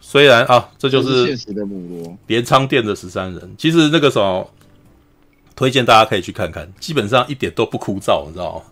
[0.00, 3.54] 虽然啊，这就是现实的母罗镰仓店的十三人。
[3.56, 4.52] 其实那个时候，
[5.54, 8.62] 推荐大家可以去看看，基本上一点都不枯燥，你知道吗？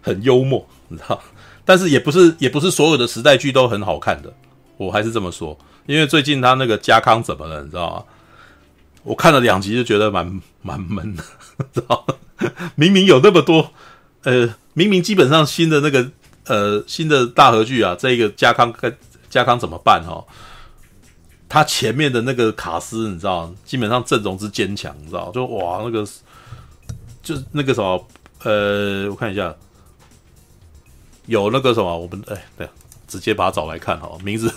[0.00, 1.20] 很幽默，你知道。
[1.64, 4.32] 但是也不是也不是所有的时代剧都很好看的，
[4.76, 5.56] 我还是这么说。
[5.86, 8.04] 因为最近他那个家康怎么了，你知道吗？
[9.02, 11.24] 我看了两集就觉得蛮蛮闷的，
[11.74, 12.06] 知道？
[12.76, 13.72] 明明有那么多，
[14.22, 16.08] 呃，明明基本上新的那个
[16.46, 18.96] 呃新的大河剧啊，这个家康跟
[19.28, 20.24] 家康怎么办哈？
[21.48, 26.06] 他前面的那个卡斯，你知道，基本上阵容之坚强，你知道，就哇，那个
[27.22, 28.06] 就那个什么，
[28.44, 29.52] 呃，我看一下，
[31.32, 32.68] 有那个什么，我们哎，对，
[33.08, 34.52] 直接把他找来看哈，名字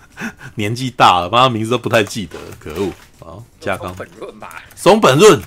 [0.56, 2.90] 年纪大了，把他名字都不太记得，可恶
[3.26, 3.40] 啊！
[3.58, 5.40] 加冈本润吧，松本润。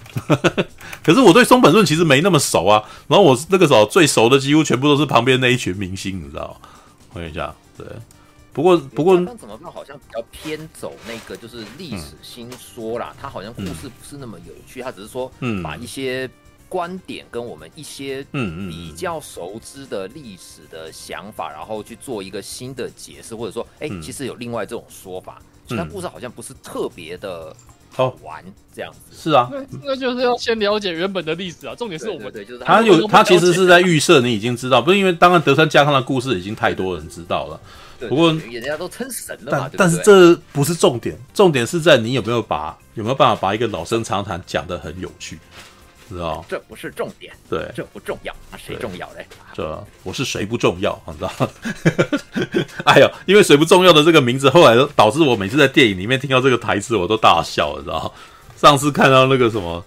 [1.06, 2.84] 可是我对松本润其实没那么熟啊。
[3.08, 6.60] 然后我那个时候最熟的几乎全部都是旁边那一群明星，你知道？
[7.14, 7.86] 我跟你讲，对。
[8.52, 9.72] 不过不过，怎么办？
[9.72, 15.32] 好像比较偏走那个就是历史新说啦，他、嗯、好像故事不是那么有趣，他、嗯、只是说
[15.64, 16.28] 把一些。
[16.72, 27.54] 观点跟我们一些嗯比较熟知的历史的想法，然后去做一个新的解释，或者说，哎，其实有另外这种说法，其他故事好像不是特别的
[27.92, 28.42] 好玩
[28.74, 29.00] 这样子。
[29.12, 29.52] 是啊，
[29.84, 31.76] 那就是要先了解原本的历史啊。
[31.76, 37.60] 重点是我们对，就是他有他其实是在预设你已经知道，不是因为当然德川家康的故事已经太多人知道了。
[38.08, 45.38] 不过人家都称神了嘛，但是这不是重点，重点是在你有没有把有没有办法把一个老生常谈讲的很有趣。
[46.14, 49.26] 知道这不是重点，对，这不重要，那谁重要嘞？
[49.54, 51.00] 这我是谁不重要？
[51.08, 51.32] 你知道？
[52.86, 58.14] 哎呦，因为谁不重要的这个名字，后来导致我每次在电影里面听到这个台词，我都大笑，你知道？
[58.58, 59.80] 上次看到那个什么《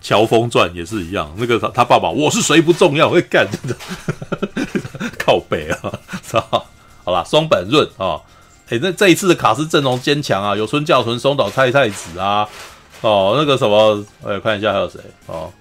[0.00, 3.08] 乔峰传》也是一样，那个他他爸爸我是谁不重要？
[3.08, 3.76] 会干真的
[5.18, 5.92] 靠北啊，
[6.22, 6.66] 知道？
[7.04, 8.18] 好啦，松本润啊，
[8.68, 12.48] 哎、哦，那这一次的卡司阵容坚强啊，有村教纯、松岛菜菜子啊，
[13.00, 15.52] 哦，那个什么，哎，看一下还有谁哦。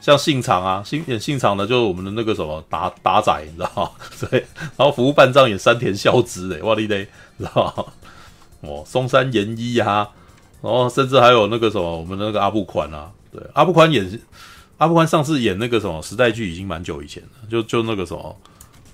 [0.00, 3.90] 像信长啊，信演信长的，就是我们的那个什么达达仔，你知道吗？
[4.30, 4.46] 对，
[4.76, 7.08] 然后服务半藏演山田孝之，哎，哇哩嘞，
[7.38, 7.84] 知道吗？
[8.70, 10.08] 哦，松山研一啊，
[10.62, 14.20] 然后甚至还有那个什么，我们的那个阿部宽啊，对，阿部宽演
[14.78, 18.36] 阿部宽上次演那个什么时代剧已经蛮久以前了，就就那个什么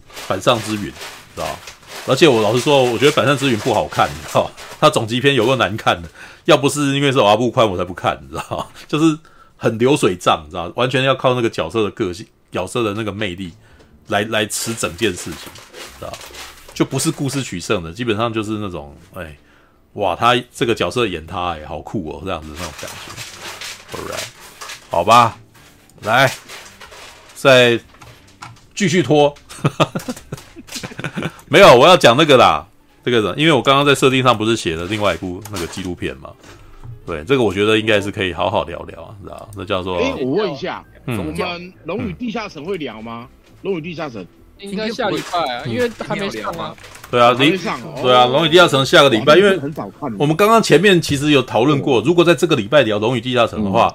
[0.08, 0.84] 反上之云，
[1.34, 1.56] 知道吗？
[2.06, 4.50] 而且我老实说，我觉得反上之云不好看，你知道吗？
[4.80, 6.08] 他总集篇有个难看的，
[6.46, 8.66] 要不是因为是阿部宽，我才不看，你知道吗？
[8.88, 9.18] 就是。
[9.64, 13.50] 很流水账，你知道，完全要靠那个角色的个性、角色的那个魅力
[14.08, 15.50] 来来吃整件事情，
[15.98, 16.12] 知道？
[16.74, 19.34] 就不是故事取胜的，基本上就是那种，哎，
[19.94, 23.96] 哇，他这个角色演他，哎，好酷哦，这样子那种感觉。
[23.96, 24.26] Alright，
[24.90, 25.38] 好吧，
[26.02, 26.30] 来，
[27.34, 27.80] 再
[28.74, 29.34] 继续拖。
[31.48, 32.66] 没有，我要讲那个啦，
[33.02, 36.30] 这个人，因为我刚刚在设定上不是写了另外一部那个纪录片嘛。
[37.06, 39.98] 对，这个我觉得应该是可以好好聊聊啊，知道那叫做……
[39.98, 41.34] 哎，我问一下，嗯、我们
[41.84, 43.28] 《龙与地下城》会聊吗？
[43.62, 44.22] 《龙与地下城》
[44.58, 46.74] 应该下礼拜啊，因为还没上啊。
[47.10, 50.12] 对啊，离上对啊，《龙与地下城》下个礼拜，因为很少看。
[50.18, 53.94] 我们刚刚前面其实有讨论过，如果在这个礼拜聊《龙与地下城》的话，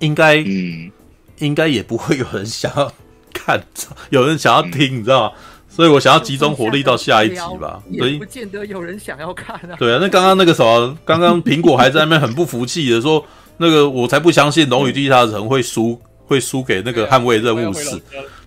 [0.00, 0.90] 应该嗯，
[1.38, 2.92] 应该也不会有人想要
[3.32, 3.62] 看，
[4.10, 5.36] 有人想要听，你知道吗？
[5.74, 9.74] 所以我想要集中火力到下一集吧，所以不见得有人想要看啊。
[9.78, 13.24] 对啊，那刚刚那个什么，刚刚苹果还在那边很不服气的说，
[13.56, 17.96] 那个我才不相信《龙与地下城》会输，会输给那个《捍卫任务四》。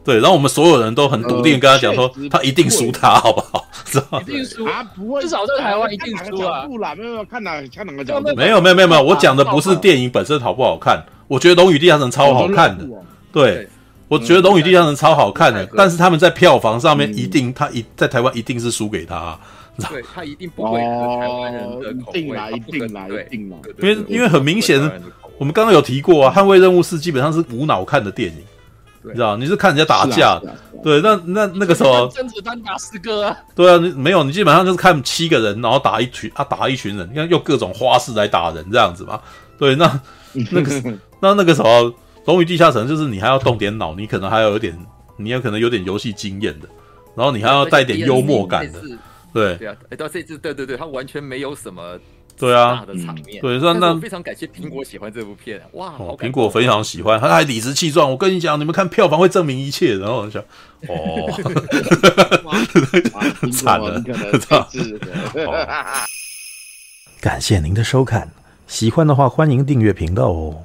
[0.04, 3.66] 对，然后我们所有人都很笃定跟他讲说，他一定输，他好不好？
[3.86, 6.68] 知道一定输啊，不会，至少在台湾一定输啊。
[6.68, 8.36] 不啦，没有看哪看哪个角度？
[8.36, 12.86] 没有没有没有没有，我讲的不是电影本身好不好看，我觉得《龙与地下城》超好看的，
[13.34, 13.68] 对。
[14.08, 19.38] 我觉得《龙与地下城》超好看的，嗯、但是他们在票房上面一定，嗯、他一在台湾一定是输给他，
[19.90, 23.24] 对，他一定不会是台湾人的口味，定来定来。
[23.24, 24.80] 定来，因为因为很明显，
[25.40, 28.38] 我们刚刚有提过啊，《捍卫任务四》基本上是无脑看的电影，
[29.02, 30.40] 你知道，你是看人家打架，
[30.84, 39.20] 对，那那那个时候甄子丹打四个啊，对啊，你没有，你基本上就是看七个人，然后打一群啊，打一群人，你看用各种花式来打人这样子嘛，
[39.58, 40.00] 对，那
[40.52, 41.92] 那个 那那个时候。
[42.26, 44.78] 龙与地下城就是你还要动点脑，你可能还要有点，
[45.18, 46.68] 你有可能有点游戏经验的，
[47.16, 48.82] 然后你还要带点幽默感的，
[49.32, 52.00] 对对啊，哎，到这次对对对，他完全没有什么
[52.38, 60.44] 对啊大的场面，对，那那非常感谢苹果喜欢这部片，哇，苹果非常喜欢，他还理直气壮，我跟你讲，你们看票房会证明一切，然后我就想，
[60.88, 61.32] 哦，
[63.52, 64.04] 惨了，
[67.22, 68.30] 感谢您的收看，
[68.68, 70.64] 喜欢的话欢迎订阅频道哦。